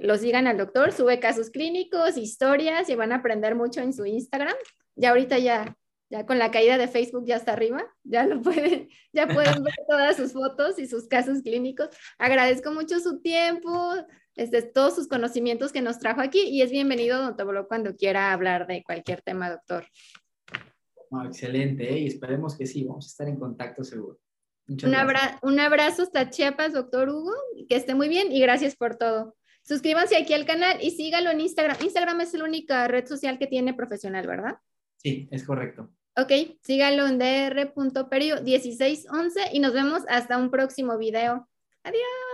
[0.01, 4.05] Los sigan al doctor, sube casos clínicos, historias y van a aprender mucho en su
[4.05, 4.55] Instagram.
[4.95, 5.75] Ya ahorita ya
[6.11, 9.73] ya con la caída de Facebook ya está arriba, ya lo pueden, ya pueden ver
[9.89, 11.87] todas sus fotos y sus casos clínicos.
[12.19, 13.93] Agradezco mucho su tiempo,
[14.35, 18.33] este, todos sus conocimientos que nos trajo aquí y es bienvenido Don Tobolo cuando quiera
[18.33, 19.85] hablar de cualquier tema, doctor.
[21.25, 21.99] excelente, ¿eh?
[21.99, 24.19] y esperemos que sí, vamos a estar en contacto seguro.
[24.67, 24.79] Un,
[25.41, 27.33] un abrazo hasta Chiapas, doctor Hugo,
[27.67, 29.35] que esté muy bien y gracias por todo.
[29.63, 31.77] Suscríbanse aquí al canal y sígalo en Instagram.
[31.81, 34.59] Instagram es la única red social que tiene profesional, ¿verdad?
[34.97, 35.91] Sí, es correcto.
[36.17, 36.31] Ok,
[36.61, 41.47] síganlo en dr.perio1611 y nos vemos hasta un próximo video.
[41.83, 42.30] Adiós.